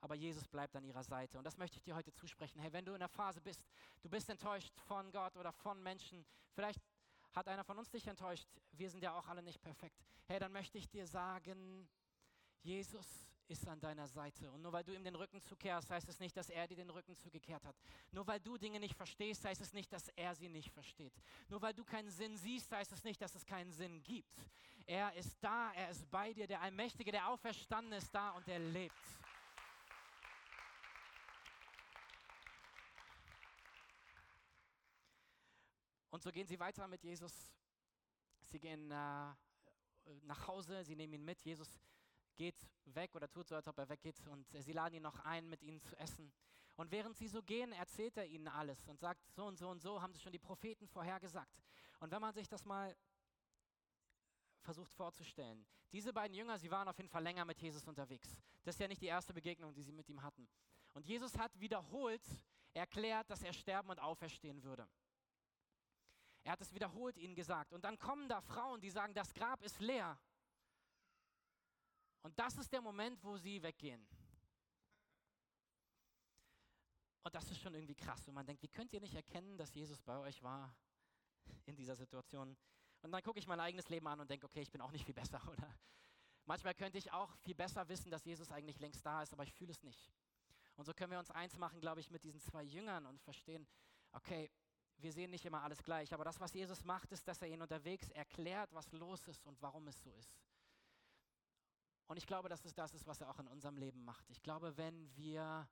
aber 0.00 0.14
Jesus 0.14 0.46
bleibt 0.46 0.76
an 0.76 0.84
ihrer 0.84 1.02
Seite. 1.02 1.38
Und 1.38 1.44
das 1.44 1.56
möchte 1.56 1.78
ich 1.78 1.82
dir 1.82 1.96
heute 1.96 2.12
zusprechen. 2.12 2.60
Hey, 2.60 2.72
wenn 2.72 2.84
du 2.84 2.92
in 2.92 3.00
der 3.00 3.08
Phase 3.08 3.40
bist, 3.40 3.60
du 4.00 4.08
bist 4.08 4.28
enttäuscht 4.28 4.78
von 4.82 5.10
Gott 5.10 5.36
oder 5.36 5.50
von 5.50 5.82
Menschen, 5.82 6.24
vielleicht 6.52 6.80
hat 7.32 7.48
einer 7.48 7.64
von 7.64 7.76
uns 7.78 7.90
dich 7.90 8.06
enttäuscht, 8.06 8.46
wir 8.70 8.88
sind 8.88 9.02
ja 9.02 9.12
auch 9.18 9.26
alle 9.26 9.42
nicht 9.42 9.60
perfekt. 9.60 10.00
Hey, 10.26 10.38
dann 10.38 10.52
möchte 10.52 10.78
ich 10.78 10.88
dir 10.88 11.08
sagen, 11.08 11.88
Jesus 12.62 13.26
ist 13.48 13.66
an 13.68 13.80
deiner 13.80 14.06
Seite. 14.06 14.50
Und 14.50 14.62
nur 14.62 14.72
weil 14.72 14.84
du 14.84 14.94
ihm 14.94 15.04
den 15.04 15.14
Rücken 15.14 15.40
zukehrst, 15.40 15.90
heißt 15.90 16.08
es 16.08 16.18
nicht, 16.20 16.36
dass 16.36 16.48
er 16.50 16.66
dir 16.66 16.76
den 16.76 16.90
Rücken 16.90 17.16
zugekehrt 17.16 17.64
hat. 17.64 17.76
Nur 18.12 18.26
weil 18.26 18.40
du 18.40 18.56
Dinge 18.56 18.80
nicht 18.80 18.96
verstehst, 18.96 19.44
heißt 19.44 19.60
es 19.60 19.72
nicht, 19.72 19.92
dass 19.92 20.08
er 20.16 20.34
sie 20.34 20.48
nicht 20.48 20.70
versteht. 20.70 21.12
Nur 21.48 21.60
weil 21.62 21.74
du 21.74 21.84
keinen 21.84 22.10
Sinn 22.10 22.36
siehst, 22.36 22.70
heißt 22.72 22.92
es 22.92 23.04
nicht, 23.04 23.20
dass 23.20 23.34
es 23.34 23.44
keinen 23.44 23.72
Sinn 23.72 24.02
gibt. 24.02 24.46
Er 24.86 25.14
ist 25.14 25.36
da, 25.42 25.72
er 25.72 25.90
ist 25.90 26.10
bei 26.10 26.32
dir, 26.32 26.46
der 26.46 26.60
Allmächtige, 26.60 27.10
der 27.10 27.28
Auferstanden 27.28 27.92
ist 27.94 28.14
da 28.14 28.30
und 28.30 28.46
er 28.48 28.58
lebt. 28.58 28.94
Und 36.10 36.22
so 36.22 36.30
gehen 36.30 36.46
sie 36.46 36.60
weiter 36.60 36.86
mit 36.86 37.02
Jesus. 37.02 37.52
Sie 38.44 38.60
gehen 38.60 38.90
äh, 38.90 39.34
nach 40.22 40.46
Hause, 40.46 40.84
sie 40.84 40.94
nehmen 40.94 41.14
ihn 41.14 41.24
mit. 41.24 41.42
Jesus 41.42 41.80
geht 42.36 42.68
weg 42.86 43.14
oder 43.14 43.30
tut 43.30 43.48
so, 43.48 43.54
als 43.54 43.66
ob 43.68 43.78
er 43.78 43.88
weggeht 43.88 44.26
und 44.28 44.46
sie 44.52 44.72
laden 44.72 44.94
ihn 44.94 45.02
noch 45.02 45.20
ein, 45.20 45.48
mit 45.48 45.62
ihnen 45.62 45.80
zu 45.80 45.96
essen. 45.98 46.32
Und 46.76 46.90
während 46.90 47.16
sie 47.16 47.28
so 47.28 47.42
gehen, 47.42 47.72
erzählt 47.72 48.16
er 48.16 48.26
ihnen 48.26 48.48
alles 48.48 48.88
und 48.88 48.98
sagt, 48.98 49.20
so 49.30 49.46
und 49.46 49.56
so 49.56 49.68
und 49.68 49.80
so 49.80 50.02
haben 50.02 50.12
sich 50.12 50.22
schon 50.22 50.32
die 50.32 50.38
Propheten 50.38 50.88
vorhergesagt. 50.88 51.62
Und 52.00 52.10
wenn 52.10 52.20
man 52.20 52.34
sich 52.34 52.48
das 52.48 52.64
mal 52.64 52.96
versucht 54.60 54.92
vorzustellen, 54.92 55.64
diese 55.92 56.12
beiden 56.12 56.34
Jünger, 56.34 56.58
sie 56.58 56.70
waren 56.70 56.88
auf 56.88 56.96
jeden 56.96 57.08
Fall 57.08 57.22
länger 57.22 57.44
mit 57.44 57.60
Jesus 57.60 57.86
unterwegs. 57.86 58.36
Das 58.64 58.74
ist 58.74 58.80
ja 58.80 58.88
nicht 58.88 59.00
die 59.00 59.06
erste 59.06 59.32
Begegnung, 59.32 59.72
die 59.72 59.82
sie 59.82 59.92
mit 59.92 60.08
ihm 60.08 60.22
hatten. 60.22 60.48
Und 60.92 61.06
Jesus 61.06 61.38
hat 61.38 61.58
wiederholt 61.60 62.22
erklärt, 62.72 63.30
dass 63.30 63.42
er 63.42 63.52
sterben 63.52 63.90
und 63.90 64.00
auferstehen 64.00 64.62
würde. 64.64 64.88
Er 66.42 66.52
hat 66.52 66.60
es 66.60 66.74
wiederholt 66.74 67.16
ihnen 67.16 67.34
gesagt. 67.34 67.72
Und 67.72 67.84
dann 67.84 67.98
kommen 67.98 68.28
da 68.28 68.40
Frauen, 68.40 68.80
die 68.80 68.90
sagen, 68.90 69.14
das 69.14 69.32
Grab 69.32 69.62
ist 69.62 69.80
leer. 69.80 70.18
Und 72.24 72.38
das 72.38 72.56
ist 72.56 72.72
der 72.72 72.80
Moment, 72.80 73.22
wo 73.22 73.36
sie 73.36 73.62
weggehen. 73.62 74.04
Und 77.22 77.34
das 77.34 77.50
ist 77.50 77.60
schon 77.60 77.74
irgendwie 77.74 77.94
krass. 77.94 78.26
Und 78.26 78.34
man 78.34 78.46
denkt, 78.46 78.62
wie 78.62 78.68
könnt 78.68 78.92
ihr 78.94 79.00
nicht 79.00 79.14
erkennen, 79.14 79.58
dass 79.58 79.74
Jesus 79.74 80.00
bei 80.00 80.18
euch 80.18 80.42
war 80.42 80.74
in 81.66 81.76
dieser 81.76 81.94
Situation? 81.94 82.56
Und 83.02 83.12
dann 83.12 83.22
gucke 83.22 83.38
ich 83.38 83.46
mein 83.46 83.60
eigenes 83.60 83.90
Leben 83.90 84.08
an 84.08 84.20
und 84.20 84.30
denke, 84.30 84.46
okay, 84.46 84.62
ich 84.62 84.70
bin 84.70 84.80
auch 84.80 84.90
nicht 84.90 85.04
viel 85.04 85.14
besser, 85.14 85.40
oder? 85.52 85.78
Manchmal 86.46 86.74
könnte 86.74 86.96
ich 86.96 87.12
auch 87.12 87.36
viel 87.36 87.54
besser 87.54 87.86
wissen, 87.88 88.10
dass 88.10 88.24
Jesus 88.24 88.50
eigentlich 88.50 88.80
längst 88.80 89.04
da 89.04 89.22
ist, 89.22 89.34
aber 89.34 89.42
ich 89.42 89.52
fühle 89.52 89.72
es 89.72 89.82
nicht. 89.82 90.10
Und 90.76 90.86
so 90.86 90.94
können 90.94 91.12
wir 91.12 91.18
uns 91.18 91.30
eins 91.30 91.58
machen, 91.58 91.78
glaube 91.78 92.00
ich, 92.00 92.10
mit 92.10 92.24
diesen 92.24 92.40
zwei 92.40 92.62
Jüngern 92.62 93.04
und 93.04 93.20
verstehen, 93.20 93.66
okay, 94.12 94.50
wir 94.96 95.12
sehen 95.12 95.30
nicht 95.30 95.44
immer 95.44 95.62
alles 95.62 95.82
gleich, 95.82 96.12
aber 96.14 96.24
das, 96.24 96.40
was 96.40 96.54
Jesus 96.54 96.84
macht, 96.84 97.12
ist, 97.12 97.28
dass 97.28 97.42
er 97.42 97.48
ihnen 97.48 97.62
unterwegs 97.62 98.08
erklärt, 98.10 98.72
was 98.72 98.90
los 98.92 99.28
ist 99.28 99.44
und 99.44 99.60
warum 99.60 99.86
es 99.88 100.02
so 100.02 100.10
ist. 100.12 100.38
Und 102.06 102.16
ich 102.16 102.26
glaube, 102.26 102.48
dass 102.48 102.64
es 102.64 102.74
das 102.74 102.94
ist, 102.94 103.06
was 103.06 103.20
er 103.20 103.30
auch 103.30 103.38
in 103.38 103.48
unserem 103.48 103.76
Leben 103.76 104.04
macht. 104.04 104.28
Ich 104.30 104.42
glaube, 104.42 104.76
wenn 104.76 105.14
wir 105.16 105.68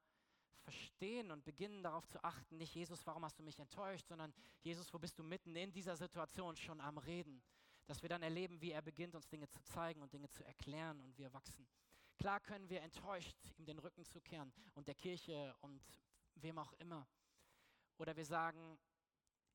verstehen 0.63 1.31
und 1.31 1.45
beginnen 1.45 1.83
darauf 1.83 2.07
zu 2.07 2.23
achten, 2.23 2.57
nicht 2.57 2.75
Jesus, 2.75 3.07
warum 3.07 3.25
hast 3.25 3.39
du 3.39 3.43
mich 3.43 3.59
enttäuscht, 3.59 4.07
sondern 4.07 4.33
Jesus, 4.63 4.93
wo 4.95 4.99
bist 4.99 5.19
du 5.19 5.23
mitten 5.23 5.55
in 5.57 5.73
dieser 5.73 5.97
Situation 5.97 6.57
schon 6.57 6.81
am 6.81 6.99
Reden, 6.99 7.43
dass 7.87 8.03
wir 8.03 8.09
dann 8.09 8.23
erleben, 8.23 8.61
wie 8.61 8.71
er 8.71 8.83
beginnt, 8.83 9.15
uns 9.15 9.29
Dinge 9.29 9.49
zu 9.49 9.63
zeigen 9.65 10.03
und 10.03 10.13
Dinge 10.13 10.29
zu 10.31 10.45
erklären 10.45 11.01
und 11.01 11.19
wir 11.19 11.33
wachsen. 11.33 11.67
Klar 12.17 12.41
können 12.41 12.69
wir 12.69 12.81
enttäuscht 12.83 13.37
ihm 13.59 13.67
den 13.67 13.79
Rücken 13.79 14.05
zukehren 14.05 14.53
und 14.75 14.87
der 14.87 14.95
Kirche 14.95 15.55
und 15.61 15.83
wem 16.37 16.59
auch 16.59 16.73
immer. 16.75 17.07
Oder 17.99 18.17
wir 18.17 18.25
sagen, 18.25 18.79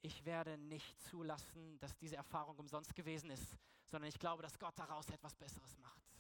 ich 0.01 0.25
werde 0.25 0.57
nicht 0.57 1.01
zulassen, 1.01 1.79
dass 1.79 1.97
diese 1.97 2.17
Erfahrung 2.17 2.57
umsonst 2.57 2.93
gewesen 2.93 3.29
ist, 3.29 3.57
sondern 3.85 4.09
ich 4.09 4.19
glaube, 4.19 4.43
dass 4.43 4.59
Gott 4.59 4.77
daraus 4.77 5.09
etwas 5.09 5.35
Besseres 5.35 5.77
macht. 5.77 6.16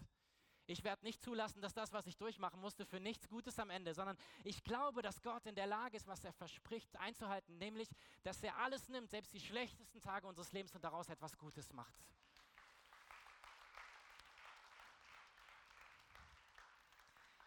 Ich 0.69 0.83
werde 0.83 1.05
nicht 1.05 1.21
zulassen, 1.21 1.61
dass 1.61 1.73
das, 1.73 1.93
was 1.93 2.07
ich 2.07 2.17
durchmachen 2.17 2.59
musste, 2.59 2.85
für 2.85 2.99
nichts 2.99 3.29
Gutes 3.29 3.57
am 3.57 3.69
Ende, 3.69 3.93
sondern 3.93 4.17
ich 4.43 4.65
glaube, 4.65 5.01
dass 5.01 5.21
Gott 5.21 5.45
in 5.45 5.55
der 5.55 5.65
Lage 5.65 5.95
ist, 5.95 6.07
was 6.07 6.25
er 6.25 6.33
verspricht, 6.33 6.93
einzuhalten, 6.97 7.57
nämlich, 7.57 7.87
dass 8.23 8.43
er 8.43 8.57
alles 8.57 8.89
nimmt, 8.89 9.09
selbst 9.09 9.33
die 9.33 9.39
schlechtesten 9.39 10.01
Tage 10.01 10.27
unseres 10.27 10.51
Lebens 10.51 10.75
und 10.75 10.83
daraus 10.83 11.07
etwas 11.07 11.37
Gutes 11.37 11.71
macht. 11.71 11.95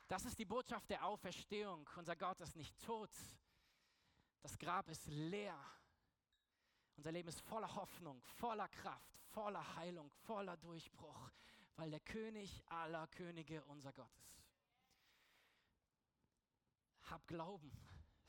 Das 0.09 0.25
ist 0.25 0.39
die 0.39 0.47
Botschaft 0.47 0.89
der 0.89 1.05
Auferstehung. 1.05 1.89
Unser 1.97 2.17
Gott 2.17 2.41
ist 2.41 2.57
nicht 2.57 2.77
tot. 2.81 3.11
Das 4.41 4.59
Grab 4.59 4.89
ist 4.89 5.07
leer. 5.07 5.57
Unser 6.97 7.13
Leben 7.13 7.29
ist 7.29 7.41
voller 7.43 7.73
Hoffnung, 7.75 8.23
voller 8.25 8.69
Kraft, 8.69 9.21
voller 9.29 9.77
Heilung, 9.77 10.11
voller 10.11 10.57
Durchbruch 10.57 11.31
weil 11.77 11.91
der 11.91 12.01
König 12.01 12.63
aller 12.67 13.07
Könige 13.09 13.65
unser 13.65 13.93
Gott 13.93 14.15
ist. 14.17 14.45
Hab 17.11 17.27
Glauben, 17.27 17.73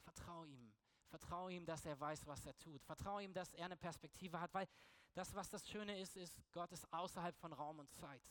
vertrau 0.03 0.45
ihm. 0.45 0.73
Vertrau 1.07 1.49
ihm, 1.49 1.65
dass 1.65 1.85
er 1.85 1.99
weiß, 1.99 2.25
was 2.25 2.45
er 2.45 2.57
tut. 2.57 2.81
Vertrau 2.83 3.19
ihm, 3.19 3.33
dass 3.33 3.53
er 3.53 3.65
eine 3.65 3.75
Perspektive 3.75 4.39
hat, 4.39 4.53
weil 4.53 4.67
das, 5.13 5.35
was 5.35 5.49
das 5.49 5.67
Schöne 5.69 5.99
ist, 5.99 6.15
ist, 6.15 6.41
Gott 6.53 6.71
ist 6.71 6.91
außerhalb 6.93 7.35
von 7.37 7.51
Raum 7.51 7.79
und 7.79 7.91
Zeit. 7.91 8.21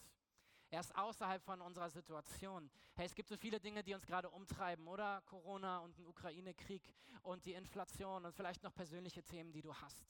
Er 0.71 0.81
ist 0.81 0.97
außerhalb 0.97 1.43
von 1.43 1.61
unserer 1.61 1.91
Situation. 1.91 2.71
Hey, 2.95 3.05
es 3.05 3.15
gibt 3.15 3.29
so 3.29 3.37
viele 3.37 3.61
Dinge, 3.61 3.83
die 3.83 3.93
uns 3.93 4.07
gerade 4.07 4.31
umtreiben, 4.31 4.87
oder? 4.87 5.21
Corona 5.27 5.81
und 5.81 5.99
ein 5.99 6.07
Ukraine-Krieg 6.07 6.95
und 7.23 7.45
die 7.45 7.55
Inflation 7.55 8.25
und 8.25 8.33
vielleicht 8.35 8.63
noch 8.63 8.73
persönliche 8.73 9.23
Themen, 9.23 9.53
die 9.53 9.63
du 9.63 9.75
hast. 9.75 10.07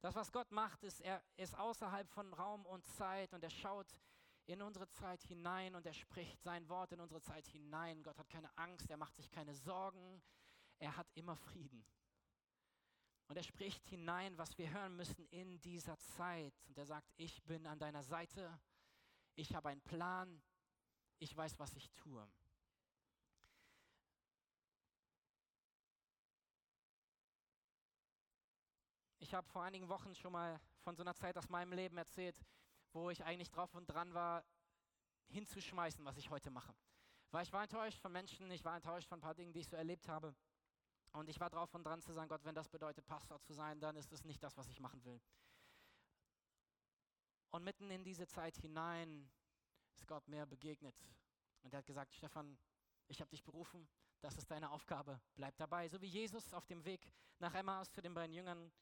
Das, 0.00 0.14
was 0.14 0.30
Gott 0.32 0.50
macht, 0.50 0.82
ist, 0.82 1.00
er 1.00 1.22
ist 1.36 1.56
außerhalb 1.56 2.10
von 2.10 2.34
Raum 2.34 2.66
und 2.66 2.84
Zeit 2.84 3.32
und 3.32 3.42
er 3.42 3.50
schaut 3.50 3.86
in 4.46 4.60
unsere 4.60 4.88
Zeit 4.90 5.22
hinein 5.24 5.74
und 5.74 5.86
er 5.86 5.94
spricht 5.94 6.42
sein 6.42 6.68
Wort 6.68 6.92
in 6.92 7.00
unsere 7.00 7.22
Zeit 7.22 7.46
hinein. 7.46 8.02
Gott 8.02 8.18
hat 8.18 8.28
keine 8.28 8.56
Angst, 8.56 8.90
er 8.90 8.96
macht 8.96 9.16
sich 9.16 9.30
keine 9.30 9.54
Sorgen, 9.54 10.22
er 10.78 10.96
hat 10.96 11.06
immer 11.14 11.36
Frieden. 11.36 11.84
Und 13.26 13.36
er 13.36 13.42
spricht 13.42 13.86
hinein, 13.88 14.36
was 14.36 14.58
wir 14.58 14.70
hören 14.70 14.96
müssen 14.96 15.26
in 15.28 15.60
dieser 15.62 15.98
Zeit. 15.98 16.54
Und 16.66 16.76
er 16.76 16.84
sagt, 16.84 17.10
ich 17.16 17.42
bin 17.44 17.66
an 17.66 17.78
deiner 17.78 18.02
Seite, 18.02 18.60
ich 19.34 19.54
habe 19.54 19.70
einen 19.70 19.80
Plan, 19.80 20.42
ich 21.18 21.34
weiß, 21.34 21.58
was 21.58 21.74
ich 21.74 21.90
tue. 21.92 22.28
Ich 29.18 29.32
habe 29.32 29.48
vor 29.48 29.62
einigen 29.62 29.88
Wochen 29.88 30.14
schon 30.14 30.32
mal 30.32 30.60
von 30.82 30.94
so 30.94 31.02
einer 31.02 31.14
Zeit 31.14 31.38
aus 31.38 31.48
meinem 31.48 31.72
Leben 31.72 31.96
erzählt, 31.96 32.36
wo 32.94 33.10
ich 33.10 33.24
eigentlich 33.24 33.50
drauf 33.50 33.74
und 33.74 33.86
dran 33.86 34.14
war, 34.14 34.44
hinzuschmeißen, 35.28 36.04
was 36.04 36.16
ich 36.16 36.30
heute 36.30 36.50
mache. 36.50 36.74
Weil 37.30 37.42
ich 37.42 37.52
war 37.52 37.62
enttäuscht 37.62 37.98
von 37.98 38.12
Menschen, 38.12 38.50
ich 38.50 38.64
war 38.64 38.76
enttäuscht 38.76 39.08
von 39.08 39.18
ein 39.18 39.22
paar 39.22 39.34
Dingen, 39.34 39.52
die 39.52 39.60
ich 39.60 39.68
so 39.68 39.76
erlebt 39.76 40.08
habe. 40.08 40.34
Und 41.12 41.28
ich 41.28 41.40
war 41.40 41.50
drauf 41.50 41.74
und 41.74 41.84
dran 41.84 42.00
zu 42.00 42.12
sagen, 42.12 42.28
Gott, 42.28 42.44
wenn 42.44 42.54
das 42.54 42.68
bedeutet, 42.68 43.04
Pastor 43.06 43.40
zu 43.40 43.52
sein, 43.52 43.80
dann 43.80 43.96
ist 43.96 44.12
es 44.12 44.24
nicht 44.24 44.42
das, 44.42 44.56
was 44.56 44.68
ich 44.68 44.80
machen 44.80 45.04
will. 45.04 45.20
Und 47.50 47.64
mitten 47.64 47.90
in 47.90 48.04
diese 48.04 48.26
Zeit 48.26 48.56
hinein 48.56 49.28
ist 49.96 50.06
Gott 50.06 50.26
mir 50.28 50.46
begegnet. 50.46 50.96
Und 51.62 51.72
er 51.72 51.78
hat 51.78 51.86
gesagt, 51.86 52.14
Stefan, 52.14 52.56
ich 53.08 53.20
habe 53.20 53.30
dich 53.30 53.42
berufen, 53.42 53.88
das 54.20 54.36
ist 54.36 54.50
deine 54.50 54.70
Aufgabe, 54.70 55.20
bleib 55.34 55.56
dabei. 55.56 55.88
So 55.88 56.00
wie 56.00 56.06
Jesus 56.06 56.52
auf 56.54 56.66
dem 56.66 56.84
Weg 56.84 57.12
nach 57.38 57.54
Emmaus 57.54 57.90
zu 57.90 58.00
den 58.00 58.14
beiden 58.14 58.34
Jüngern 58.34 58.72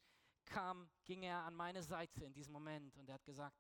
kam, 0.45 0.89
ging 1.05 1.23
er 1.23 1.45
an 1.45 1.55
meine 1.55 1.83
Seite 1.83 2.25
in 2.25 2.33
diesem 2.33 2.53
Moment 2.53 2.97
und 2.97 3.09
er 3.09 3.15
hat 3.15 3.25
gesagt, 3.25 3.57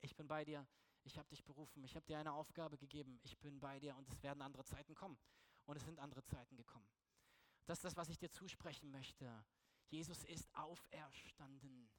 ich 0.00 0.16
bin 0.16 0.26
bei 0.26 0.44
dir, 0.44 0.66
ich 1.04 1.18
habe 1.18 1.28
dich 1.28 1.44
berufen, 1.44 1.82
ich 1.84 1.94
habe 1.96 2.06
dir 2.06 2.18
eine 2.18 2.32
Aufgabe 2.32 2.76
gegeben, 2.76 3.18
ich 3.22 3.38
bin 3.38 3.58
bei 3.60 3.78
dir 3.78 3.96
und 3.96 4.08
es 4.08 4.22
werden 4.22 4.42
andere 4.42 4.64
Zeiten 4.64 4.94
kommen. 4.94 5.18
Und 5.66 5.76
es 5.76 5.84
sind 5.84 5.98
andere 5.98 6.24
Zeiten 6.24 6.56
gekommen. 6.56 6.88
Das 7.66 7.78
ist 7.78 7.84
das, 7.84 7.96
was 7.96 8.08
ich 8.08 8.18
dir 8.18 8.30
zusprechen 8.30 8.90
möchte. 8.90 9.44
Jesus 9.88 10.24
ist 10.24 10.48
auferstanden. 10.54 11.90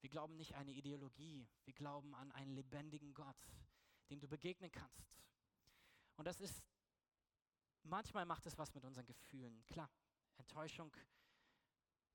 Wir 0.00 0.08
glauben 0.08 0.36
nicht 0.36 0.54
an 0.54 0.62
eine 0.62 0.72
Ideologie, 0.72 1.46
wir 1.64 1.74
glauben 1.74 2.14
an 2.14 2.32
einen 2.32 2.52
lebendigen 2.52 3.12
Gott, 3.12 3.36
dem 4.08 4.20
du 4.20 4.28
begegnen 4.28 4.72
kannst. 4.72 5.20
Und 6.16 6.24
das 6.26 6.40
ist, 6.40 6.62
manchmal 7.82 8.24
macht 8.24 8.46
es 8.46 8.56
was 8.56 8.72
mit 8.74 8.84
unseren 8.84 9.06
Gefühlen. 9.06 9.64
Klar, 9.66 9.90
Enttäuschung 10.38 10.94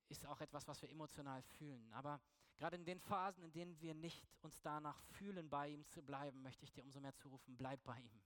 ist 0.09 0.25
auch 0.25 0.41
etwas, 0.41 0.67
was 0.67 0.81
wir 0.81 0.89
emotional 0.89 1.41
fühlen. 1.43 1.91
Aber 1.93 2.19
gerade 2.57 2.75
in 2.75 2.85
den 2.85 2.99
Phasen, 2.99 3.43
in 3.43 3.51
denen 3.51 3.79
wir 3.81 3.93
nicht 3.93 4.25
uns 4.41 4.61
danach 4.61 4.99
fühlen, 5.01 5.49
bei 5.49 5.69
ihm 5.69 5.85
zu 5.85 6.01
bleiben, 6.01 6.41
möchte 6.41 6.63
ich 6.65 6.71
dir 6.71 6.83
umso 6.83 6.99
mehr 6.99 7.15
zurufen, 7.15 7.57
bleib 7.57 7.83
bei 7.83 7.99
ihm. 7.99 8.21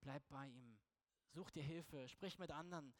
Bleib 0.00 0.26
bei 0.28 0.48
ihm. 0.48 0.78
Such 1.28 1.50
dir 1.50 1.62
Hilfe, 1.62 2.08
sprich 2.08 2.38
mit 2.38 2.50
anderen, 2.50 2.94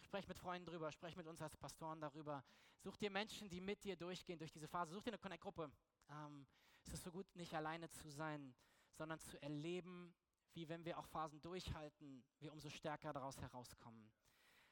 sprech 0.00 0.28
mit 0.28 0.38
Freunden 0.38 0.66
drüber, 0.66 0.92
sprech 0.92 1.16
mit 1.16 1.26
uns 1.26 1.40
als 1.42 1.56
Pastoren 1.56 2.00
darüber. 2.00 2.44
Such 2.80 2.96
dir 2.96 3.10
Menschen, 3.10 3.48
die 3.48 3.60
mit 3.60 3.82
dir 3.82 3.96
durchgehen 3.96 4.38
durch 4.38 4.52
diese 4.52 4.68
Phase. 4.68 4.92
Such 4.92 5.02
dir 5.02 5.10
eine 5.10 5.18
Connect-Gruppe. 5.18 5.72
Ähm, 6.10 6.46
es 6.84 6.92
ist 6.92 7.04
so 7.04 7.10
gut, 7.10 7.26
nicht 7.34 7.54
alleine 7.54 7.90
zu 7.90 8.10
sein, 8.10 8.54
sondern 8.92 9.18
zu 9.18 9.40
erleben, 9.42 10.14
wie 10.52 10.68
wenn 10.68 10.84
wir 10.84 10.98
auch 10.98 11.06
Phasen 11.06 11.40
durchhalten, 11.40 12.22
wir 12.38 12.52
umso 12.52 12.68
stärker 12.68 13.12
daraus 13.12 13.40
herauskommen. 13.40 14.12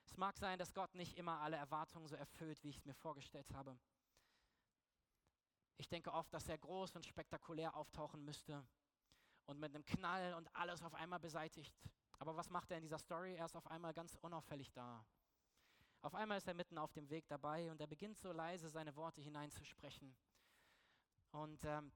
Es 0.04 0.16
mag 0.16 0.36
sein, 0.36 0.58
dass 0.58 0.74
Gott 0.74 0.94
nicht 0.94 1.16
immer 1.16 1.40
alle 1.40 1.56
Erwartungen 1.56 2.06
so 2.06 2.16
erfüllt, 2.16 2.62
wie 2.62 2.68
ich 2.68 2.76
es 2.76 2.84
mir 2.84 2.94
vorgestellt 2.94 3.50
habe. 3.52 3.78
Ich 5.76 5.88
denke 5.88 6.12
oft, 6.12 6.32
dass 6.32 6.48
er 6.48 6.58
groß 6.58 6.96
und 6.96 7.06
spektakulär 7.06 7.74
auftauchen 7.76 8.24
müsste 8.24 8.64
und 9.46 9.58
mit 9.58 9.74
einem 9.74 9.84
Knall 9.84 10.34
und 10.34 10.54
alles 10.54 10.82
auf 10.82 10.94
einmal 10.94 11.18
beseitigt. 11.18 11.74
Aber 12.18 12.36
was 12.36 12.50
macht 12.50 12.70
er 12.70 12.78
in 12.78 12.82
dieser 12.82 12.98
Story? 12.98 13.34
Er 13.34 13.46
ist 13.46 13.56
auf 13.56 13.66
einmal 13.66 13.92
ganz 13.92 14.16
unauffällig 14.20 14.72
da. 14.72 15.04
Auf 16.02 16.14
einmal 16.14 16.38
ist 16.38 16.48
er 16.48 16.54
mitten 16.54 16.78
auf 16.78 16.92
dem 16.92 17.08
Weg 17.10 17.26
dabei 17.28 17.70
und 17.70 17.80
er 17.80 17.86
beginnt 17.86 18.18
so 18.18 18.32
leise 18.32 18.68
seine 18.68 18.94
Worte 18.96 19.20
hineinzusprechen. 19.20 20.14
Und 21.30 21.64
ähm, 21.64 21.92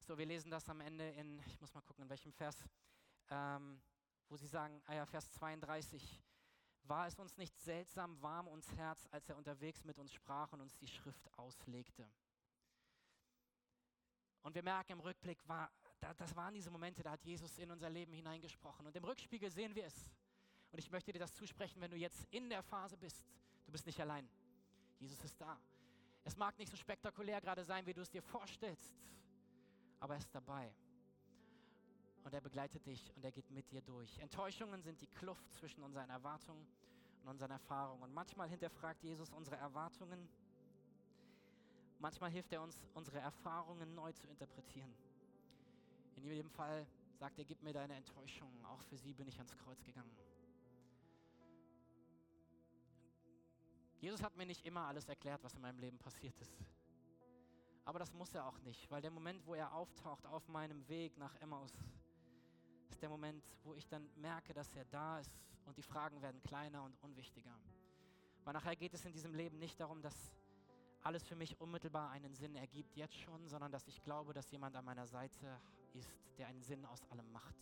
so, 0.00 0.16
wir 0.16 0.26
lesen 0.26 0.50
das 0.50 0.68
am 0.68 0.80
Ende 0.80 1.10
in, 1.10 1.40
ich 1.46 1.60
muss 1.60 1.74
mal 1.74 1.80
gucken, 1.82 2.04
in 2.04 2.10
welchem 2.10 2.32
Vers, 2.32 2.64
ähm, 3.30 3.80
wo 4.28 4.36
sie 4.36 4.46
sagen, 4.46 4.82
ah 4.86 4.94
ja, 4.94 5.06
Vers 5.06 5.30
32. 5.32 6.22
War 6.84 7.06
es 7.06 7.18
uns 7.18 7.36
nicht 7.36 7.58
seltsam 7.58 8.20
warm 8.22 8.48
ums 8.48 8.72
Herz, 8.72 9.06
als 9.10 9.28
er 9.28 9.36
unterwegs 9.36 9.84
mit 9.84 9.98
uns 9.98 10.12
sprach 10.12 10.52
und 10.52 10.60
uns 10.60 10.76
die 10.76 10.86
Schrift 10.86 11.28
auslegte? 11.38 12.08
Und 14.42 14.54
wir 14.54 14.62
merken 14.62 14.92
im 14.92 15.00
Rückblick, 15.00 15.38
war, 15.48 15.70
das 16.16 16.34
waren 16.36 16.54
diese 16.54 16.70
Momente, 16.70 17.02
da 17.02 17.12
hat 17.12 17.24
Jesus 17.24 17.58
in 17.58 17.70
unser 17.70 17.90
Leben 17.90 18.12
hineingesprochen. 18.12 18.86
Und 18.86 18.96
im 18.96 19.04
Rückspiegel 19.04 19.50
sehen 19.50 19.74
wir 19.74 19.84
es. 19.84 20.08
Und 20.70 20.78
ich 20.78 20.90
möchte 20.90 21.12
dir 21.12 21.18
das 21.18 21.34
zusprechen, 21.34 21.80
wenn 21.80 21.90
du 21.90 21.96
jetzt 21.96 22.26
in 22.30 22.48
der 22.48 22.62
Phase 22.62 22.96
bist. 22.96 23.24
Du 23.64 23.72
bist 23.72 23.86
nicht 23.86 24.00
allein. 24.00 24.28
Jesus 24.98 25.22
ist 25.24 25.40
da. 25.40 25.58
Es 26.24 26.36
mag 26.36 26.58
nicht 26.58 26.70
so 26.70 26.76
spektakulär 26.76 27.40
gerade 27.40 27.64
sein, 27.64 27.86
wie 27.86 27.94
du 27.94 28.02
es 28.02 28.10
dir 28.10 28.22
vorstellst, 28.22 28.92
aber 30.00 30.14
er 30.14 30.18
ist 30.18 30.34
dabei. 30.34 30.74
Und 32.24 32.34
er 32.34 32.40
begleitet 32.40 32.84
dich 32.84 33.10
und 33.16 33.24
er 33.24 33.32
geht 33.32 33.50
mit 33.50 33.70
dir 33.70 33.80
durch. 33.80 34.18
Enttäuschungen 34.18 34.82
sind 34.82 35.00
die 35.00 35.06
Kluft 35.06 35.50
zwischen 35.54 35.82
unseren 35.82 36.10
Erwartungen 36.10 36.66
und 37.22 37.28
unseren 37.30 37.52
Erfahrungen. 37.52 38.02
Und 38.02 38.12
manchmal 38.12 38.48
hinterfragt 38.48 39.02
Jesus 39.02 39.32
unsere 39.32 39.56
Erwartungen. 39.56 40.28
Manchmal 41.98 42.30
hilft 42.30 42.52
er 42.52 42.62
uns, 42.62 42.78
unsere 42.94 43.18
Erfahrungen 43.18 43.94
neu 43.94 44.12
zu 44.12 44.26
interpretieren. 44.28 44.94
In 46.14 46.24
jedem 46.24 46.50
Fall 46.50 46.86
sagt 47.16 47.38
er, 47.38 47.44
gib 47.44 47.62
mir 47.62 47.72
deine 47.72 47.94
Enttäuschung. 47.94 48.64
Auch 48.64 48.82
für 48.82 48.96
sie 48.96 49.12
bin 49.12 49.26
ich 49.26 49.36
ans 49.36 49.56
Kreuz 49.56 49.82
gegangen. 49.82 50.16
Jesus 54.00 54.22
hat 54.22 54.36
mir 54.36 54.46
nicht 54.46 54.64
immer 54.64 54.86
alles 54.86 55.08
erklärt, 55.08 55.42
was 55.42 55.54
in 55.54 55.60
meinem 55.60 55.78
Leben 55.80 55.98
passiert 55.98 56.38
ist. 56.40 56.56
Aber 57.84 57.98
das 57.98 58.12
muss 58.12 58.34
er 58.34 58.46
auch 58.46 58.58
nicht, 58.60 58.88
weil 58.90 59.00
der 59.00 59.10
Moment, 59.10 59.44
wo 59.46 59.54
er 59.54 59.72
auftaucht 59.72 60.26
auf 60.26 60.46
meinem 60.48 60.86
Weg 60.88 61.16
nach 61.16 61.34
Emmaus, 61.36 61.72
ist 62.90 63.02
der 63.02 63.08
Moment, 63.08 63.42
wo 63.64 63.74
ich 63.74 63.88
dann 63.88 64.08
merke, 64.16 64.52
dass 64.52 64.72
er 64.74 64.84
da 64.84 65.18
ist 65.18 65.32
und 65.64 65.76
die 65.76 65.82
Fragen 65.82 66.20
werden 66.22 66.42
kleiner 66.42 66.82
und 66.84 66.96
unwichtiger. 67.02 67.58
Weil 68.44 68.52
nachher 68.52 68.76
geht 68.76 68.94
es 68.94 69.04
in 69.04 69.12
diesem 69.12 69.34
Leben 69.34 69.58
nicht 69.58 69.80
darum, 69.80 70.00
dass 70.02 70.32
alles 71.02 71.26
für 71.26 71.36
mich 71.36 71.60
unmittelbar 71.60 72.10
einen 72.10 72.34
Sinn 72.34 72.54
ergibt, 72.56 72.96
jetzt 72.96 73.16
schon, 73.16 73.46
sondern 73.46 73.72
dass 73.72 73.86
ich 73.88 74.02
glaube, 74.02 74.32
dass 74.32 74.50
jemand 74.50 74.76
an 74.76 74.84
meiner 74.84 75.06
Seite 75.06 75.60
ist, 75.94 76.10
der 76.36 76.48
einen 76.48 76.62
Sinn 76.62 76.84
aus 76.86 77.04
allem 77.10 77.30
macht. 77.32 77.56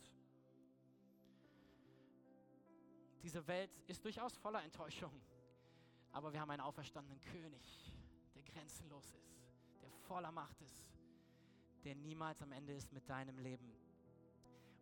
Diese 3.22 3.46
Welt 3.46 3.70
ist 3.86 4.04
durchaus 4.04 4.36
voller 4.36 4.62
Enttäuschung. 4.62 5.12
Aber 6.12 6.32
wir 6.32 6.40
haben 6.40 6.50
einen 6.50 6.62
auferstandenen 6.62 7.20
König, 7.20 7.92
der 8.34 8.42
grenzenlos 8.42 9.12
ist, 9.12 9.36
der 9.82 9.90
voller 9.90 10.32
Macht 10.32 10.60
ist, 10.62 10.86
der 11.84 11.94
niemals 11.94 12.40
am 12.40 12.52
Ende 12.52 12.72
ist 12.72 12.92
mit 12.92 13.08
deinem 13.08 13.38
Leben. 13.38 13.70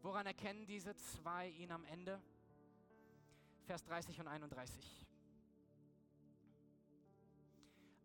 Woran 0.03 0.27
erkennen 0.27 0.67
diese 0.67 0.95
zwei 0.95 1.49
ihn 1.49 1.73
am 1.73 1.85
Ende? 1.87 2.21
Vers 3.65 3.83
30 3.85 4.21
und 4.21 4.29
31. 4.29 5.04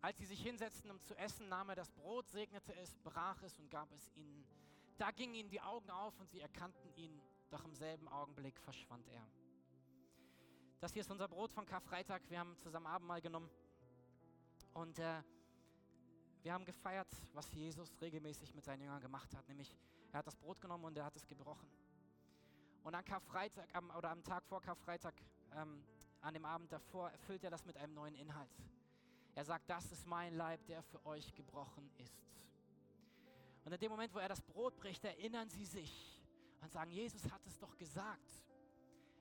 Als 0.02 0.18
sie 0.18 0.26
sich 0.26 0.42
hinsetzten, 0.42 0.92
um 0.92 1.02
zu 1.02 1.16
essen, 1.16 1.50
nahm 1.50 1.70
er 1.70 1.76
das 1.76 1.92
Brot, 1.92 2.30
segnete 2.30 2.74
es, 2.76 2.96
brach 3.04 3.42
es 3.44 3.60
und 3.60 3.70
gab 3.70 3.92
es 3.92 4.10
ihnen. 4.16 4.46
Da 4.98 5.12
gingen 5.12 5.34
ihnen 5.36 5.50
die 5.50 5.62
Augen 5.62 5.90
auf 5.90 6.18
und 6.20 6.30
sie 6.30 6.40
erkannten 6.40 6.94
ihn, 6.96 7.22
doch 7.50 7.66
im 7.66 7.74
selben 7.76 8.08
Augenblick 8.08 8.60
verschwand 8.60 9.08
er. 9.10 9.26
Das 10.80 10.94
hier 10.94 11.02
ist 11.02 11.12
unser 11.12 11.28
Brot 11.28 11.52
von 11.52 11.66
Karfreitag. 11.66 12.22
Wir 12.30 12.40
haben 12.40 12.58
zusammen 12.58 12.88
Abendmahl 12.88 13.20
genommen. 13.20 13.50
Und 14.74 14.98
äh, 15.00 15.22
wir 16.44 16.54
haben 16.54 16.64
gefeiert, 16.64 17.10
was 17.34 17.52
Jesus 17.52 18.00
regelmäßig 18.00 18.56
mit 18.56 18.64
seinen 18.64 18.82
Jüngern 18.84 19.02
gemacht 19.02 19.36
hat. 19.36 19.46
Nämlich, 19.50 19.76
er 20.14 20.20
hat 20.20 20.28
das 20.28 20.38
Brot 20.38 20.62
genommen 20.62 20.86
und 20.86 20.98
er 20.98 21.04
hat 21.04 21.16
es 21.18 21.28
gebrochen. 21.28 21.70
Und 22.84 22.96
an 22.96 23.04
Karfreitag, 23.04 23.68
am, 23.76 23.90
oder 23.92 24.12
am 24.12 24.24
Tag 24.24 24.46
vor 24.46 24.62
Karfreitag, 24.62 25.14
ähm, 25.54 25.84
an 26.22 26.34
dem 26.34 26.46
Abend 26.46 26.72
davor, 26.72 27.10
erfüllt 27.12 27.44
er 27.44 27.50
das 27.50 27.66
mit 27.66 27.76
einem 27.76 27.94
neuen 27.94 28.16
Inhalt. 28.16 28.56
Er 29.40 29.46
sagt, 29.46 29.70
das 29.70 29.90
ist 29.94 30.06
mein 30.06 30.36
Leib, 30.36 30.66
der 30.66 30.84
für 30.84 31.06
euch 31.06 31.34
gebrochen 31.34 31.90
ist. 31.98 32.28
Und 33.64 33.72
in 33.72 33.80
dem 33.80 33.90
Moment, 33.90 34.14
wo 34.14 34.20
er 34.20 34.28
das 34.28 34.42
Brot 34.42 34.76
bricht, 34.76 35.02
erinnern 35.06 35.50
sie 35.50 35.64
sich 35.64 36.22
und 36.60 36.70
sagen, 36.74 36.92
Jesus 36.92 37.24
hat 37.32 37.40
es 37.48 37.58
doch 37.58 37.78
gesagt. 37.78 38.44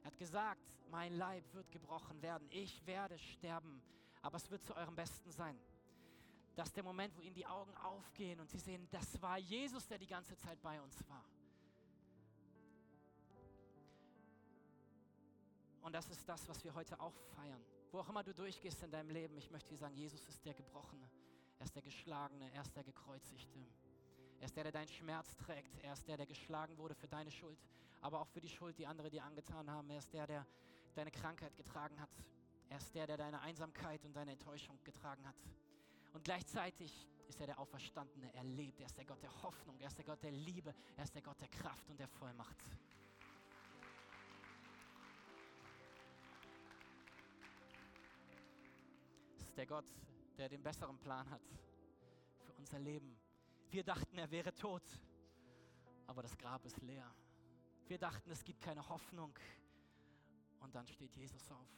Er 0.02 0.06
hat 0.06 0.18
gesagt, 0.18 0.74
mein 0.90 1.12
Leib 1.16 1.44
wird 1.54 1.70
gebrochen 1.70 2.20
werden, 2.20 2.48
ich 2.50 2.84
werde 2.84 3.16
sterben, 3.16 3.80
aber 4.20 4.38
es 4.38 4.50
wird 4.50 4.64
zu 4.64 4.74
eurem 4.74 4.96
Besten 4.96 5.30
sein. 5.30 5.56
Das 6.56 6.66
ist 6.66 6.76
der 6.76 6.82
Moment, 6.82 7.16
wo 7.16 7.20
ihnen 7.20 7.36
die 7.36 7.46
Augen 7.46 7.72
aufgehen 7.76 8.40
und 8.40 8.50
sie 8.50 8.58
sehen, 8.58 8.88
das 8.90 9.22
war 9.22 9.38
Jesus, 9.38 9.86
der 9.86 9.98
die 9.98 10.08
ganze 10.08 10.36
Zeit 10.36 10.60
bei 10.60 10.82
uns 10.82 10.96
war. 11.08 11.24
Und 15.82 15.92
das 15.92 16.10
ist 16.10 16.28
das, 16.28 16.48
was 16.48 16.64
wir 16.64 16.74
heute 16.74 16.98
auch 16.98 17.14
feiern. 17.36 17.64
Wo 17.90 18.00
auch 18.00 18.08
immer 18.08 18.22
du 18.22 18.34
durchgehst 18.34 18.82
in 18.82 18.90
deinem 18.90 19.10
Leben, 19.10 19.36
ich 19.38 19.50
möchte 19.50 19.70
dir 19.70 19.78
sagen, 19.78 19.96
Jesus 19.96 20.24
ist 20.26 20.44
der 20.44 20.54
Gebrochene, 20.54 21.08
er 21.58 21.64
ist 21.64 21.74
der 21.74 21.82
Geschlagene, 21.82 22.52
er 22.52 22.62
ist 22.62 22.74
der 22.76 22.84
Gekreuzigte. 22.84 23.60
Er 24.40 24.46
ist 24.46 24.56
der, 24.56 24.64
der 24.64 24.72
deinen 24.72 24.88
Schmerz 24.88 25.34
trägt. 25.36 25.78
Er 25.82 25.92
ist 25.92 26.06
der, 26.06 26.16
der 26.16 26.26
geschlagen 26.26 26.76
wurde 26.78 26.94
für 26.94 27.08
deine 27.08 27.30
Schuld, 27.30 27.58
aber 28.00 28.20
auch 28.20 28.28
für 28.28 28.40
die 28.40 28.48
Schuld, 28.48 28.78
die 28.78 28.86
andere 28.86 29.10
dir 29.10 29.24
angetan 29.24 29.70
haben. 29.70 29.90
Er 29.90 29.98
ist 29.98 30.12
der, 30.12 30.26
der 30.26 30.46
deine 30.94 31.10
Krankheit 31.10 31.56
getragen 31.56 32.00
hat. 32.00 32.10
Er 32.68 32.78
ist 32.78 32.94
der, 32.94 33.06
der 33.06 33.16
deine 33.16 33.40
Einsamkeit 33.40 34.04
und 34.04 34.14
deine 34.14 34.32
Enttäuschung 34.32 34.78
getragen 34.84 35.26
hat. 35.26 35.36
Und 36.12 36.24
gleichzeitig 36.24 37.08
ist 37.26 37.40
er 37.40 37.46
der 37.46 37.58
Auferstandene. 37.58 38.32
Er 38.34 38.44
lebt. 38.44 38.80
Er 38.80 38.86
ist 38.86 38.96
der 38.96 39.04
Gott 39.04 39.22
der 39.22 39.42
Hoffnung. 39.42 39.78
Er 39.80 39.88
ist 39.88 39.98
der 39.98 40.04
Gott 40.04 40.22
der 40.22 40.32
Liebe. 40.32 40.74
Er 40.96 41.04
ist 41.04 41.14
der 41.14 41.22
Gott 41.22 41.40
der 41.40 41.48
Kraft 41.48 41.88
und 41.90 41.98
der 41.98 42.08
Vollmacht. 42.08 42.56
Der 49.58 49.66
Gott, 49.66 49.92
der 50.36 50.48
den 50.48 50.62
besseren 50.62 50.96
Plan 50.98 51.28
hat 51.28 51.42
für 52.38 52.52
unser 52.52 52.78
Leben. 52.78 53.18
Wir 53.70 53.82
dachten, 53.82 54.16
er 54.16 54.30
wäre 54.30 54.54
tot, 54.54 54.84
aber 56.06 56.22
das 56.22 56.38
Grab 56.38 56.64
ist 56.64 56.80
leer. 56.80 57.12
Wir 57.88 57.98
dachten, 57.98 58.30
es 58.30 58.44
gibt 58.44 58.60
keine 58.60 58.88
Hoffnung 58.88 59.36
und 60.60 60.74
dann 60.76 60.86
steht 60.86 61.12
Jesus 61.16 61.50
auf. 61.50 61.68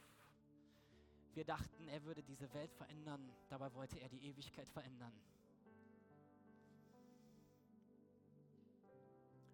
Wir 1.33 1.43
dachten, 1.43 1.87
er 1.87 2.03
würde 2.03 2.21
diese 2.21 2.53
Welt 2.53 2.71
verändern, 2.71 3.31
dabei 3.49 3.73
wollte 3.73 3.97
er 3.99 4.09
die 4.09 4.27
Ewigkeit 4.27 4.69
verändern. 4.69 5.13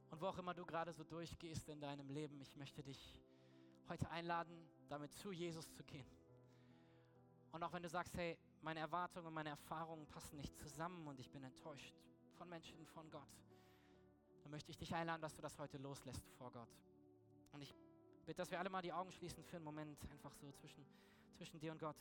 Und 0.09 0.19
wo 0.19 0.25
auch 0.25 0.37
immer 0.37 0.53
du 0.53 0.65
gerade 0.65 0.91
so 0.91 1.05
durchgehst 1.05 1.69
in 1.69 1.79
deinem 1.79 2.09
Leben, 2.09 2.41
ich 2.41 2.53
möchte 2.57 2.83
dich 2.83 3.21
heute 3.87 4.09
einladen, 4.09 4.67
damit 4.89 5.13
zu 5.13 5.31
Jesus 5.31 5.71
zu 5.71 5.83
gehen. 5.85 6.16
Und 7.57 7.63
auch 7.63 7.73
wenn 7.73 7.81
du 7.81 7.89
sagst, 7.89 8.15
hey, 8.15 8.37
meine 8.61 8.81
Erwartungen 8.81 9.25
und 9.25 9.33
meine 9.33 9.49
Erfahrungen 9.49 10.05
passen 10.05 10.37
nicht 10.37 10.55
zusammen 10.59 11.07
und 11.07 11.19
ich 11.19 11.31
bin 11.31 11.43
enttäuscht, 11.43 11.95
von 12.37 12.47
Menschen, 12.47 12.85
von 12.85 13.09
Gott, 13.09 13.35
dann 14.43 14.51
möchte 14.51 14.69
ich 14.69 14.77
dich 14.77 14.93
einladen, 14.93 15.23
dass 15.23 15.33
du 15.33 15.41
das 15.41 15.57
heute 15.57 15.79
loslässt 15.79 16.29
vor 16.37 16.51
Gott. 16.51 16.69
Und 17.53 17.63
ich 17.63 17.73
bitte, 18.27 18.37
dass 18.37 18.51
wir 18.51 18.59
alle 18.59 18.69
mal 18.69 18.83
die 18.83 18.93
Augen 18.93 19.11
schließen 19.11 19.43
für 19.43 19.55
einen 19.55 19.65
Moment, 19.65 19.97
einfach 20.11 20.31
so 20.35 20.51
zwischen, 20.51 20.85
zwischen 21.35 21.59
dir 21.59 21.71
und 21.71 21.79
Gott. 21.79 21.95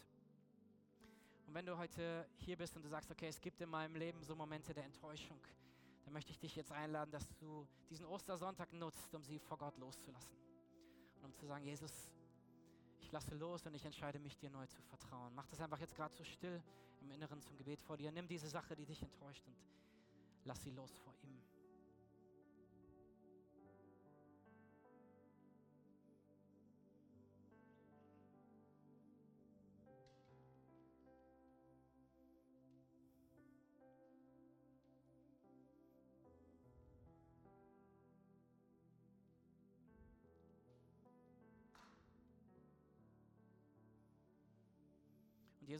Und 1.47 1.55
wenn 1.55 1.65
du 1.65 1.79
heute 1.79 2.29
hier 2.37 2.59
bist 2.59 2.77
und 2.77 2.83
du 2.83 2.91
sagst, 2.91 3.11
okay, 3.11 3.29
es 3.29 3.41
gibt 3.41 3.59
in 3.63 3.71
meinem 3.71 3.97
Leben 3.97 4.23
so 4.25 4.37
Momente 4.37 4.75
der 4.75 4.85
Enttäuschung, 4.85 5.41
dann 6.05 6.13
möchte 6.13 6.33
ich 6.33 6.39
dich 6.39 6.55
jetzt 6.55 6.71
einladen, 6.71 7.13
dass 7.13 7.27
du 7.39 7.67
diesen 7.89 8.05
Ostersonntag 8.05 8.75
nutzt, 8.75 9.15
um 9.15 9.25
sie 9.25 9.39
vor 9.39 9.57
Gott 9.57 9.79
loszulassen. 9.79 10.37
Und 11.23 11.25
um 11.25 11.35
zu 11.35 11.47
sagen, 11.47 11.65
Jesus, 11.65 12.11
Ich 13.07 13.13
lasse 13.13 13.37
los 13.37 13.65
und 13.65 13.73
ich 13.73 13.85
entscheide 13.85 14.19
mich, 14.19 14.37
dir 14.37 14.51
neu 14.51 14.67
zu 14.67 14.83
vertrauen. 14.83 15.33
Mach 15.37 15.47
das 15.47 15.61
einfach 15.61 15.79
jetzt 15.79 15.95
gerade 15.95 16.13
so 16.13 16.25
still 16.25 16.61
im 17.01 17.13
Inneren 17.13 17.41
zum 17.41 17.57
Gebet 17.57 17.81
vor 17.81 17.97
dir. 17.97 18.11
Nimm 18.11 18.27
diese 18.27 18.49
Sache, 18.49 18.75
die 18.75 18.85
dich 18.85 19.01
enttäuscht 19.01 19.47
und 19.47 19.55
lass 20.45 20.61
sie 20.65 20.73
los 20.73 20.91
vor 21.05 21.15
ihm. 21.23 21.41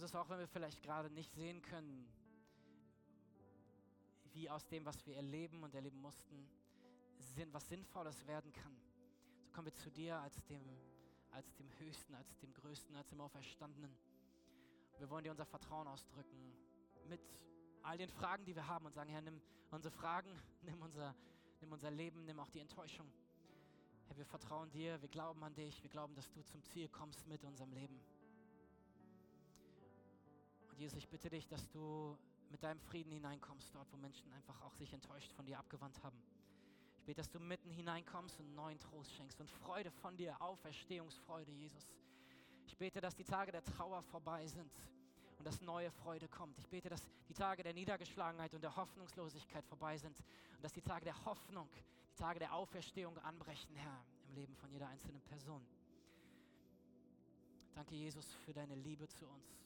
Jesus, 0.07 0.21
auch 0.21 0.29
wenn 0.29 0.39
wir 0.39 0.47
vielleicht 0.47 0.85
gerade 0.85 1.11
nicht 1.11 1.35
sehen 1.35 1.61
können, 1.63 2.07
wie 4.35 4.49
aus 4.49 4.65
dem, 4.69 4.85
was 4.85 5.05
wir 5.05 5.17
erleben 5.17 5.65
und 5.65 5.75
erleben 5.75 6.01
mussten, 6.01 6.49
was 7.51 7.69
Sinnvolles 7.69 8.25
werden 8.29 8.53
kann, 8.53 8.77
so 9.43 9.51
kommen 9.51 9.67
wir 9.67 9.75
zu 9.75 9.91
dir 9.91 10.17
als 10.21 10.45
dem, 10.45 10.63
als 11.33 11.53
dem 11.57 11.69
Höchsten, 11.81 12.15
als 12.15 12.39
dem 12.39 12.55
Größten, 12.55 12.95
als 12.95 13.09
dem 13.09 13.21
Auferstandenen. 13.21 13.99
Wir 14.99 15.11
wollen 15.11 15.25
dir 15.25 15.33
unser 15.33 15.45
Vertrauen 15.45 15.89
ausdrücken 15.89 16.53
mit 17.09 17.21
all 17.83 17.99
den 17.99 18.09
Fragen, 18.09 18.45
die 18.45 18.55
wir 18.55 18.69
haben 18.69 18.87
und 18.87 18.95
sagen, 18.95 19.11
Herr, 19.11 19.23
nimm 19.23 19.43
unsere 19.73 19.93
Fragen, 19.93 20.31
nimm 20.63 20.81
unser, 20.83 21.17
nimm 21.61 21.73
unser 21.73 21.91
Leben, 21.91 22.25
nimm 22.27 22.39
auch 22.39 22.51
die 22.51 22.61
Enttäuschung. 22.61 23.11
Herr, 24.07 24.17
wir 24.17 24.27
vertrauen 24.27 24.71
dir, 24.71 25.03
wir 25.03 25.09
glauben 25.09 25.43
an 25.43 25.57
dich, 25.57 25.83
wir 25.83 25.91
glauben, 25.91 26.15
dass 26.15 26.31
du 26.31 26.45
zum 26.45 26.63
Ziel 26.63 26.89
kommst 26.91 27.27
mit 27.27 27.43
unserem 27.43 27.73
Leben. 27.73 28.01
Und 30.77 30.83
Jesus, 30.83 30.99
ich 30.99 31.09
bitte 31.09 31.31
dich, 31.31 31.49
dass 31.49 31.71
du 31.71 32.19
mit 32.51 32.63
deinem 32.63 32.79
Frieden 32.81 33.11
hineinkommst, 33.11 33.75
dort, 33.75 33.91
wo 33.93 33.97
Menschen 33.97 34.31
einfach 34.35 34.61
auch 34.61 34.75
sich 34.75 34.93
enttäuscht 34.93 35.33
von 35.33 35.47
dir 35.47 35.59
abgewandt 35.59 36.03
haben. 36.03 36.23
Ich 36.99 37.05
bete, 37.07 37.17
dass 37.17 37.31
du 37.31 37.41
mitten 37.41 37.71
hineinkommst 37.71 38.39
und 38.41 38.55
neuen 38.55 38.79
Trost 38.79 39.15
schenkst 39.15 39.41
und 39.41 39.49
Freude 39.49 39.91
von 39.91 40.19
dir, 40.19 40.39
Auferstehungsfreude, 40.39 41.51
Jesus. 41.51 41.95
Ich 42.67 42.77
bete, 42.77 43.01
dass 43.01 43.15
die 43.15 43.25
Tage 43.25 43.53
der 43.53 43.65
Trauer 43.65 44.03
vorbei 44.03 44.47
sind 44.49 44.71
und 45.39 45.47
dass 45.47 45.63
neue 45.63 45.91
Freude 45.91 46.29
kommt. 46.29 46.59
Ich 46.59 46.69
bete, 46.69 46.91
dass 46.91 47.09
die 47.27 47.33
Tage 47.33 47.63
der 47.63 47.73
Niedergeschlagenheit 47.73 48.53
und 48.53 48.61
der 48.61 48.77
Hoffnungslosigkeit 48.77 49.65
vorbei 49.65 49.97
sind 49.97 50.19
und 50.57 50.63
dass 50.63 50.75
die 50.75 50.83
Tage 50.83 51.07
der 51.07 51.25
Hoffnung, 51.25 51.71
die 52.13 52.17
Tage 52.17 52.39
der 52.39 52.53
Auferstehung 52.53 53.17
anbrechen, 53.21 53.75
Herr, 53.77 54.05
im 54.29 54.35
Leben 54.35 54.55
von 54.55 54.71
jeder 54.71 54.89
einzelnen 54.89 55.23
Person. 55.23 55.67
Danke, 57.75 57.95
Jesus, 57.95 58.35
für 58.45 58.53
deine 58.53 58.75
Liebe 58.75 59.09
zu 59.09 59.27
uns. 59.27 59.66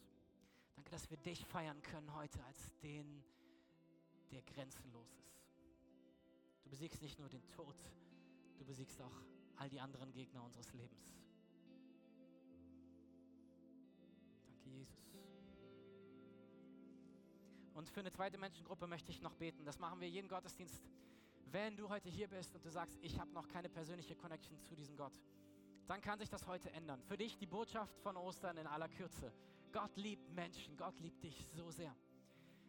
Danke, 0.81 0.93
dass 0.93 1.11
wir 1.11 1.19
dich 1.19 1.45
feiern 1.45 1.83
können 1.83 2.15
heute 2.15 2.43
als 2.45 2.75
den, 2.79 3.23
der 4.31 4.41
grenzenlos 4.41 5.13
ist. 5.13 5.45
Du 6.65 6.71
besiegst 6.71 7.03
nicht 7.03 7.19
nur 7.19 7.29
den 7.29 7.47
Tod, 7.49 7.77
du 8.57 8.65
besiegst 8.65 8.99
auch 9.03 9.13
all 9.57 9.69
die 9.69 9.79
anderen 9.79 10.11
Gegner 10.11 10.43
unseres 10.43 10.73
Lebens. 10.73 11.13
Danke, 14.47 14.71
Jesus. 14.71 14.97
Und 17.75 17.91
für 17.91 18.01
eine 18.01 18.11
zweite 18.11 18.39
Menschengruppe 18.39 18.87
möchte 18.87 19.11
ich 19.11 19.21
noch 19.21 19.35
beten. 19.35 19.67
Das 19.67 19.79
machen 19.79 20.01
wir 20.01 20.09
jeden 20.09 20.29
Gottesdienst. 20.29 20.83
Wenn 21.45 21.77
du 21.77 21.91
heute 21.91 22.09
hier 22.09 22.29
bist 22.29 22.55
und 22.55 22.65
du 22.65 22.71
sagst, 22.71 22.99
ich 23.03 23.21
habe 23.21 23.31
noch 23.33 23.49
keine 23.49 23.69
persönliche 23.69 24.17
Connection 24.17 24.59
zu 24.65 24.75
diesem 24.75 24.97
Gott, 24.97 25.21
dann 25.89 26.01
kann 26.01 26.19
sich 26.19 26.31
das 26.31 26.47
heute 26.47 26.71
ändern. 26.71 27.03
Für 27.03 27.19
dich 27.19 27.37
die 27.37 27.45
Botschaft 27.45 28.01
von 28.01 28.17
Ostern 28.17 28.57
in 28.57 28.67
aller 28.67 28.89
Kürze. 28.89 29.31
Gott 29.73 29.97
liebt 29.97 30.31
Menschen, 30.35 30.77
Gott 30.77 30.99
liebt 31.01 31.23
dich 31.23 31.47
so 31.57 31.71
sehr. 31.71 31.95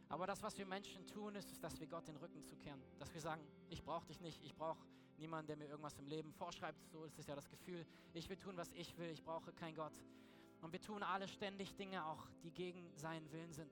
Aber 0.09 0.27
das, 0.27 0.43
was 0.43 0.57
wir 0.57 0.65
Menschen 0.65 1.07
tun, 1.07 1.35
ist, 1.35 1.63
dass 1.63 1.79
wir 1.79 1.87
Gott 1.87 2.07
den 2.07 2.17
Rücken 2.17 2.43
zukehren. 2.43 2.81
Dass 2.99 3.13
wir 3.13 3.21
sagen, 3.21 3.41
ich 3.69 3.81
brauche 3.81 4.05
dich 4.07 4.19
nicht, 4.19 4.43
ich 4.43 4.53
brauche 4.53 4.85
niemanden, 5.17 5.47
der 5.47 5.57
mir 5.57 5.67
irgendwas 5.67 5.97
im 5.97 6.07
Leben 6.07 6.33
vorschreibt. 6.33 6.77
So 6.89 7.05
ist 7.05 7.17
es 7.17 7.27
ja 7.27 7.35
das 7.35 7.49
Gefühl. 7.49 7.85
Ich 8.13 8.27
will 8.27 8.37
tun, 8.37 8.57
was 8.57 8.71
ich 8.73 8.97
will, 8.97 9.09
ich 9.09 9.23
brauche 9.23 9.53
keinen 9.53 9.75
Gott. 9.75 9.93
Und 10.61 10.73
wir 10.73 10.81
tun 10.81 11.01
alle 11.01 11.27
ständig 11.27 11.75
Dinge 11.75 12.05
auch, 12.05 12.27
die 12.43 12.51
gegen 12.51 12.91
seinen 12.97 13.31
Willen 13.31 13.53
sind. 13.53 13.71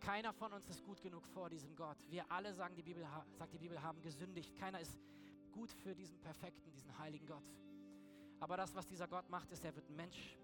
Keiner 0.00 0.32
von 0.32 0.52
uns 0.52 0.68
ist 0.68 0.84
gut 0.84 1.02
genug 1.02 1.26
vor 1.26 1.50
diesem 1.50 1.74
Gott. 1.74 1.96
Wir 2.08 2.30
alle, 2.30 2.54
sagen 2.54 2.76
die 2.76 2.82
Bibel, 2.82 3.04
sagt 3.34 3.52
die 3.52 3.58
Bibel, 3.58 3.82
haben 3.82 4.00
gesündigt. 4.02 4.54
Keiner 4.54 4.80
ist 4.80 4.96
gut 5.50 5.72
für 5.72 5.94
diesen 5.94 6.20
perfekten, 6.20 6.70
diesen 6.70 6.96
heiligen 6.98 7.26
Gott. 7.26 7.50
Aber 8.38 8.56
das, 8.56 8.74
was 8.74 8.86
dieser 8.86 9.08
Gott 9.08 9.28
macht, 9.30 9.50
ist, 9.50 9.64
er 9.64 9.74
wird 9.74 9.88
Mensch 9.90 10.38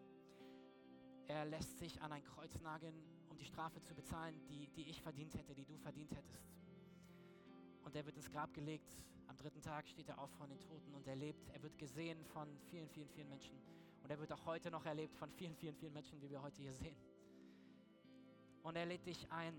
er 1.28 1.44
lässt 1.44 1.78
sich 1.78 2.00
an 2.02 2.12
ein 2.12 2.24
Kreuz 2.24 2.60
nageln, 2.60 2.94
um 3.28 3.38
die 3.38 3.44
Strafe 3.44 3.80
zu 3.80 3.94
bezahlen, 3.94 4.34
die, 4.48 4.68
die 4.68 4.88
ich 4.88 5.00
verdient 5.00 5.34
hätte, 5.34 5.54
die 5.54 5.64
du 5.64 5.76
verdient 5.76 6.14
hättest. 6.14 6.42
Und 7.84 7.96
er 7.96 8.04
wird 8.04 8.16
ins 8.16 8.30
Grab 8.30 8.52
gelegt. 8.54 8.90
Am 9.26 9.36
dritten 9.36 9.62
Tag 9.62 9.88
steht 9.88 10.08
er 10.08 10.18
auf 10.18 10.30
von 10.32 10.48
den 10.48 10.60
Toten 10.60 10.94
und 10.94 11.06
er 11.06 11.16
lebt. 11.16 11.48
Er 11.50 11.62
wird 11.62 11.78
gesehen 11.78 12.24
von 12.26 12.48
vielen, 12.70 12.88
vielen, 12.88 13.08
vielen 13.08 13.28
Menschen. 13.28 13.56
Und 14.02 14.10
er 14.10 14.18
wird 14.18 14.32
auch 14.32 14.44
heute 14.46 14.70
noch 14.70 14.84
erlebt 14.84 15.16
von 15.16 15.30
vielen, 15.30 15.54
vielen, 15.56 15.76
vielen 15.76 15.92
Menschen, 15.92 16.20
wie 16.20 16.30
wir 16.30 16.42
heute 16.42 16.60
hier 16.60 16.72
sehen. 16.72 16.96
Und 18.62 18.76
er 18.76 18.86
lädt 18.86 19.06
dich 19.06 19.30
ein. 19.30 19.54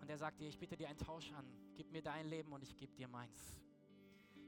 Und 0.00 0.10
er 0.10 0.18
sagt 0.18 0.40
dir, 0.40 0.48
ich 0.48 0.58
bitte 0.58 0.76
dir 0.76 0.88
einen 0.88 0.98
Tausch 0.98 1.32
an. 1.32 1.46
Gib 1.74 1.90
mir 1.92 2.02
dein 2.02 2.26
Leben 2.26 2.52
und 2.52 2.62
ich 2.62 2.76
gebe 2.76 2.94
dir 2.94 3.08
meins. 3.08 3.56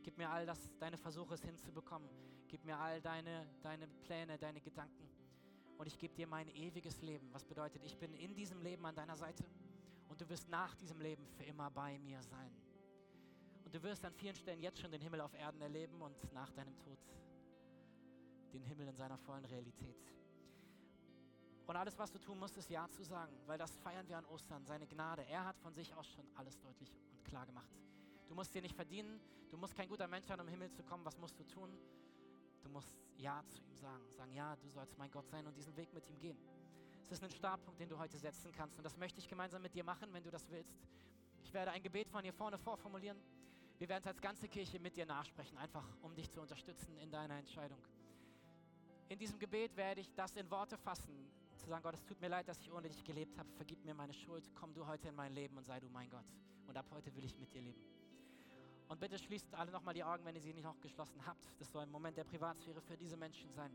Gib 0.02 0.18
mir 0.18 0.28
all 0.30 0.46
das, 0.46 0.58
deine 0.78 0.96
Versuche 0.96 1.34
es 1.34 1.42
hinzubekommen. 1.42 2.08
Gib 2.48 2.64
mir 2.64 2.76
all 2.76 3.00
deine, 3.00 3.46
deine 3.62 3.86
Pläne, 3.86 4.36
deine 4.36 4.60
Gedanken 4.60 5.11
und 5.78 5.86
ich 5.86 5.98
gebe 5.98 6.14
dir 6.14 6.26
mein 6.26 6.48
ewiges 6.48 7.00
Leben. 7.02 7.28
Was 7.32 7.44
bedeutet, 7.44 7.82
ich 7.84 7.96
bin 7.98 8.14
in 8.14 8.34
diesem 8.34 8.60
Leben 8.62 8.84
an 8.86 8.94
deiner 8.94 9.16
Seite 9.16 9.44
und 10.08 10.20
du 10.20 10.28
wirst 10.28 10.48
nach 10.48 10.74
diesem 10.76 11.00
Leben 11.00 11.26
für 11.26 11.44
immer 11.44 11.70
bei 11.70 11.98
mir 11.98 12.22
sein. 12.22 12.52
Und 13.64 13.74
du 13.74 13.82
wirst 13.82 14.04
an 14.04 14.12
vielen 14.12 14.34
Stellen 14.34 14.60
jetzt 14.60 14.80
schon 14.80 14.92
den 14.92 15.00
Himmel 15.00 15.20
auf 15.20 15.34
Erden 15.34 15.60
erleben 15.60 16.00
und 16.02 16.32
nach 16.32 16.50
deinem 16.50 16.78
Tod 16.78 16.98
den 18.52 18.62
Himmel 18.62 18.88
in 18.88 18.94
seiner 18.94 19.16
vollen 19.16 19.44
Realität. 19.46 19.96
Und 21.66 21.76
alles, 21.76 21.98
was 21.98 22.10
du 22.10 22.18
tun 22.18 22.38
musst, 22.38 22.56
ist 22.56 22.68
Ja 22.68 22.88
zu 22.90 23.02
sagen, 23.02 23.32
weil 23.46 23.56
das 23.56 23.74
feiern 23.78 24.06
wir 24.08 24.18
an 24.18 24.26
Ostern, 24.26 24.64
seine 24.66 24.86
Gnade. 24.86 25.24
Er 25.24 25.44
hat 25.44 25.58
von 25.58 25.72
sich 25.72 25.94
aus 25.94 26.06
schon 26.08 26.26
alles 26.34 26.58
deutlich 26.58 26.94
und 27.12 27.24
klar 27.24 27.46
gemacht. 27.46 27.70
Du 28.28 28.34
musst 28.34 28.54
dir 28.54 28.62
nicht 28.62 28.74
verdienen, 28.74 29.20
du 29.50 29.56
musst 29.56 29.74
kein 29.74 29.88
guter 29.88 30.06
Mensch 30.06 30.26
sein, 30.26 30.38
um 30.40 30.46
im 30.46 30.52
Himmel 30.52 30.70
zu 30.72 30.82
kommen. 30.82 31.04
Was 31.04 31.16
musst 31.18 31.38
du 31.38 31.44
tun? 31.44 31.70
Du 32.62 32.70
musst 32.70 32.96
Ja 33.16 33.42
zu 33.48 33.60
ihm 33.62 33.76
sagen. 33.76 34.04
Sagen, 34.10 34.32
ja, 34.32 34.56
du 34.56 34.68
sollst 34.68 34.96
mein 34.98 35.10
Gott 35.10 35.28
sein 35.28 35.46
und 35.46 35.56
diesen 35.56 35.76
Weg 35.76 35.92
mit 35.92 36.08
ihm 36.08 36.18
gehen. 36.18 36.38
Es 37.06 37.12
ist 37.12 37.24
ein 37.24 37.30
Startpunkt, 37.30 37.78
den 37.80 37.88
du 37.88 37.98
heute 37.98 38.16
setzen 38.16 38.52
kannst. 38.52 38.78
Und 38.78 38.84
das 38.84 38.96
möchte 38.96 39.18
ich 39.18 39.28
gemeinsam 39.28 39.62
mit 39.62 39.74
dir 39.74 39.84
machen, 39.84 40.12
wenn 40.12 40.22
du 40.22 40.30
das 40.30 40.48
willst. 40.50 40.78
Ich 41.44 41.52
werde 41.52 41.72
ein 41.72 41.82
Gebet 41.82 42.08
von 42.08 42.22
hier 42.22 42.32
vorne 42.32 42.58
vorformulieren. 42.58 43.18
Wir 43.78 43.88
werden 43.88 44.02
es 44.02 44.06
als 44.06 44.20
ganze 44.20 44.48
Kirche 44.48 44.78
mit 44.78 44.96
dir 44.96 45.04
nachsprechen, 45.04 45.58
einfach 45.58 45.84
um 46.02 46.14
dich 46.14 46.30
zu 46.30 46.40
unterstützen 46.40 46.96
in 46.98 47.10
deiner 47.10 47.38
Entscheidung. 47.38 47.78
In 49.08 49.18
diesem 49.18 49.38
Gebet 49.38 49.76
werde 49.76 50.00
ich 50.00 50.14
das 50.14 50.36
in 50.36 50.50
Worte 50.50 50.78
fassen, 50.78 51.28
zu 51.56 51.66
sagen, 51.66 51.82
Gott, 51.82 51.94
es 51.94 52.04
tut 52.04 52.20
mir 52.20 52.28
leid, 52.28 52.48
dass 52.48 52.60
ich 52.60 52.72
ohne 52.72 52.88
dich 52.88 53.04
gelebt 53.04 53.36
habe, 53.38 53.50
vergib 53.52 53.84
mir 53.84 53.94
meine 53.94 54.14
Schuld, 54.14 54.48
komm 54.54 54.72
du 54.72 54.86
heute 54.86 55.08
in 55.08 55.14
mein 55.14 55.32
Leben 55.32 55.56
und 55.56 55.64
sei 55.64 55.80
du 55.80 55.88
mein 55.88 56.08
Gott. 56.08 56.24
Und 56.66 56.76
ab 56.76 56.86
heute 56.90 57.14
will 57.14 57.24
ich 57.24 57.36
mit 57.36 57.52
dir 57.52 57.60
leben. 57.60 57.82
Und 58.92 59.00
bitte 59.00 59.18
schließt 59.18 59.54
alle 59.54 59.72
nochmal 59.72 59.94
die 59.94 60.04
Augen, 60.04 60.22
wenn 60.26 60.34
ihr 60.34 60.42
sie 60.42 60.52
nicht 60.52 60.64
noch 60.64 60.78
geschlossen 60.78 61.24
habt. 61.24 61.58
Das 61.58 61.72
soll 61.72 61.82
ein 61.82 61.90
Moment 61.90 62.14
der 62.18 62.24
Privatsphäre 62.24 62.82
für 62.82 62.94
diese 62.94 63.16
Menschen 63.16 63.50
sein. 63.50 63.74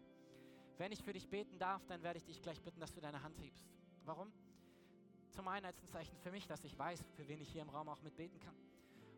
Wenn 0.77 0.91
ich 0.91 1.01
für 1.01 1.11
dich 1.11 1.27
beten 1.27 1.57
darf, 1.57 1.83
dann 1.87 2.03
werde 2.03 2.19
ich 2.19 2.25
dich 2.25 2.39
gleich 2.39 2.61
bitten, 2.61 2.79
dass 2.79 2.93
du 2.93 3.01
deine 3.01 3.23
Hand 3.23 3.35
hebst. 3.39 3.65
Warum? 4.05 4.31
Zum 5.31 5.47
einen 5.47 5.65
als 5.65 5.81
ein 5.81 5.87
Zeichen 5.87 6.15
für 6.19 6.29
mich, 6.29 6.45
dass 6.45 6.63
ich 6.63 6.77
weiß, 6.77 7.03
für 7.15 7.27
wen 7.27 7.41
ich 7.41 7.49
hier 7.49 7.63
im 7.63 7.69
Raum 7.69 7.89
auch 7.89 7.99
mitbeten 8.03 8.39
kann. 8.39 8.53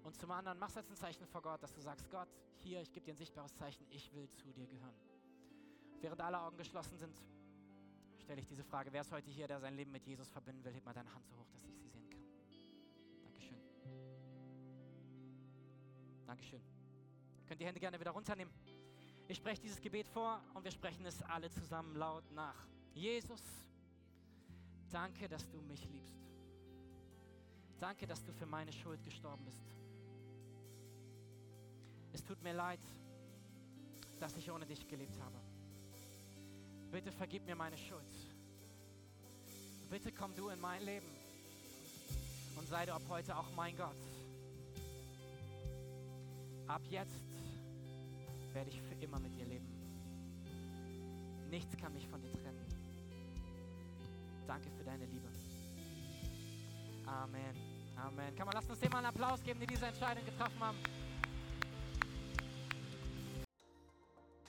Und 0.05 0.17
zum 0.17 0.31
anderen 0.31 0.57
machst 0.57 0.77
du 0.77 0.79
als 0.79 0.89
ein 0.89 0.95
Zeichen 0.95 1.27
vor 1.27 1.41
Gott, 1.41 1.61
dass 1.61 1.73
du 1.73 1.81
sagst, 1.81 2.09
Gott, 2.09 2.29
hier, 2.63 2.79
ich 2.79 2.93
gebe 2.93 3.05
dir 3.05 3.11
ein 3.11 3.17
sichtbares 3.17 3.53
Zeichen, 3.53 3.85
ich 3.89 4.13
will 4.13 4.29
zu 4.31 4.53
dir 4.53 4.67
gehören. 4.67 4.95
Während 5.99 6.21
alle 6.21 6.39
Augen 6.39 6.55
geschlossen 6.55 6.97
sind, 6.97 7.21
stelle 8.19 8.39
ich 8.39 8.47
diese 8.47 8.63
Frage, 8.63 8.93
wer 8.93 9.01
ist 9.01 9.11
heute 9.11 9.29
hier, 9.29 9.49
der 9.49 9.59
sein 9.59 9.75
Leben 9.75 9.91
mit 9.91 10.05
Jesus 10.05 10.29
verbinden 10.29 10.63
will? 10.63 10.71
Heb 10.71 10.85
mal 10.85 10.93
deine 10.93 11.13
Hand 11.13 11.27
so 11.27 11.35
hoch, 11.35 11.49
dass 11.51 11.65
ich 11.65 11.75
sie 11.75 11.89
sehen 11.89 12.08
Dankeschön. 16.29 16.61
Könnt 17.47 17.59
die 17.59 17.65
Hände 17.65 17.79
gerne 17.79 17.99
wieder 17.99 18.11
runternehmen. 18.11 18.53
Ich 19.27 19.37
spreche 19.37 19.63
dieses 19.63 19.81
Gebet 19.81 20.07
vor 20.07 20.39
und 20.53 20.63
wir 20.63 20.69
sprechen 20.69 21.03
es 21.07 21.23
alle 21.23 21.49
zusammen 21.49 21.95
laut 21.95 22.23
nach. 22.33 22.67
Jesus, 22.93 23.41
danke, 24.91 25.27
dass 25.27 25.49
du 25.49 25.59
mich 25.61 25.89
liebst. 25.89 26.19
Danke, 27.79 28.05
dass 28.05 28.23
du 28.23 28.31
für 28.31 28.45
meine 28.45 28.71
Schuld 28.71 29.03
gestorben 29.03 29.43
bist. 29.43 29.63
Es 32.13 32.23
tut 32.23 32.43
mir 32.43 32.53
leid, 32.53 32.81
dass 34.19 34.37
ich 34.37 34.51
ohne 34.51 34.67
dich 34.67 34.87
gelebt 34.87 35.19
habe. 35.19 35.39
Bitte 36.91 37.11
vergib 37.11 37.43
mir 37.47 37.55
meine 37.55 37.77
Schuld. 37.79 38.05
Bitte 39.89 40.11
komm 40.11 40.35
du 40.35 40.49
in 40.49 40.59
mein 40.59 40.83
Leben 40.83 41.09
und 42.55 42.67
sei 42.67 42.85
du 42.85 42.93
ab 42.93 43.01
heute 43.09 43.35
auch 43.35 43.49
mein 43.55 43.75
Gott. 43.75 44.18
Ab 46.69 46.83
jetzt 46.87 47.23
werde 48.53 48.69
ich 48.69 48.79
für 48.79 48.93
immer 49.03 49.19
mit 49.19 49.35
dir 49.35 49.45
leben. 49.45 49.65
Nichts 51.49 51.75
kann 51.75 51.91
mich 51.95 52.07
von 52.07 52.21
dir 52.21 52.31
trennen. 52.31 52.63
Danke 54.45 54.69
für 54.77 54.83
deine 54.83 55.07
Liebe. 55.07 55.27
Amen. 57.07 57.55
Amen. 57.97 58.35
Kann 58.35 58.45
man, 58.45 58.53
lasst 58.53 58.69
uns 58.69 58.79
dem 58.79 58.91
mal 58.91 58.99
einen 58.99 59.07
Applaus 59.07 59.41
geben, 59.43 59.59
die 59.59 59.65
diese 59.65 59.87
Entscheidung 59.87 60.23
getroffen 60.23 60.59
haben. 60.59 60.77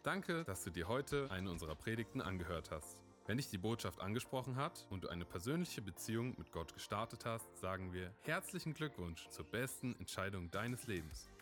Danke, 0.02 0.44
dass 0.44 0.62
du 0.62 0.70
dir 0.70 0.88
heute 0.88 1.30
eine 1.30 1.50
unserer 1.50 1.74
Predigten 1.74 2.20
angehört 2.20 2.70
hast. 2.70 3.00
Wenn 3.24 3.38
dich 3.38 3.48
die 3.48 3.58
Botschaft 3.58 3.98
angesprochen 3.98 4.56
hat 4.56 4.86
und 4.90 5.04
du 5.04 5.08
eine 5.08 5.24
persönliche 5.24 5.80
Beziehung 5.80 6.34
mit 6.36 6.52
Gott 6.52 6.74
gestartet 6.74 7.24
hast, 7.24 7.56
sagen 7.56 7.94
wir 7.94 8.12
herzlichen 8.24 8.74
Glückwunsch 8.74 9.26
zur 9.30 9.46
besten 9.46 9.96
Entscheidung 9.98 10.50
deines 10.50 10.86
Lebens. 10.86 11.30